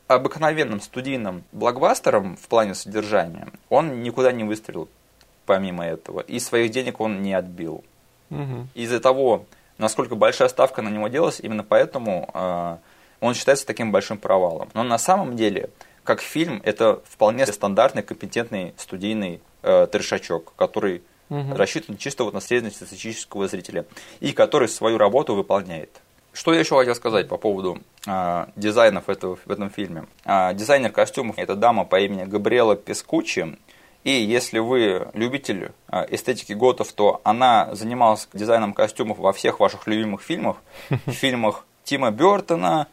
[0.06, 4.88] обыкновенным студийным блокбастером в плане содержания, он никуда не выстрелил
[5.44, 6.20] помимо этого.
[6.20, 7.84] И своих денег он не отбил.
[8.30, 8.68] Угу.
[8.74, 9.44] Из-за того,
[9.76, 12.76] насколько большая ставка на него делалась, именно поэтому э,
[13.20, 14.68] он считается таким большим провалом.
[14.74, 15.70] Но на самом деле,
[16.04, 21.56] как фильм, это вполне стандартный, компетентный студийный э, трешачок, который угу.
[21.56, 23.84] рассчитан чисто вот на среднестатистического зрителя
[24.20, 25.90] и который свою работу выполняет.
[26.38, 30.06] Что я еще хотел сказать по поводу э, дизайнов этого, в этом фильме.
[30.24, 33.58] Э, дизайнер костюмов– это дама по имени Габриэла Пескучи.
[34.04, 39.88] И если вы любитель э, эстетики готов, то она занималась дизайном костюмов во всех ваших
[39.88, 40.58] любимых фильмах.
[41.06, 42.86] В фильмах Тима Бертона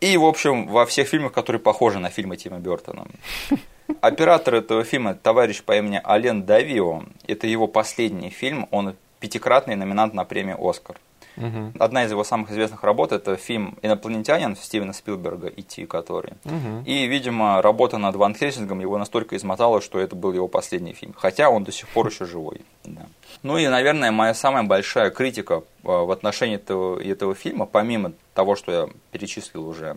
[0.00, 3.06] и, в общем, во всех фильмах, которые похожи на фильмы Тима Бертона.
[4.00, 7.02] Оператор этого фильма– товарищ по имени Ален Давио.
[7.26, 10.96] Это его последний фильм, он пятикратный номинант на премию «Оскар».
[11.36, 11.72] Угу.
[11.78, 16.34] Одна из его самых известных работ это фильм «Инопланетянин» Стивена Спилберга, «Идти», который.
[16.44, 16.84] Угу.
[16.86, 21.14] И, видимо, работа над Ван Хельсингом его настолько измотала, что это был его последний фильм.
[21.16, 22.62] Хотя он до сих пор еще живой.
[22.84, 23.06] Да.
[23.42, 28.56] Ну и, наверное, моя самая большая критика а, в отношении этого, этого фильма, помимо того,
[28.56, 29.96] что я перечислил уже,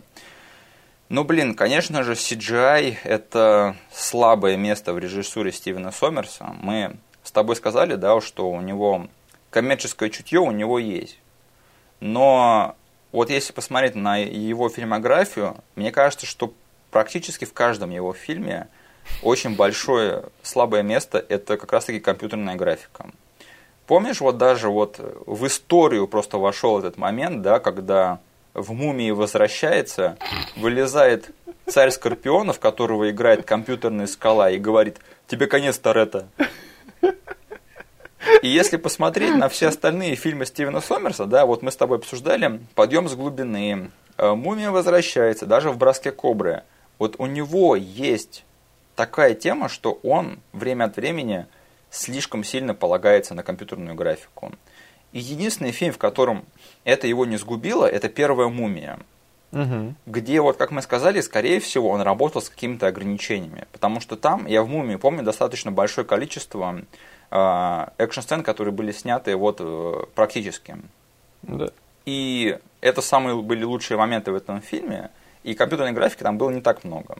[1.10, 6.54] ну, блин, конечно же, CGI– это слабое место в режиссуре Стивена Сомерса.
[6.62, 9.06] Мы с тобой сказали, да, что у него
[9.50, 11.18] коммерческое чутье у него есть.
[12.00, 12.76] Но
[13.12, 16.52] вот если посмотреть на его фильмографию, мне кажется, что
[16.90, 18.68] практически в каждом его фильме
[19.22, 23.10] очень большое слабое место– это как раз-таки компьютерная графика.
[23.86, 28.20] Помнишь, вот даже вот в историю просто вошел этот момент, да, когда
[28.54, 30.16] в «Мумии» возвращается,
[30.56, 31.30] вылезает
[31.66, 36.28] царь Скорпионов, которого играет компьютерная скала, и говорит «Тебе конец, Торетто».
[38.42, 42.60] И если посмотреть на все остальные фильмы Стивена Сомерса, да, вот мы с тобой обсуждали
[42.74, 46.62] «Подъем с глубины», э, «Мумия возвращается», даже в «Броске кобры».
[46.98, 48.44] Вот у него есть
[48.96, 51.46] такая тема, что он время от времени
[51.90, 54.52] слишком сильно полагается на компьютерную графику.
[55.12, 56.44] И единственный фильм, в котором
[56.84, 58.98] это его не сгубило, это первая мумия.
[59.52, 59.94] Угу.
[60.06, 63.66] Где, вот как мы сказали, скорее всего, он работал с какими-то ограничениями.
[63.70, 66.82] Потому что там, я в мумии помню достаточно большое количество
[67.30, 70.76] экшн-сцен, которые были сняты вот э, практически.
[71.42, 71.70] Да.
[72.04, 75.10] И это самые были лучшие моменты в этом фильме,
[75.42, 77.16] и компьютерной графики там было не так много.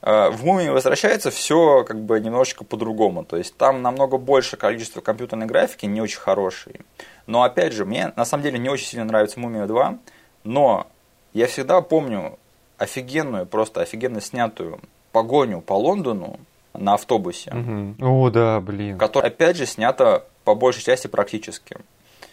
[0.00, 3.24] А, в «Мумии возвращается» все как бы немножечко по-другому.
[3.24, 6.80] То есть там намного больше количество компьютерной графики, не очень хорошей.
[7.26, 9.98] Но опять же, мне на самом деле не очень сильно нравится «Мумия 2»,
[10.44, 10.86] но
[11.32, 12.38] я всегда помню
[12.78, 14.80] офигенную, просто офигенно снятую
[15.12, 16.38] погоню по Лондону
[16.74, 17.50] на автобусе.
[17.50, 18.06] Угу.
[18.06, 18.98] О, да, блин.
[18.98, 21.76] Которая, опять же, снята по большей части практически.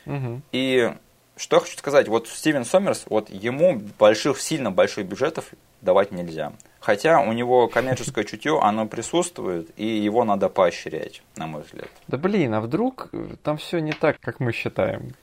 [0.05, 0.41] Угу.
[0.51, 0.93] И
[1.37, 5.51] что я хочу сказать, вот Стивен Сомерс, вот ему больших, сильно больших бюджетов
[5.81, 6.53] давать нельзя.
[6.79, 11.89] Хотя у него коммерческое чутье, оно присутствует, и его надо поощрять, на мой взгляд.
[12.07, 13.09] Да блин, а вдруг
[13.43, 15.13] там все не так, как мы считаем?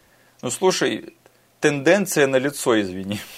[0.43, 1.14] Ну слушай,
[1.60, 3.20] тенденция на лицо, извини.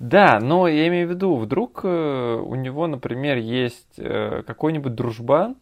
[0.00, 5.56] Да, но я имею в виду, вдруг э, у него, например, есть э, какой-нибудь дружбан,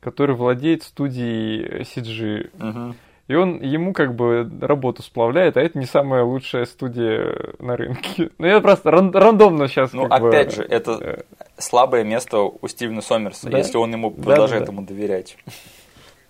[0.00, 2.50] который владеет студией CG.
[2.58, 2.94] Угу.
[3.28, 8.30] И он ему как бы работу сплавляет, а это не самая лучшая студия на рынке.
[8.38, 9.92] Ну, я просто ран- рандомно сейчас.
[9.92, 11.22] Ну, опять бы, же, это э...
[11.58, 13.58] слабое место у Стивена Сомерса, да?
[13.58, 14.72] если он ему продолжает да, да.
[14.72, 15.36] ему доверять.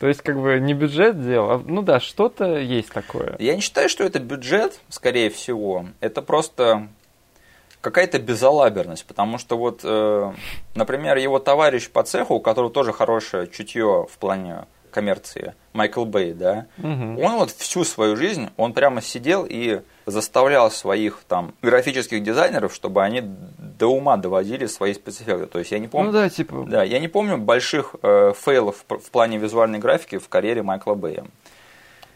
[0.00, 3.36] То есть, как бы не бюджет делал, а, ну да, что-то есть такое.
[3.38, 5.86] Я не считаю, что это бюджет, скорее всего.
[6.00, 6.88] Это просто
[7.80, 10.32] какая-то безалаберность, потому что вот, э,
[10.74, 16.32] например, его товарищ по цеху, у которого тоже хорошее чутье в плане коммерции, Майкл Бэй,
[16.32, 17.22] да, угу.
[17.22, 23.04] он вот всю свою жизнь, он прямо сидел и заставлял своих там графических дизайнеров, чтобы
[23.04, 25.46] они до ума доводили свои спецэффекты.
[25.46, 26.10] То есть я не помню.
[26.10, 26.64] Ну да, типа.
[26.66, 31.24] Да, я не помню больших э, фейлов в плане визуальной графики в карьере Майкла Бэя.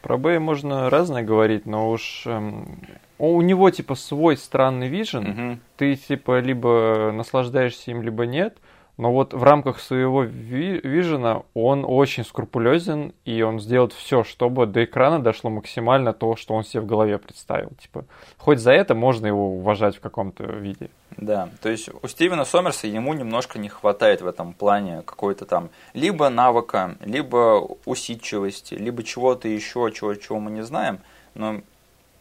[0.03, 2.81] Про Бэя можно разное говорить, но уж эм,
[3.19, 5.31] у него типа свой странный вижен.
[5.31, 5.59] Угу.
[5.77, 8.59] Ты типа либо наслаждаешься им, либо нет.
[9.03, 14.85] Но вот в рамках своего вижена он очень скрупулезен, и он сделает все, чтобы до
[14.85, 17.71] экрана дошло максимально то, что он себе в голове представил.
[17.81, 18.05] Типа,
[18.39, 20.89] хоть за это можно его уважать в каком-то виде.
[21.17, 25.71] Да, то есть у Стивена Сомерса ему немножко не хватает в этом плане какой-то там
[25.95, 31.01] либо навыка, либо усидчивости, либо чего-то еще, чего, чего мы не знаем,
[31.35, 31.61] но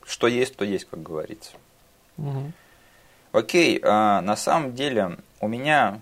[0.04, 1.52] что есть, то есть, как говорится.
[2.18, 2.52] Угу.
[3.34, 6.02] Окей, а, на самом деле у меня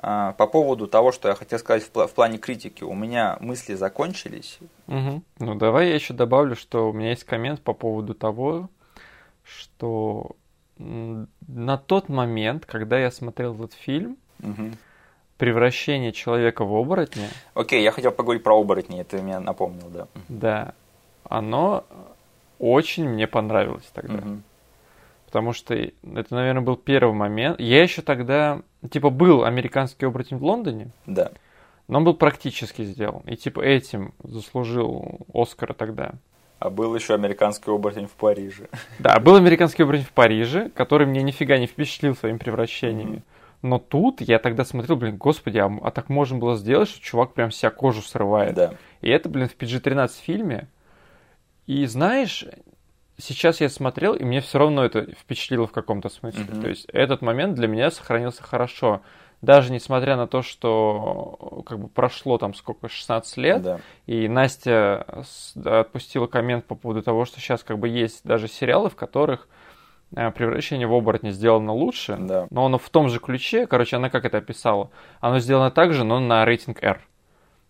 [0.00, 4.58] по поводу того, что я хотел сказать в, в плане критики, у меня мысли закончились.
[4.86, 5.22] Угу.
[5.40, 8.70] Ну, давай я еще добавлю, что у меня есть коммент по поводу того,
[9.42, 10.36] что
[10.78, 14.70] на тот момент, когда я смотрел этот фильм, угу.
[15.36, 17.28] превращение человека в оборотня.
[17.54, 20.06] Окей, я хотел поговорить про оборотни, это меня напомнил, да.
[20.28, 20.74] Да,
[21.24, 21.84] оно
[22.60, 24.18] очень мне понравилось тогда.
[24.18, 24.42] Угу.
[25.28, 27.60] Потому что это, наверное, был первый момент.
[27.60, 30.88] Я еще тогда, типа, был американский оборотень в Лондоне.
[31.04, 31.32] Да.
[31.86, 33.20] Но он был практически сделан.
[33.26, 36.12] И, типа, этим заслужил Оскара тогда.
[36.60, 38.68] А был еще американский оборотень в Париже.
[38.98, 43.16] Да, был американский оборотень в Париже, который мне нифига не впечатлил своими превращениями.
[43.16, 43.68] Mm-hmm.
[43.68, 47.34] Но тут я тогда смотрел, блин, господи, а, а так можно было сделать, что чувак
[47.34, 48.54] прям вся кожу срывает.
[48.54, 48.74] Да.
[49.02, 50.68] И это, блин, в PG-13 фильме.
[51.66, 52.46] И знаешь,
[53.18, 56.44] сейчас я смотрел, и мне все равно это впечатлило в каком-то смысле.
[56.44, 56.62] Mm-hmm.
[56.62, 59.02] То есть этот момент для меня сохранился хорошо.
[59.40, 63.80] Даже несмотря на то, что как бы прошло там сколько, 16 лет, да.
[64.06, 65.24] и Настя
[65.64, 69.46] отпустила коммент по поводу того, что сейчас как бы есть даже сериалы, в которых
[70.16, 72.48] э, превращение в оборотня сделано лучше, да.
[72.50, 74.90] но оно в том же ключе, короче, она как это описала,
[75.20, 77.00] оно сделано так же, но на рейтинг R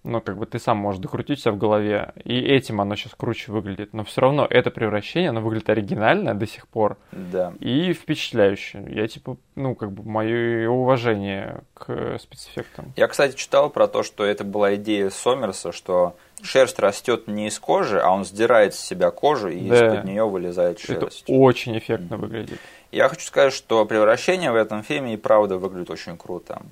[0.05, 3.53] ну, как бы ты сам можешь докрутить себя в голове, и этим оно сейчас круче
[3.53, 6.97] выглядит, но все равно это превращение, оно выглядит оригинально до сих пор.
[7.13, 7.53] Да.
[7.61, 8.85] И впечатляюще.
[8.89, 12.93] Я, типа, ну, как бы, мое уважение к спецэффектам.
[12.97, 17.59] Я, кстати, читал про то, что это была идея Сомерса, что шерсть растет не из
[17.59, 19.75] кожи, а он сдирает с себя кожу, и да.
[19.75, 21.25] из-под нее вылезает шерсть.
[21.25, 22.61] Это очень эффектно выглядит.
[22.91, 26.63] Я хочу сказать, что превращение в этом фильме и правда выглядит очень круто.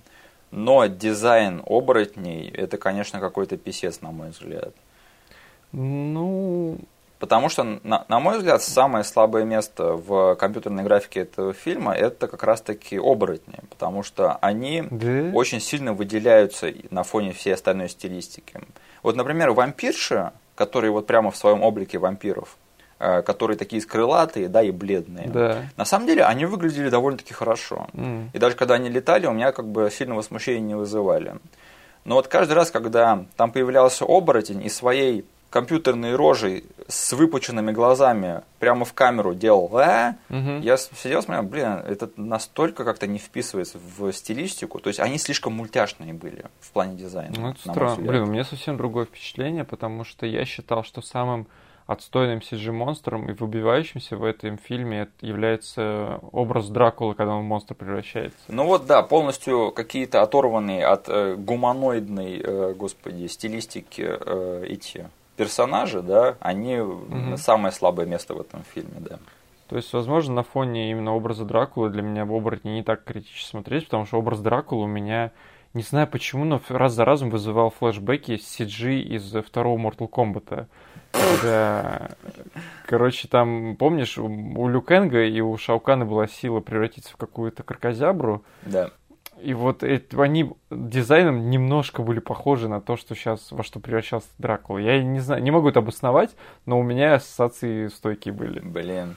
[0.51, 4.74] Но дизайн оборотней это, конечно, какой-то писец, на мой взгляд.
[5.73, 6.78] Ну.
[7.18, 12.28] Потому что, на, на мой взгляд, самое слабое место в компьютерной графике этого фильма это
[12.28, 15.31] как раз-таки оборотни, потому что они да?
[15.32, 18.60] очень сильно выделяются на фоне всей остальной стилистики.
[19.02, 22.59] Вот, например, вампирши, которые вот прямо в своем облике вампиров,
[22.98, 25.28] которые такие скрылатые, да, и бледные.
[25.28, 25.62] Да.
[25.77, 27.89] На самом деле они выглядели довольно-таки хорошо.
[27.93, 28.28] Mm.
[28.32, 31.35] И даже когда они летали, у меня как бы сильного смущения не вызывали.
[32.05, 38.43] Но вот каждый раз, когда там появлялся оборотень и своей компьютерной рожей с выпученными глазами
[38.59, 40.59] прямо в камеру делал э, угу.
[40.60, 44.81] я сидел смотрел, блин, это настолько как-то не вписывается в стилистику.
[44.81, 47.35] То есть они слишком мультяшные были в плане дизайна.
[47.39, 47.97] Ну, это странно.
[47.97, 51.47] Блин, у меня совсем другое впечатление, потому что я считал, что самым
[51.87, 58.39] отстойным CG-монстром и выбивающимся в этом фильме является образ Дракулы, когда он в монстр превращается.
[58.49, 66.03] Ну вот да, полностью какие-то оторванные от э, гуманоидной, э, господи, стилистики э, эти персонажи,
[66.03, 67.37] да, они угу.
[67.37, 69.19] самое слабое место в этом фильме, да.
[69.69, 73.49] То есть, возможно, на фоне именно образа Дракулы для меня в оборотне не так критично
[73.49, 75.33] смотреть, потому что образ Дракулы у меня,
[75.77, 80.66] не знаю почему, но раз за разом вызывал флешбеки CG из второго Mortal Kombat.
[81.43, 82.11] Да.
[82.86, 88.43] Короче, там, помнишь, у Люкенга и у Шаукана была сила превратиться в какую-то крокозябру.
[88.62, 88.90] Да.
[89.40, 94.28] И вот это, они дизайном немножко были похожи на то, что сейчас во что превращался
[94.39, 94.78] Дракула.
[94.78, 96.35] Я не знаю, не могу это обосновать,
[96.65, 98.61] но у меня ассоциации стойкие были.
[98.61, 99.16] Блин,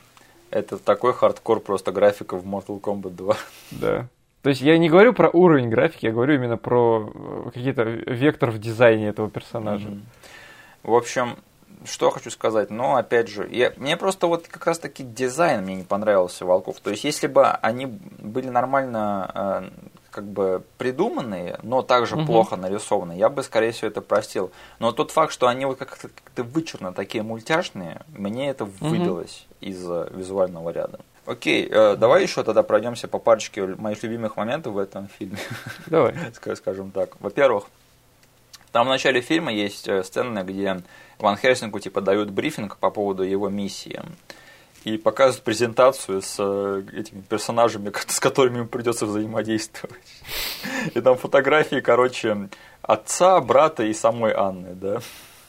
[0.51, 3.35] это такой хардкор просто графика в Mortal Kombat 2.
[3.71, 4.07] Да.
[4.41, 8.51] То есть я не говорю про уровень графики, я говорю именно про э, какие-то вектор
[8.51, 9.89] в дизайне этого персонажа.
[9.89, 10.01] Mm-hmm.
[10.83, 11.35] В общем,
[11.85, 15.75] что хочу сказать, но опять же, я, мне просто вот как раз таки дизайн мне
[15.75, 16.79] не понравился Волков.
[16.79, 19.69] То есть, если бы они были нормально э,
[20.09, 22.25] как бы придуманные, но также угу.
[22.25, 24.51] плохо нарисованы, я бы, скорее всего, это простил.
[24.79, 29.69] Но тот факт, что они вот как-то, как-то вычурно такие мультяшные, мне это выбилось угу.
[29.69, 30.99] из визуального ряда.
[31.29, 35.37] Окей, э, давай еще тогда пройдемся по парочке моих любимых моментов в этом фильме.
[35.85, 36.15] Давай.
[36.55, 37.21] Скажем так.
[37.21, 37.65] Во-первых,
[38.71, 40.81] там в начале фильма есть э, сцена, где
[41.19, 44.01] Ван Хельсингу типа дают брифинг по поводу его миссии.
[44.85, 50.01] И показывают презентацию с э, этими персонажами, с которыми ему придется взаимодействовать.
[50.95, 52.49] И там фотографии, короче,
[52.81, 54.97] отца, брата и самой Анны, да.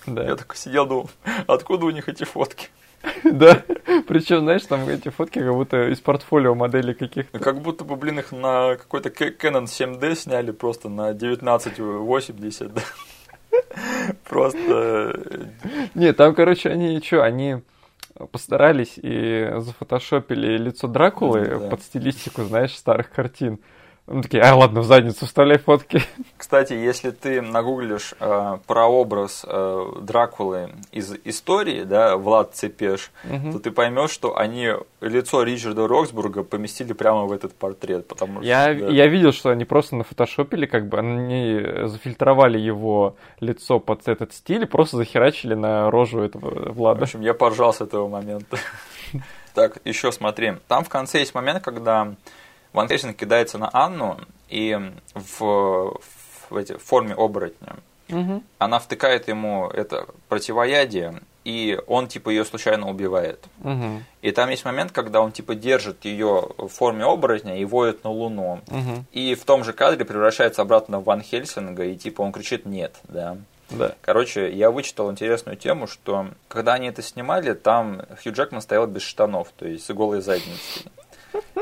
[0.04, 0.24] Да.
[0.24, 1.10] Я такой сидел, думал,
[1.46, 2.68] откуда у них эти фотки?
[3.24, 3.62] Да,
[4.06, 7.38] причем, знаешь, там эти фотки как будто из портфолио моделей каких-то.
[7.38, 12.82] Как будто бы, блин, их на какой-то Canon 7D сняли просто на 1980, да.
[14.28, 15.20] Просто...
[15.94, 17.62] Не, там, короче, они что, они
[18.32, 23.58] постарались и зафотошопили лицо Дракулы под стилистику, знаешь, старых картин.
[24.06, 26.02] Ну, такие, а, ладно, в задницу вставляй фотки.
[26.36, 33.52] Кстати, если ты нагуглишь э, прообраз э, Дракулы из истории, да, Влад Цепеш, угу.
[33.52, 38.08] то ты поймешь, что они лицо Ричарда Роксбурга поместили прямо в этот портрет.
[38.08, 38.92] Потому я, что, да.
[38.92, 44.62] я видел, что они просто нафотошопили, как бы они зафильтровали его лицо под этот стиль
[44.62, 47.00] и просто захерачили на рожу этого Влада.
[47.00, 48.58] В общем, я поржал с этого момента.
[49.52, 50.52] Так, еще смотри.
[50.68, 52.14] Там в конце есть момент, когда
[52.72, 54.18] Ван Хельсинг кидается на Анну,
[54.48, 54.78] и
[55.14, 56.00] в,
[56.50, 57.76] в, эти, в форме оборотня
[58.12, 58.42] угу.
[58.58, 63.44] она втыкает ему это противоядие, и он типа ее случайно убивает.
[63.62, 64.02] Угу.
[64.22, 68.10] И там есть момент, когда он типа держит ее в форме оборотня и воет на
[68.10, 68.60] Луну.
[68.66, 69.04] Угу.
[69.12, 72.96] И в том же кадре превращается обратно в Ван Хельсинга, и типа он кричит нет,
[73.04, 73.36] да.
[73.70, 73.94] Да.
[74.00, 79.02] Короче, я вычитал интересную тему, что когда они это снимали, там Хью Джекман стоял без
[79.02, 80.90] штанов, то есть с голой задницей.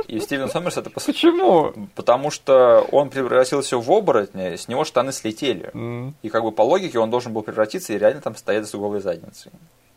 [0.06, 1.04] И Стивен Сомерс это пос...
[1.04, 1.72] Почему?
[1.94, 5.70] Потому что он превратился в оборотня, с него штаны слетели.
[5.72, 6.12] Mm.
[6.22, 9.00] И как бы по логике он должен был превратиться и реально там стоять с голой
[9.00, 9.52] задницей.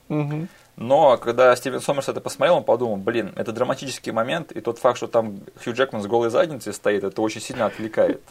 [0.09, 0.47] Mm-hmm.
[0.75, 4.97] Но когда Стивен Сомерс это посмотрел, он подумал, блин, это драматический момент, и тот факт,
[4.97, 8.21] что там Хью Джекман с голой задницей стоит, это очень сильно отвлекает.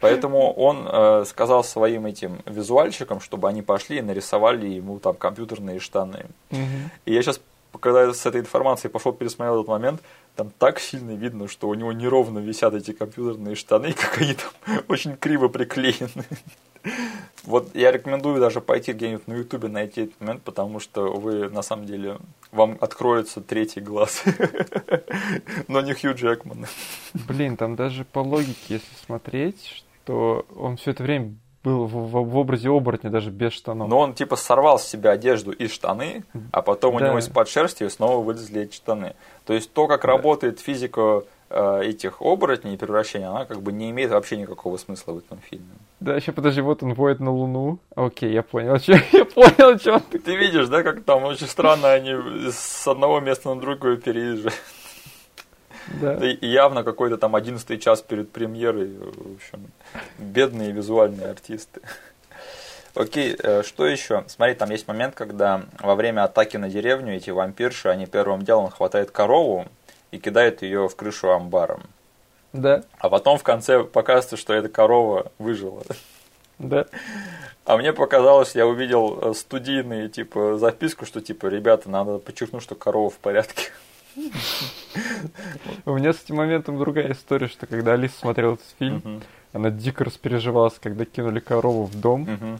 [0.00, 5.78] Поэтому он э, сказал своим этим визуальщикам, чтобы они пошли и нарисовали ему там компьютерные
[5.78, 6.24] штаны.
[6.50, 6.58] Угу.
[7.04, 7.40] И я сейчас,
[7.78, 10.02] когда я с этой информацией пошел пересмотрел этот момент,
[10.36, 14.80] там так сильно видно, что у него неровно висят эти компьютерные штаны, как они там
[14.88, 16.24] очень криво приклеены.
[17.44, 21.62] Вот я рекомендую даже пойти где-нибудь на ютубе найти этот момент, потому что вы на
[21.62, 22.18] самом деле,
[22.52, 24.24] вам откроется третий глаз.
[25.68, 26.66] Но не Хью Джекман.
[27.28, 32.24] Блин, там даже по логике, если смотреть, что он все это время был в, в,
[32.24, 33.88] в образе оборотня, даже без штанов.
[33.88, 37.04] Но он типа сорвал с себя одежду и штаны, а потом да.
[37.04, 39.14] у него из-под шерсти снова вылезли эти штаны.
[39.44, 40.08] То есть то, как да.
[40.08, 45.12] работает физика э, этих оборотней и превращения, она как бы не имеет вообще никакого смысла
[45.12, 45.66] в этом фильме.
[46.00, 47.78] Да, еще подожди, вот он воет на Луну.
[47.94, 50.18] Окей, я понял, что я понял, что ты.
[50.18, 52.14] Ты видишь, да, как там очень странно они
[52.50, 54.54] с одного места на другое переезжают.
[55.90, 56.18] Да.
[56.40, 58.96] Явно какой-то там одиннадцатый час перед премьерой.
[58.96, 59.70] В общем,
[60.18, 61.80] бедные визуальные артисты.
[62.94, 64.24] Окей, э, что еще?
[64.26, 68.70] Смотри, там есть момент, когда во время атаки на деревню эти вампирши, они первым делом
[68.70, 69.66] хватают корову
[70.10, 71.80] и кидают ее в крышу амбара.
[72.52, 72.82] Да.
[72.98, 75.82] А потом в конце показывается, что эта корова выжила.
[76.58, 76.86] Да.
[77.64, 82.74] А мне показалось, я увидел э, студийные, типа, записку, что, типа, ребята, надо подчеркнуть, что
[82.74, 83.70] корова в порядке.
[85.86, 89.22] У меня с этим моментом другая история, что когда Алиса смотрела этот фильм,
[89.52, 92.58] она дико распереживалась, когда кинули корову в дом.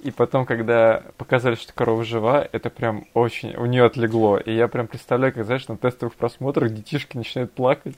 [0.00, 4.38] И потом, когда показали, что корова жива, это прям очень у нее отлегло.
[4.38, 7.96] И я прям представляю, как, знаешь, на тестовых просмотрах детишки начинают плакать.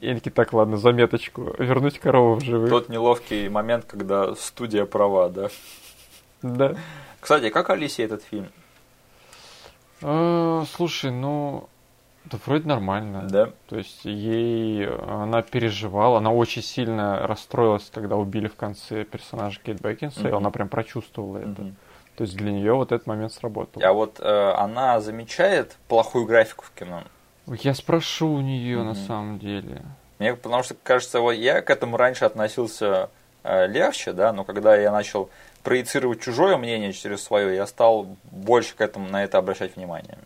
[0.00, 2.70] И они такие, так, ладно, заметочку, вернуть корову в живых.
[2.70, 5.48] Тот неловкий момент, когда студия права, да?
[6.40, 6.74] Да.
[7.20, 8.48] Кстати, как Алисе этот фильм?
[10.00, 11.68] А, слушай, ну,
[12.30, 13.26] да вроде нормально.
[13.28, 13.50] Да.
[13.68, 19.80] То есть ей она переживала, она очень сильно расстроилась, когда убили в конце персонажа Кейт
[19.80, 20.36] Бекинсейл, mm-hmm.
[20.36, 21.52] она прям прочувствовала mm-hmm.
[21.52, 21.74] это.
[22.16, 23.82] То есть для нее вот этот момент сработал.
[23.82, 27.02] А вот э, она замечает плохую графику в кино?
[27.46, 28.84] Я спрошу у нее mm-hmm.
[28.84, 29.82] на самом деле.
[30.18, 33.10] Мне потому что кажется, вот я к этому раньше относился
[33.42, 35.30] э, легче, да, но когда я начал
[35.64, 40.18] проецировать чужое мнение через свое, я стал больше к этому на это обращать внимание.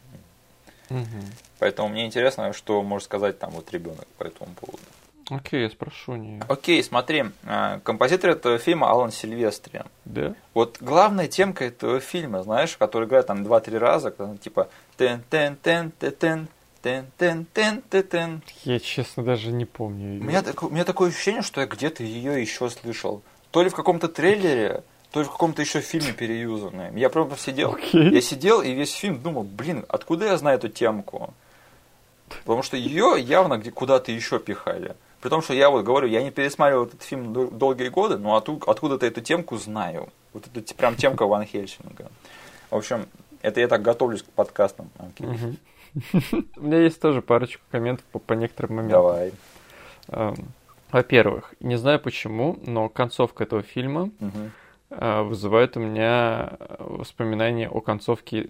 [0.90, 1.24] Угу.
[1.58, 4.82] Поэтому мне интересно, что может сказать там вот ребенок по этому поводу.
[5.30, 6.42] Окей, я спрошу нее.
[6.48, 9.80] Окей, смотри, а, композитор этого фильма Алан Сильвестри.
[10.04, 10.34] Да?
[10.52, 15.56] Вот главная темка этого фильма, знаешь, который играет там два-три раза, когда, типа тен тен
[15.62, 16.48] тен тен
[16.82, 20.20] тен тен тен тен Я, честно, даже не помню ее.
[20.20, 23.22] У меня, у меня такое ощущение, что я где-то ее еще слышал.
[23.50, 24.82] То ли в каком-то трейлере,
[25.14, 26.92] то в каком-то еще фильме переюзанное.
[26.96, 28.12] Я просто сидел, okay.
[28.12, 31.32] я сидел и весь фильм думал, блин, откуда я знаю эту темку?
[32.40, 34.96] Потому что ее явно где куда-то еще пихали.
[35.20, 39.06] При том, что я вот говорю, я не пересматривал этот фильм долгие годы, но откуда-то
[39.06, 40.08] эту темку знаю.
[40.32, 42.10] Вот это прям темка Ван Хельсинга.
[42.70, 43.06] В общем,
[43.40, 44.90] это я так готовлюсь к подкастам.
[46.56, 49.00] У меня есть тоже парочку комментов по, по некоторым моментам.
[49.00, 49.32] Давай.
[50.08, 50.34] Эм,
[50.90, 54.50] во-первых, не знаю почему, но концовка этого фильма угу.
[54.90, 58.48] Вызывает у меня воспоминания о концовке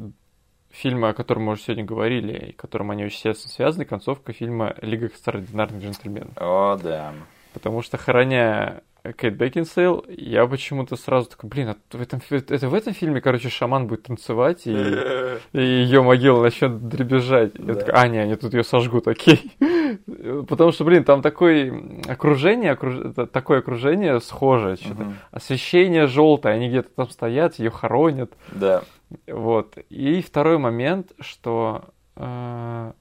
[0.70, 4.74] фильма, о котором мы уже сегодня говорили, и которым они очень тесно связаны, концовка фильма
[4.82, 6.32] «Лига экстраординарных джентльменов».
[6.36, 7.14] О, да.
[7.52, 8.82] Потому что, храня
[9.12, 13.50] Кейт Бекинсейл, я почему-то сразу такой, блин, а в этом, это в этом фильме, короче,
[13.50, 14.72] шаман будет танцевать, и,
[15.52, 17.52] и ее могила начнет дребезжать.
[17.52, 17.74] Да.
[17.74, 19.52] Я такой, а, не, они тут ее сожгут, окей.
[20.48, 23.14] Потому что, блин, там такое окружение, окруж...
[23.30, 24.78] такое окружение схожее.
[24.90, 25.12] Угу.
[25.32, 28.32] Освещение желтое, они где-то там стоят, ее хоронят.
[28.52, 28.84] Да.
[29.26, 29.76] Вот.
[29.90, 31.84] И второй момент, что
[32.16, 32.92] э,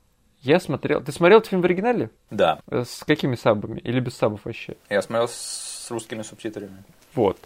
[0.41, 1.01] я смотрел...
[1.01, 2.11] Ты смотрел этот фильм в оригинале?
[2.29, 2.59] Да.
[2.69, 3.79] С какими сабами?
[3.79, 4.75] Или без сабов вообще?
[4.89, 6.83] Я смотрел с с русскими субтитрами.
[7.13, 7.37] Вот.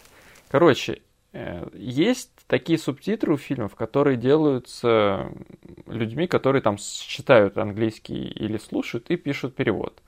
[0.49, 1.01] Короче,
[1.33, 5.31] э, есть такие субтитры у фильмов, которые делаются
[5.87, 10.01] людьми, которые там читают английский или слушают и пишут перевод.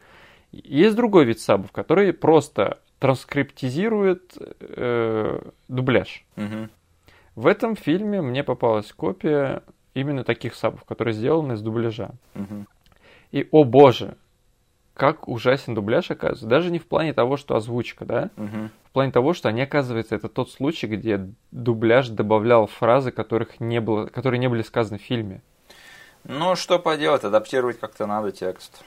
[0.51, 6.25] Есть другой вид сабов, который просто транскриптизирует э, дубляж.
[6.37, 6.69] Угу.
[7.35, 12.11] В этом фильме мне попалась копия именно таких сабов, которые сделаны из дубляжа.
[12.35, 12.65] Угу.
[13.31, 14.17] И, о боже,
[14.99, 16.45] как ужасен дубляж оказывается.
[16.45, 18.29] Даже не в плане того, что озвучка, да?
[18.35, 18.69] Угу.
[18.83, 23.79] В плане того, что они, оказывается, это тот случай, где дубляж добавлял фразы, которых не
[23.79, 25.41] было, которые не были сказаны в фильме.
[26.25, 28.83] Ну, что поделать, адаптировать как-то надо текст.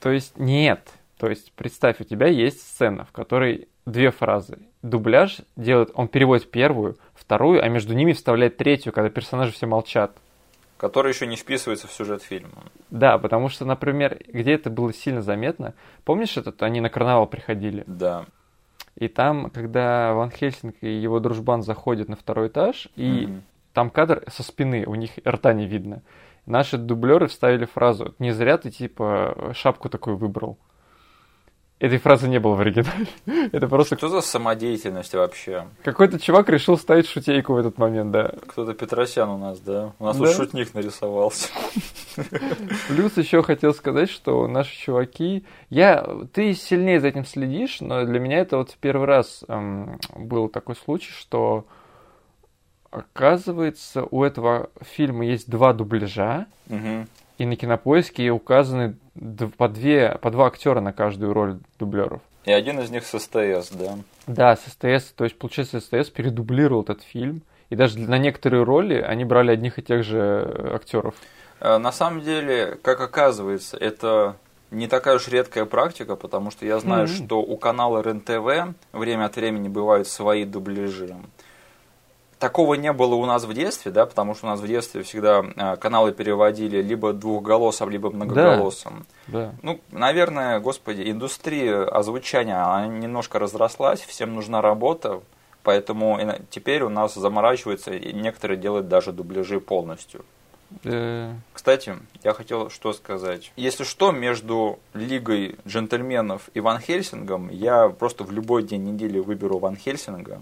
[0.00, 0.92] То есть нет.
[1.16, 4.58] То есть представь, у тебя есть сцена, в которой две фразы.
[4.82, 10.18] Дубляж делает, он переводит первую, вторую, а между ними вставляет третью, когда персонажи все молчат
[10.76, 12.64] который еще не вписывается в сюжет фильма.
[12.90, 15.74] Да, потому что, например, где это было сильно заметно,
[16.04, 17.84] помнишь этот, они на карнавал приходили?
[17.86, 18.26] Да.
[18.96, 23.40] И там, когда Ван Хельсинг и его дружбан заходят на второй этаж, и mm-hmm.
[23.74, 26.02] там кадр со спины, у них рта не видно.
[26.46, 30.58] Наши дублеры вставили фразу «Не зря ты, типа, шапку такую выбрал».
[31.78, 33.06] Этой фразы не было в оригинале.
[33.52, 33.98] Это просто...
[33.98, 35.66] Что за самодеятельность вообще?
[35.84, 38.32] Какой-то чувак решил ставить шутейку в этот момент, да.
[38.46, 39.92] Кто-то Петросян у нас, да?
[39.98, 40.26] У нас да?
[40.26, 41.48] тут шутник нарисовался.
[42.88, 45.44] Плюс еще хотел сказать, что наши чуваки...
[45.68, 46.06] Я...
[46.32, 50.76] Ты сильнее за этим следишь, но для меня это вот первый раз эм, был такой
[50.76, 51.66] случай, что
[52.90, 56.46] оказывается у этого фильма есть два дубляжа.
[56.70, 57.06] Угу.
[57.36, 58.96] И на кинопоиске указаны
[59.56, 62.20] по, две, по два актера на каждую роль дублеров.
[62.44, 63.98] И один из них с СТС, да?
[64.26, 65.12] Да, с СТС.
[65.12, 67.42] То есть, получается, СТС передублировал этот фильм.
[67.70, 71.14] И даже на некоторые роли они брали одних и тех же актеров.
[71.60, 74.36] Э, на самом деле, как оказывается, это
[74.70, 77.26] не такая уж редкая практика, потому что я знаю, mm-hmm.
[77.26, 81.16] что у канала РЕН-ТВ время от времени бывают свои дубляжи
[82.38, 85.44] такого не было у нас в детстве, да, потому что у нас в детстве всегда
[85.56, 89.06] э, каналы переводили либо двухголосом, либо многоголосом.
[89.26, 89.54] Да, да.
[89.62, 95.20] Ну, наверное, господи, индустрия озвучания, она немножко разрослась, всем нужна работа,
[95.62, 96.18] поэтому
[96.50, 100.24] теперь у нас заморачиваются, и некоторые делают даже дубляжи полностью.
[100.84, 101.34] Э.
[101.52, 103.52] Кстати, я хотел что сказать.
[103.56, 109.58] Если что, между Лигой джентльменов и Ван Хельсингом я просто в любой день недели выберу
[109.58, 110.40] Ван Хельсинга.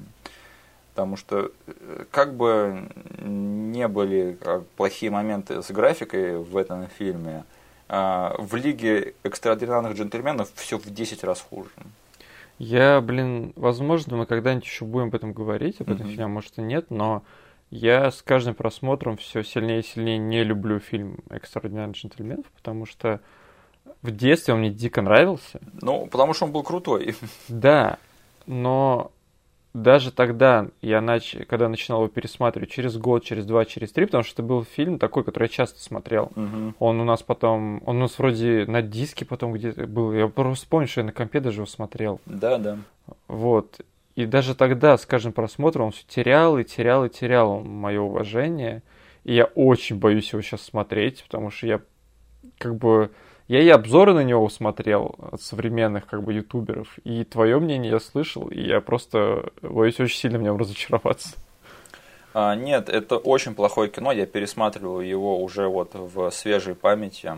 [0.94, 2.88] Потому что э, как бы
[3.20, 7.42] не были а, плохие моменты с графикой в этом фильме,
[7.88, 11.70] а, в Лиге экстраординарных джентльменов все в 10 раз хуже.
[12.58, 16.10] Я, блин, возможно, мы когда-нибудь еще будем об этом говорить, об этом mm-hmm.
[16.10, 17.24] фильме, может и нет, но
[17.70, 23.20] я с каждым просмотром все сильнее и сильнее не люблю фильм «Экстраординарных джентльменов», потому что
[24.02, 25.60] в детстве он мне дико нравился.
[25.82, 27.16] Ну, потому что он был крутой.
[27.48, 27.98] Да,
[28.46, 29.10] но
[29.74, 31.34] даже тогда я нач...
[31.48, 35.01] когда начинал его пересматривать через год, через два, через три, потому что это был фильм
[35.01, 36.30] такой, который я часто смотрел.
[36.36, 36.74] Угу.
[36.78, 40.12] Он у нас потом, он у нас вроде на диске потом где-то был.
[40.12, 42.20] Я просто помню, что я на компе даже его смотрел.
[42.24, 42.78] Да, да.
[43.26, 43.80] Вот.
[44.14, 48.82] И даже тогда с каждым просмотром он все терял и терял и терял мое уважение.
[49.24, 51.80] И я очень боюсь его сейчас смотреть, потому что я
[52.59, 53.10] как бы
[53.48, 58.00] я и обзоры на него смотрел от современных как бы ютуберов, и твое мнение я
[58.00, 61.30] слышал, и я просто боюсь очень сильно в нем разочароваться.
[62.32, 67.32] А, нет, это очень плохое кино, я пересматривал его уже вот в свежей памяти.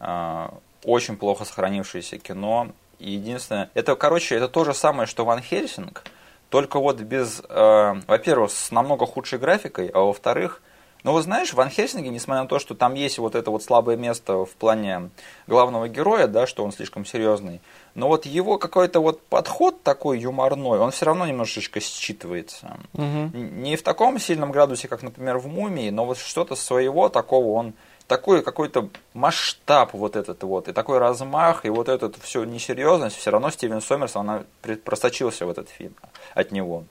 [0.00, 0.54] А,
[0.84, 2.68] очень плохо сохранившееся кино.
[2.98, 6.04] Единственное, это, короче, это то же самое, что Ван Хельсинг,
[6.48, 10.60] только вот без, э, во-первых, с намного худшей графикой, а во-вторых,
[11.04, 13.62] Но вот знаешь, в Ван Хельсинге, несмотря на то, что там есть вот это вот
[13.62, 15.10] слабое место в плане
[15.46, 17.60] главного героя, да, что он слишком серьезный,
[17.94, 22.78] но вот его какой-то вот подход такой юморной, он все равно немножечко считывается.
[22.94, 23.36] Угу.
[23.36, 27.74] Не в таком сильном градусе, как, например, в «Мумии», но вот что-то своего такого он
[28.06, 33.30] такой какой-то масштаб вот этот вот, и такой размах, и вот этот всю несерьезность, все
[33.30, 34.44] равно Стивен Сомерс, она
[34.84, 35.94] просочился в этот фильм
[36.34, 36.84] от него.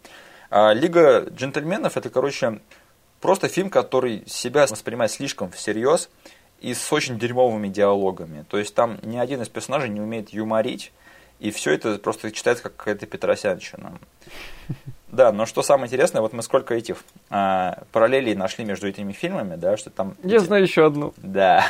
[0.50, 2.60] А Лига джентльменов, это, короче,
[3.22, 6.10] просто фильм, который себя воспринимает слишком всерьез
[6.60, 8.46] и с очень дерьмовыми диалогами.
[8.50, 10.92] То есть там ни один из персонажей не умеет юморить,
[11.40, 13.94] и все это просто читается как какая-то петросянщина.
[15.12, 19.58] Да, но что самое интересное, вот мы сколько этих а, параллелей нашли между этими фильмами,
[19.58, 20.16] да, что там...
[20.24, 20.46] Я эти...
[20.46, 21.14] знаю еще одну.
[21.18, 21.66] Да.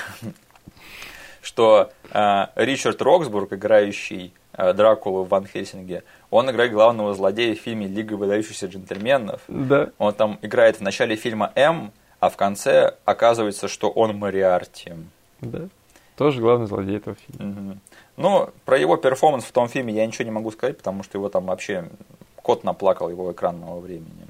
[1.42, 7.60] Что а, Ричард Роксбург, играющий а, Дракулу в Ван Хельсинге, он играет главного злодея в
[7.60, 9.42] фильме «Лига выдающихся джентльменов».
[9.48, 9.92] Да.
[9.98, 14.94] Он там играет в начале фильма М, а в конце оказывается, что он Мариарти.
[15.42, 15.68] Да.
[16.16, 17.52] Тоже главный злодей этого фильма.
[17.52, 17.78] Угу.
[18.18, 21.30] Ну, про его перформанс в том фильме я ничего не могу сказать, потому что его
[21.30, 21.90] там вообще
[22.38, 24.28] кот наплакал его экранного времени.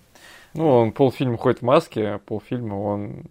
[0.54, 3.26] Ну, он полфильма ходит в маске, а полфильма он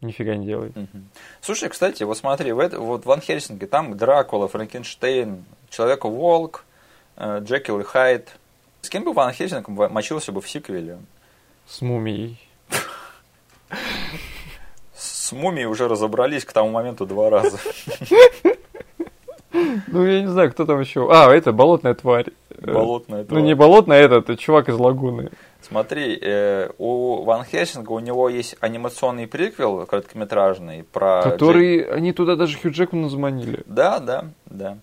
[0.00, 0.76] нифига не делает.
[0.76, 1.02] Угу.
[1.40, 6.64] Слушай, кстати, вот смотри, в это, вот Ван Хельсинге там Дракула, Франкенштейн, Человек-волк,
[7.22, 8.30] Джекил и Хайд.
[8.80, 10.98] С кем бы Ван Хельсинг мочился бы в сиквеле?
[11.66, 12.40] С мумией.
[14.94, 17.58] С мумией уже разобрались к тому моменту два раза.
[19.86, 21.08] Ну, я не знаю, кто там еще.
[21.12, 22.26] А, это болотная тварь.
[22.60, 23.40] Болотная тварь.
[23.40, 25.30] Ну, не болотная, это, это чувак из лагуны.
[25.60, 31.22] Смотри, э, у Ван Хельсинга у него есть анимационный приквел короткометражный про...
[31.22, 31.92] Который, Джек...
[31.92, 33.62] они туда даже Хью Джекмана заманили.
[33.66, 34.78] Да, да, да.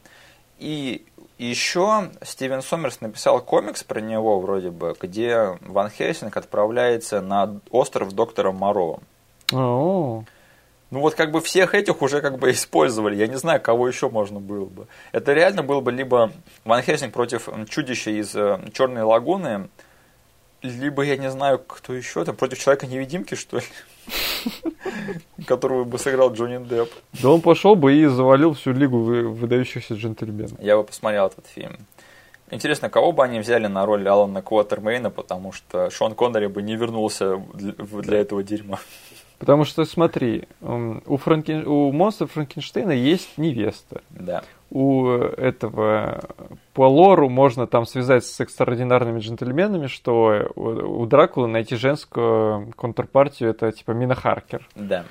[0.57, 1.05] И
[1.45, 8.11] еще Стивен Сомерс написал комикс про него вроде бы, где Ван Хельсинг отправляется на остров
[8.11, 8.99] доктора Моро.
[9.51, 10.25] О-о-о.
[10.91, 13.15] Ну вот как бы всех этих уже как бы использовали.
[13.15, 14.87] Я не знаю, кого еще можно было бы.
[15.11, 16.31] Это реально было бы либо
[16.65, 19.69] Ван Хельсинг против чудища из э, Черной лагуны,
[20.61, 23.63] либо я не знаю, кто еще там, против Человека-невидимки, что ли?
[25.45, 26.91] Которого бы сыграл Джонни Депп.
[27.21, 30.59] Да он пошел бы и завалил всю лигу выдающихся джентльменов.
[30.59, 31.77] Я бы посмотрел этот фильм.
[32.51, 36.75] Интересно, кого бы они взяли на роль Алана Квотермейна, потому что Шон Коннери бы не
[36.75, 38.79] вернулся для, для этого дерьма.
[39.37, 41.65] Потому что, смотри, у, Франкен...
[41.65, 44.01] у монстра Франкенштейна есть невеста.
[44.09, 44.43] Да.
[44.71, 46.21] У этого
[46.73, 53.71] по лору можно там связать с экстраординарными джентльменами, что у Дракулы найти женскую контрпартию это
[53.71, 54.67] типа Мина Харкер.
[54.75, 55.05] Да.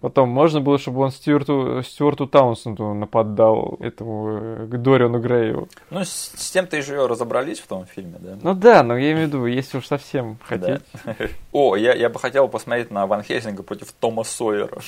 [0.00, 5.68] Потом можно было, чтобы он Стюарту, Стюарту Таунсенду нападал, этому э, Дориану Грею.
[5.90, 8.38] Ну, с, с тем-то и же разобрались в том фильме, да?
[8.42, 10.82] Ну да, но я имею в виду, если уж совсем хотеть.
[11.04, 11.16] Да.
[11.52, 14.78] О, я, я бы хотел посмотреть на Ван Хельсинга против Тома Сойера.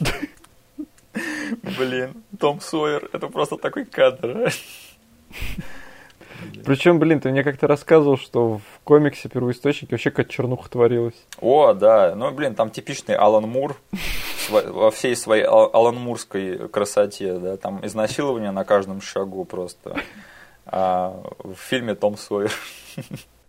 [1.78, 4.52] Блин, Том Сойер, это просто такой кадр.
[6.64, 11.26] Причем, блин, ты мне как-то рассказывал, что в комиксе первоисточнике вообще как чернуха творилась.
[11.40, 12.14] О, да.
[12.14, 13.76] Ну, блин, там типичный Алан Мур
[14.50, 19.96] во всей своей Алан Мурской красоте, да, там изнасилование на каждом шагу просто.
[20.66, 22.52] А в фильме Том Сойер.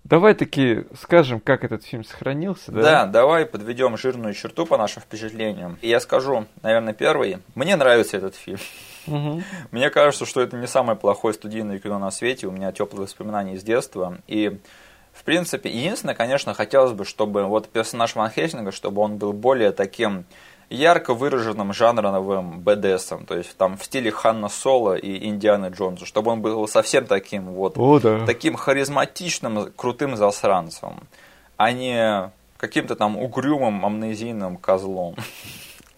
[0.10, 2.82] Давай таки скажем, как этот фильм сохранился, да?
[2.82, 5.78] Да, давай подведем жирную черту по нашим впечатлениям.
[5.82, 7.38] И я скажу, наверное, первый.
[7.54, 8.58] Мне нравится этот фильм.
[9.06, 9.44] Угу.
[9.72, 12.48] Мне кажется, что это не самое плохое студийное кино на свете.
[12.48, 14.18] У меня теплые воспоминания из детства.
[14.28, 14.60] И
[15.14, 19.72] в принципе, единственное, конечно, хотелось бы, чтобы вот персонаж Ван Хельсинга, чтобы он был более
[19.72, 20.26] таким
[20.70, 26.32] ярко выраженным жанровым БДСом, то есть там в стиле Ханна Соло и Индианы Джонса, чтобы
[26.32, 28.26] он был совсем таким вот, О, да.
[28.26, 31.02] таким харизматичным, крутым засранцем,
[31.58, 35.16] а не каким-то там угрюмым амнезийным козлом.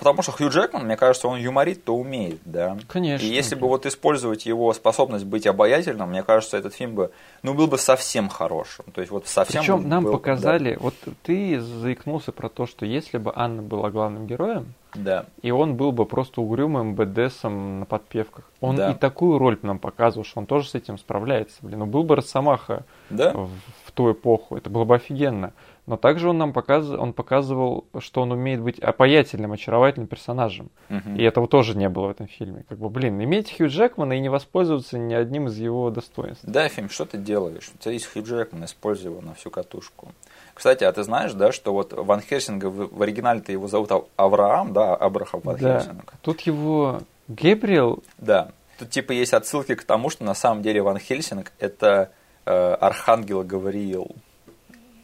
[0.02, 2.76] Потому что Хью Джекман, мне кажется, он юморит-то умеет, да.
[2.88, 3.24] Конечно.
[3.24, 7.12] И если бы вот использовать его способность быть обаятельным, мне кажется, этот фильм бы,
[7.44, 8.86] ну, был бы совсем хорошим.
[8.96, 9.62] То есть вот совсем.
[9.62, 10.80] Причем нам был, показали, да.
[10.80, 15.26] вот ты заикнулся про то, что если бы Анна была главным героем, да.
[15.44, 18.90] и он был бы просто угрюмым БДСом на подпевках, он да.
[18.90, 21.58] и такую роль нам показывал, что он тоже с этим справляется.
[21.62, 23.34] Блин, ну был бы Росомаха да?
[23.34, 23.52] в,
[23.86, 25.54] в ту эпоху, это было бы офигенно.
[25.88, 30.70] Но также он нам показывал, он показывал, что он умеет быть обаятельным, очаровательным персонажем.
[30.90, 31.18] Uh-huh.
[31.18, 32.64] И этого тоже не было в этом фильме.
[32.70, 36.44] Как бы, блин, иметь Хью Джекмана и не воспользоваться ни одним из его достоинств.
[36.46, 37.72] Да, фильм, что ты делаешь?
[37.74, 40.10] У тебя есть Хью Джекман, используй его на всю катушку.
[40.54, 44.74] Кстати, а ты знаешь, да, что вот Ван Хельсинга в, в оригинале-то его зовут Авраам,
[44.74, 45.80] да, Абрахам Ван да.
[45.80, 46.14] Хельсинг.
[46.22, 48.04] Тут его Гебриэл.
[48.20, 48.52] Да.
[48.78, 52.12] Тут типа есть отсылки к тому, что на самом деле Ван Хельсинг это
[52.46, 54.16] э, архангел Гавриил.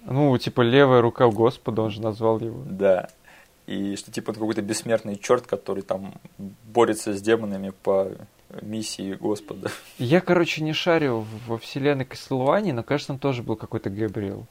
[0.07, 2.63] Ну, типа левая рука Господа, он же назвал его.
[2.65, 3.09] Да.
[3.65, 8.11] и что типа он какой-то бессмертный черт, который там борется с демонами по
[8.61, 9.69] миссии Господа.
[9.97, 14.45] Я, короче, не шарю во вселенной Каслвании, но, кажется, там тоже был какой-то Габриэл.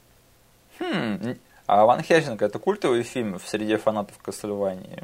[0.79, 1.35] Хм,
[1.65, 5.03] а Ван Хельсинг это культовый фильм в среде фанатов Каслвании?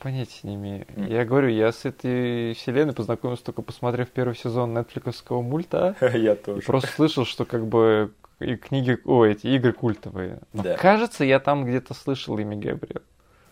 [0.00, 0.84] Понятия не имею.
[0.96, 1.12] Mm.
[1.12, 5.94] Я говорю, я с этой вселенной познакомился только посмотрев первый сезон нетфликовского мульта.
[6.12, 6.60] Я тоже.
[6.60, 8.12] И просто слышал, что как бы
[8.42, 10.38] и книги, о, эти игры культовые.
[10.52, 10.76] Но да.
[10.76, 13.02] кажется, я там где-то слышал имя Габриэл.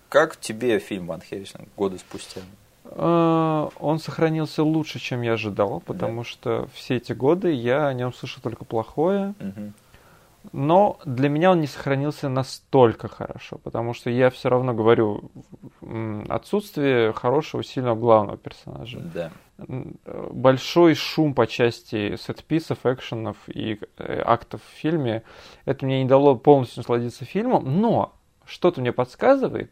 [0.08, 2.40] Как тебе фильм Ван Хельсинг годы спустя?
[2.84, 6.28] А, он сохранился лучше, чем я ожидал, потому да.
[6.28, 9.34] что все эти годы я о нем слышал только плохое.
[9.38, 9.72] Угу.
[10.52, 15.30] Но для меня он не сохранился настолько хорошо, потому что я все равно говорю
[16.28, 19.00] отсутствие хорошего, сильного главного персонажа.
[19.00, 19.30] Да.
[20.30, 25.22] Большой шум по части сетписов, экшенов и э, актов в фильме,
[25.66, 28.14] это мне не дало полностью насладиться фильмом, но
[28.46, 29.70] что-то мне подсказывает,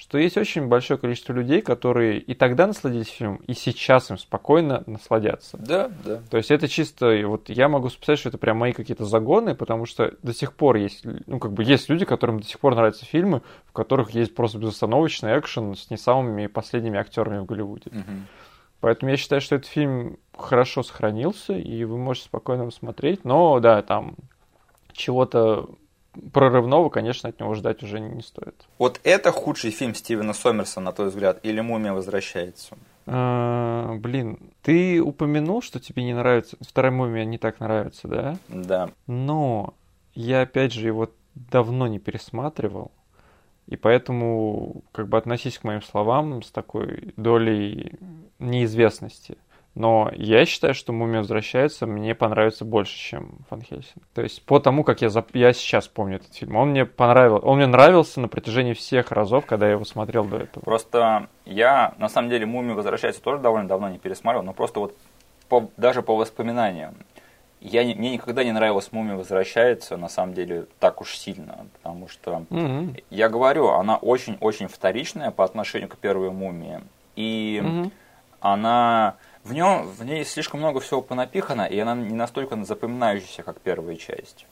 [0.00, 4.82] что есть очень большое количество людей, которые и тогда насладились фильмом, и сейчас им спокойно
[4.86, 5.58] насладятся.
[5.58, 6.22] Да, да.
[6.30, 9.84] То есть это чисто, вот я могу сказать, что это прям мои какие-то загоны, потому
[9.84, 13.04] что до сих пор есть, ну как бы есть люди, которым до сих пор нравятся
[13.04, 17.90] фильмы, в которых есть просто безостановочный экшен с не самыми последними актерами в Голливуде.
[17.90, 18.16] Угу.
[18.80, 23.60] Поэтому я считаю, что этот фильм хорошо сохранился, и вы можете спокойно его смотреть, но
[23.60, 24.14] да, там
[24.94, 25.68] чего-то
[26.32, 28.54] прорывного, конечно, от него ждать уже не стоит.
[28.78, 32.76] Вот это худший фильм Стивена Сомерса, на твой взгляд, или «Мумия возвращается»?
[33.06, 38.36] А, блин, ты упомянул, что тебе не нравится, вторая «Мумия» не так нравится, да?
[38.48, 38.90] Да.
[39.06, 39.74] Но
[40.14, 42.90] я, опять же, его давно не пересматривал,
[43.66, 47.94] и поэтому как бы относись к моим словам с такой долей
[48.38, 49.38] неизвестности.
[49.76, 54.04] Но я считаю, что «Мумия возвращается» мне понравится больше, чем «Фан Хельсинг».
[54.14, 55.28] То есть по тому, как я, зап...
[55.32, 59.46] я сейчас помню этот фильм, он мне понравился, он мне нравился на протяжении всех разов,
[59.46, 60.64] когда я его смотрел до этого.
[60.64, 64.96] Просто я, на самом деле, «Мумия возвращается» тоже довольно давно не пересматривал, но просто вот
[65.48, 66.94] по, даже по воспоминаниям.
[67.60, 72.44] Я, мне никогда не нравилась «Мумия возвращается», на самом деле, так уж сильно, потому что,
[72.50, 73.04] mm-hmm.
[73.10, 76.80] я говорю, она очень-очень вторичная по отношению к первой «Мумии»,
[77.14, 77.92] и mm-hmm.
[78.40, 79.14] она
[79.44, 83.96] в, нем, в ней слишком много всего понапихано, и она не настолько запоминающаяся, как первая
[83.96, 84.46] часть.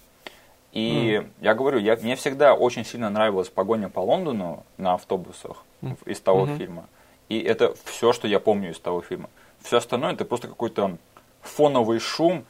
[0.73, 1.31] И mm.
[1.40, 6.10] я говорю, я, мне всегда очень сильно нравилась погоня по Лондону на автобусах mm.
[6.10, 6.56] из того mm-hmm.
[6.59, 6.89] фильма.
[7.28, 9.28] И это все, что я помню из того фильма.
[9.60, 10.97] Все остальное это просто какой-то
[11.43, 12.44] фоновый шум.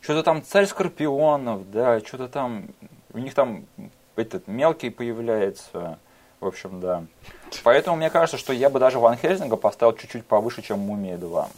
[0.00, 2.68] Что-то там царь скорпионов, да, что-то там.
[3.12, 3.64] У них там
[4.16, 5.98] этот мелкий появляется.
[6.40, 7.04] В общем, да.
[7.64, 11.48] Поэтому мне кажется, что я бы даже Ван Хельсинга поставил чуть-чуть повыше, чем Мумия 2.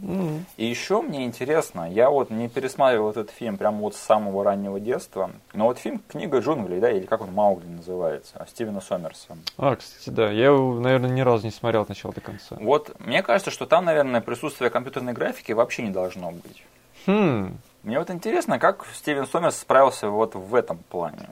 [0.00, 0.40] Mm-hmm.
[0.56, 4.80] И еще мне интересно, я вот не пересматривал этот фильм прямо вот с самого раннего
[4.80, 9.36] детства, но вот фильм «Книга джунглей», да, или как он, «Маугли» называется, Стивена Сомерса.
[9.56, 12.56] А, кстати, да, я его, наверное, ни разу не смотрел от начала до конца.
[12.60, 16.62] Вот, мне кажется, что там, наверное, присутствие компьютерной графики вообще не должно быть.
[17.06, 17.58] Хм.
[17.82, 21.28] Мне вот интересно, как Стивен Сомерс справился вот в этом плане.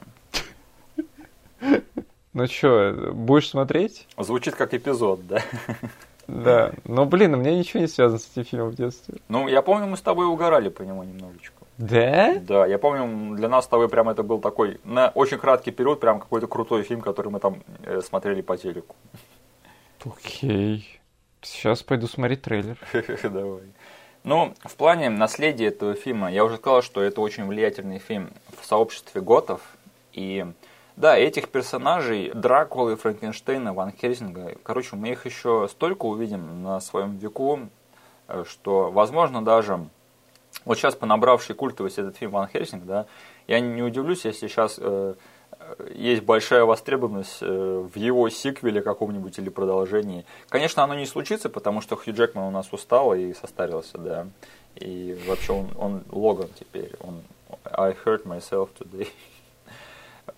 [2.32, 4.06] Ну что, будешь смотреть?
[4.18, 5.43] Звучит как эпизод, да?
[6.28, 9.18] Да, но, блин, у меня ничего не связано с этим фильмом в детстве.
[9.28, 11.64] Ну, я помню, мы с тобой угорали по нему немножечко.
[11.78, 12.36] Да?
[12.40, 16.00] Да, я помню, для нас с тобой прям это был такой, на очень краткий период,
[16.00, 18.96] прям какой-то крутой фильм, который мы там э, смотрели по телеку.
[20.04, 21.00] Окей.
[21.42, 22.78] Сейчас пойду смотреть трейлер.
[23.22, 23.72] Давай.
[24.24, 28.30] Ну, в плане наследия этого фильма, я уже сказал, что это очень влиятельный фильм
[28.60, 29.60] в сообществе готов.
[30.12, 30.44] И
[30.97, 37.16] да, этих персонажей, Дракулы, Франкенштейна, Ван Хельсинга, короче, мы их еще столько увидим на своем
[37.16, 37.60] веку,
[38.28, 39.86] э, что, возможно, даже
[40.64, 43.06] вот сейчас понабравший культовость этот фильм Ван Хельсинг, да,
[43.47, 45.14] я не удивлюсь, если сейчас э,
[45.94, 50.24] есть большая востребованность э, в его сиквеле каком-нибудь или продолжении.
[50.48, 54.27] Конечно, оно не случится, потому что Хью Джекман у нас устал и состарился, да.
[54.77, 57.23] И вообще он, он Логан теперь, он
[57.64, 59.09] I hurt myself today.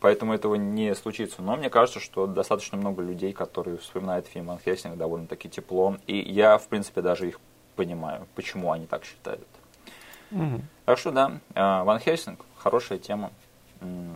[0.00, 1.42] Поэтому этого не случится.
[1.42, 5.96] Но мне кажется, что достаточно много людей, которые вспоминают фильм «Ван Хельсинг» довольно-таки тепло.
[6.06, 7.40] И я, в принципе, даже их
[7.74, 9.46] понимаю, почему они так считают.
[10.30, 10.60] Угу.
[10.84, 13.30] Так что да, э, Ван Хельсинг хорошая тема.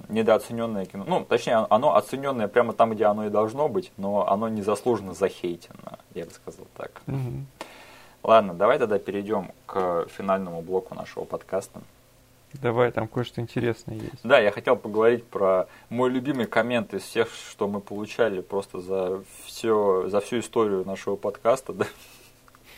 [0.09, 1.05] Недооцененное кино.
[1.07, 6.01] Ну, точнее, оно оцененное прямо там, где оно и должно быть, но оно незаслуженно захейтено,
[6.15, 7.01] я бы сказал так.
[7.07, 7.45] Угу.
[8.25, 11.81] Ладно, давай тогда перейдем к финальному блоку нашего подкаста.
[12.61, 14.21] Давай, там кое-что интересное есть.
[14.23, 19.23] Да, я хотел поговорить про мой любимый коммент из всех, что мы получали просто за
[19.45, 21.73] все, за всю историю нашего подкаста.
[21.73, 21.87] Да,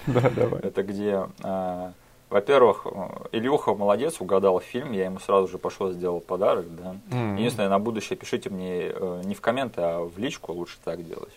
[0.07, 0.61] да давай.
[0.61, 1.93] Это где а,
[2.31, 2.87] Во-первых,
[3.33, 6.97] Илюха молодец, угадал фильм, я ему сразу же пошел сделал подарок, да.
[7.11, 7.39] Mm-hmm.
[7.39, 11.33] Единственное, на будущее пишите мне э, не в комменты, а в личку лучше так делать.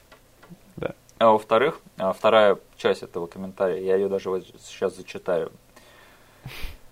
[0.76, 0.94] Да.
[1.18, 5.52] А во-вторых, а вторая часть этого комментария, я ее даже вот сейчас зачитаю.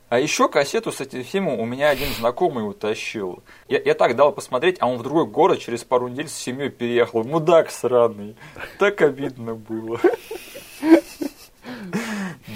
[0.07, 3.43] А еще кассету с этим фильмом у меня один знакомый утащил.
[3.67, 6.69] Я, я так дал посмотреть, а он в другой город через пару недель с семьей
[6.69, 7.23] переехал.
[7.23, 8.35] Мудак сраный.
[8.77, 9.99] Так обидно было.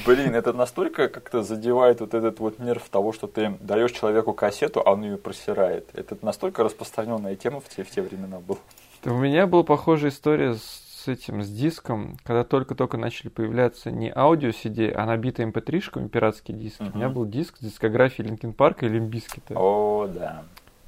[0.05, 4.81] Блин, это настолько как-то задевает вот этот вот нерв того, что ты даешь человеку кассету,
[4.85, 5.89] а он ее просирает.
[5.93, 8.59] Это настолько распространенная тема в те, в те времена была.
[9.05, 14.49] У меня была похожая история с этим, с диском, когда только-только начали появляться не аудио
[14.49, 16.81] CD, а набитые mp3-шками эм пиратские диски.
[16.81, 16.91] Uh-huh.
[16.93, 19.55] У меня был диск с дискографией Linkin Park а и Limp Bizkit а.
[19.57, 20.43] О, да.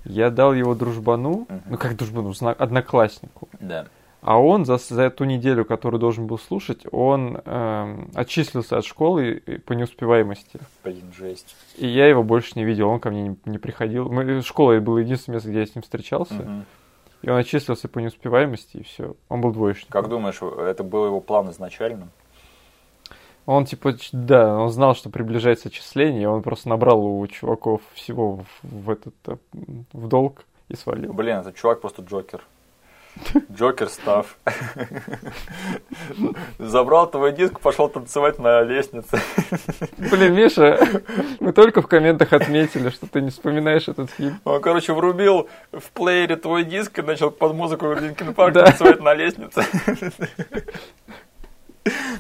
[0.06, 1.62] Я дал его дружбану, uh-huh.
[1.66, 3.50] ну как дружбану, однокласснику.
[3.60, 3.88] Да.
[4.22, 9.42] А он за, за эту неделю, которую должен был слушать, он э, отчислился от школы
[9.66, 10.60] по неуспеваемости.
[10.84, 11.56] Блин, жесть.
[11.76, 14.12] И я его больше не видел, он ко мне не, не приходил.
[14.12, 16.36] Мы, школа было единственное место, где я с ним встречался.
[16.36, 16.66] Угу.
[17.22, 19.16] И он отчислился по неуспеваемости, и все.
[19.30, 19.92] Он был двоечник.
[19.92, 22.10] Как думаешь, это был его план изначально?
[23.46, 28.38] Он типа, да, он знал, что приближается отчисление, и он просто набрал у чуваков всего
[28.38, 29.16] в, в этот
[29.94, 31.14] в долг и свалил.
[31.14, 32.44] Блин, этот чувак просто Джокер.
[33.52, 34.38] Джокер став.
[36.58, 39.20] Забрал твой диск, пошел танцевать на лестнице.
[39.98, 40.80] Блин, Миша,
[41.40, 44.40] мы только в комментах отметили, что ты не вспоминаешь этот фильм.
[44.44, 48.66] Он, короче, врубил в плеере твой диск и начал под музыку Linkin Park да.
[48.66, 49.66] танцевать на лестнице.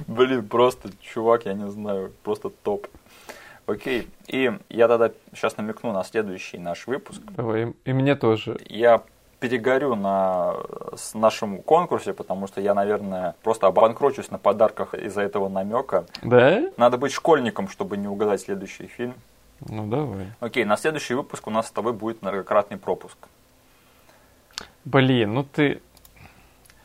[0.07, 2.87] Блин, просто чувак, я не знаю, просто топ.
[3.67, 7.21] Окей, и я тогда сейчас намекну на следующий наш выпуск.
[7.37, 8.59] Давай, и мне тоже.
[8.67, 9.03] Я
[9.41, 10.55] перегорю на
[11.15, 16.05] нашем конкурсе, потому что я, наверное, просто обанкрочусь на подарках из-за этого намека.
[16.21, 16.61] Да?
[16.77, 19.15] Надо быть школьником, чтобы не угадать следующий фильм.
[19.67, 20.27] Ну давай.
[20.39, 23.17] Окей, на следующий выпуск у нас с тобой будет многократный пропуск.
[24.85, 25.81] Блин, ну ты...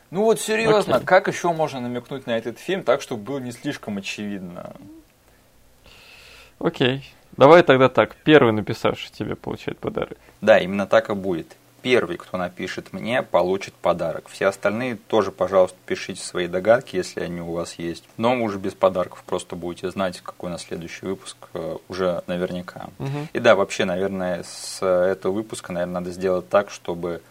[0.09, 1.05] Ну вот серьезно, Окей.
[1.05, 4.73] как еще можно намекнуть на этот фильм так, чтобы было не слишком очевидно?
[6.57, 7.13] Окей.
[7.35, 8.15] Давай тогда так.
[8.23, 10.17] Первый написавший тебе получает подарок.
[10.41, 11.55] Да, именно так и будет
[11.87, 14.27] первый, кто напишет мне, получит подарок.
[14.27, 18.03] Все остальные тоже, пожалуйста, пишите свои догадки, если они у вас есть.
[18.17, 22.89] Но уже без подарков просто будете знать, какой на следующий выпуск э, уже наверняка.
[22.99, 23.29] Угу.
[23.31, 27.21] И да, вообще, наверное, с этого выпуска, наверное, надо сделать так, чтобы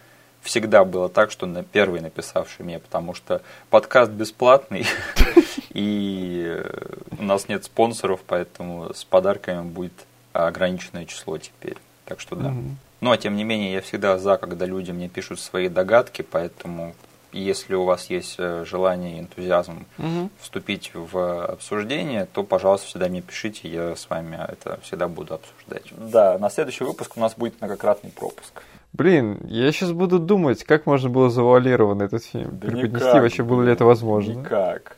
[0.41, 4.87] всегда было так, что на первый написавший мне, потому что подкаст бесплатный,
[5.71, 11.77] и э, у нас нет спонсоров, поэтому с подарками будет ограниченное число теперь.
[12.07, 12.55] Так что да.
[13.01, 16.95] Но, тем не менее, я всегда за, когда люди мне пишут свои догадки, поэтому
[17.33, 20.31] если у вас есть э, желание и энтузиазм угу.
[20.41, 25.93] вступить в обсуждение, то, пожалуйста, всегда мне пишите, я с вами это всегда буду обсуждать.
[25.97, 28.63] Да, на следующий выпуск у нас будет многократный пропуск.
[28.93, 33.43] Блин, я сейчас буду думать, как можно было завуалированно этот фильм да преподнести, никак, вообще
[33.43, 34.33] было ли это возможно.
[34.33, 34.97] Никак.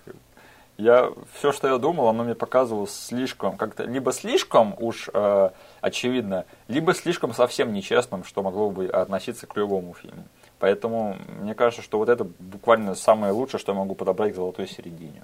[0.78, 5.50] Я все, что я думал, оно мне показывалось слишком, как-то либо слишком уж э,
[5.80, 10.22] очевидно, либо слишком совсем нечестным, что могло бы относиться к любому фильму.
[10.60, 14.68] Поэтому мне кажется, что вот это буквально самое лучшее, что я могу подобрать к золотой
[14.68, 15.22] середине.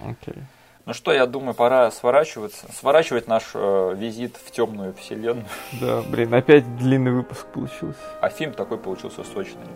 [0.00, 0.38] Okay.
[0.86, 5.44] Ну что, я думаю, пора сворачиваться, сворачивать наш э, визит в темную вселенную.
[5.80, 8.00] Да, блин, опять длинный выпуск получился.
[8.22, 9.66] А фильм такой получился сочный.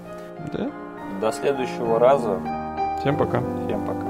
[0.55, 0.71] Да?
[1.21, 2.41] До следующего раза.
[3.01, 3.43] Всем пока.
[3.67, 4.06] Всем пока.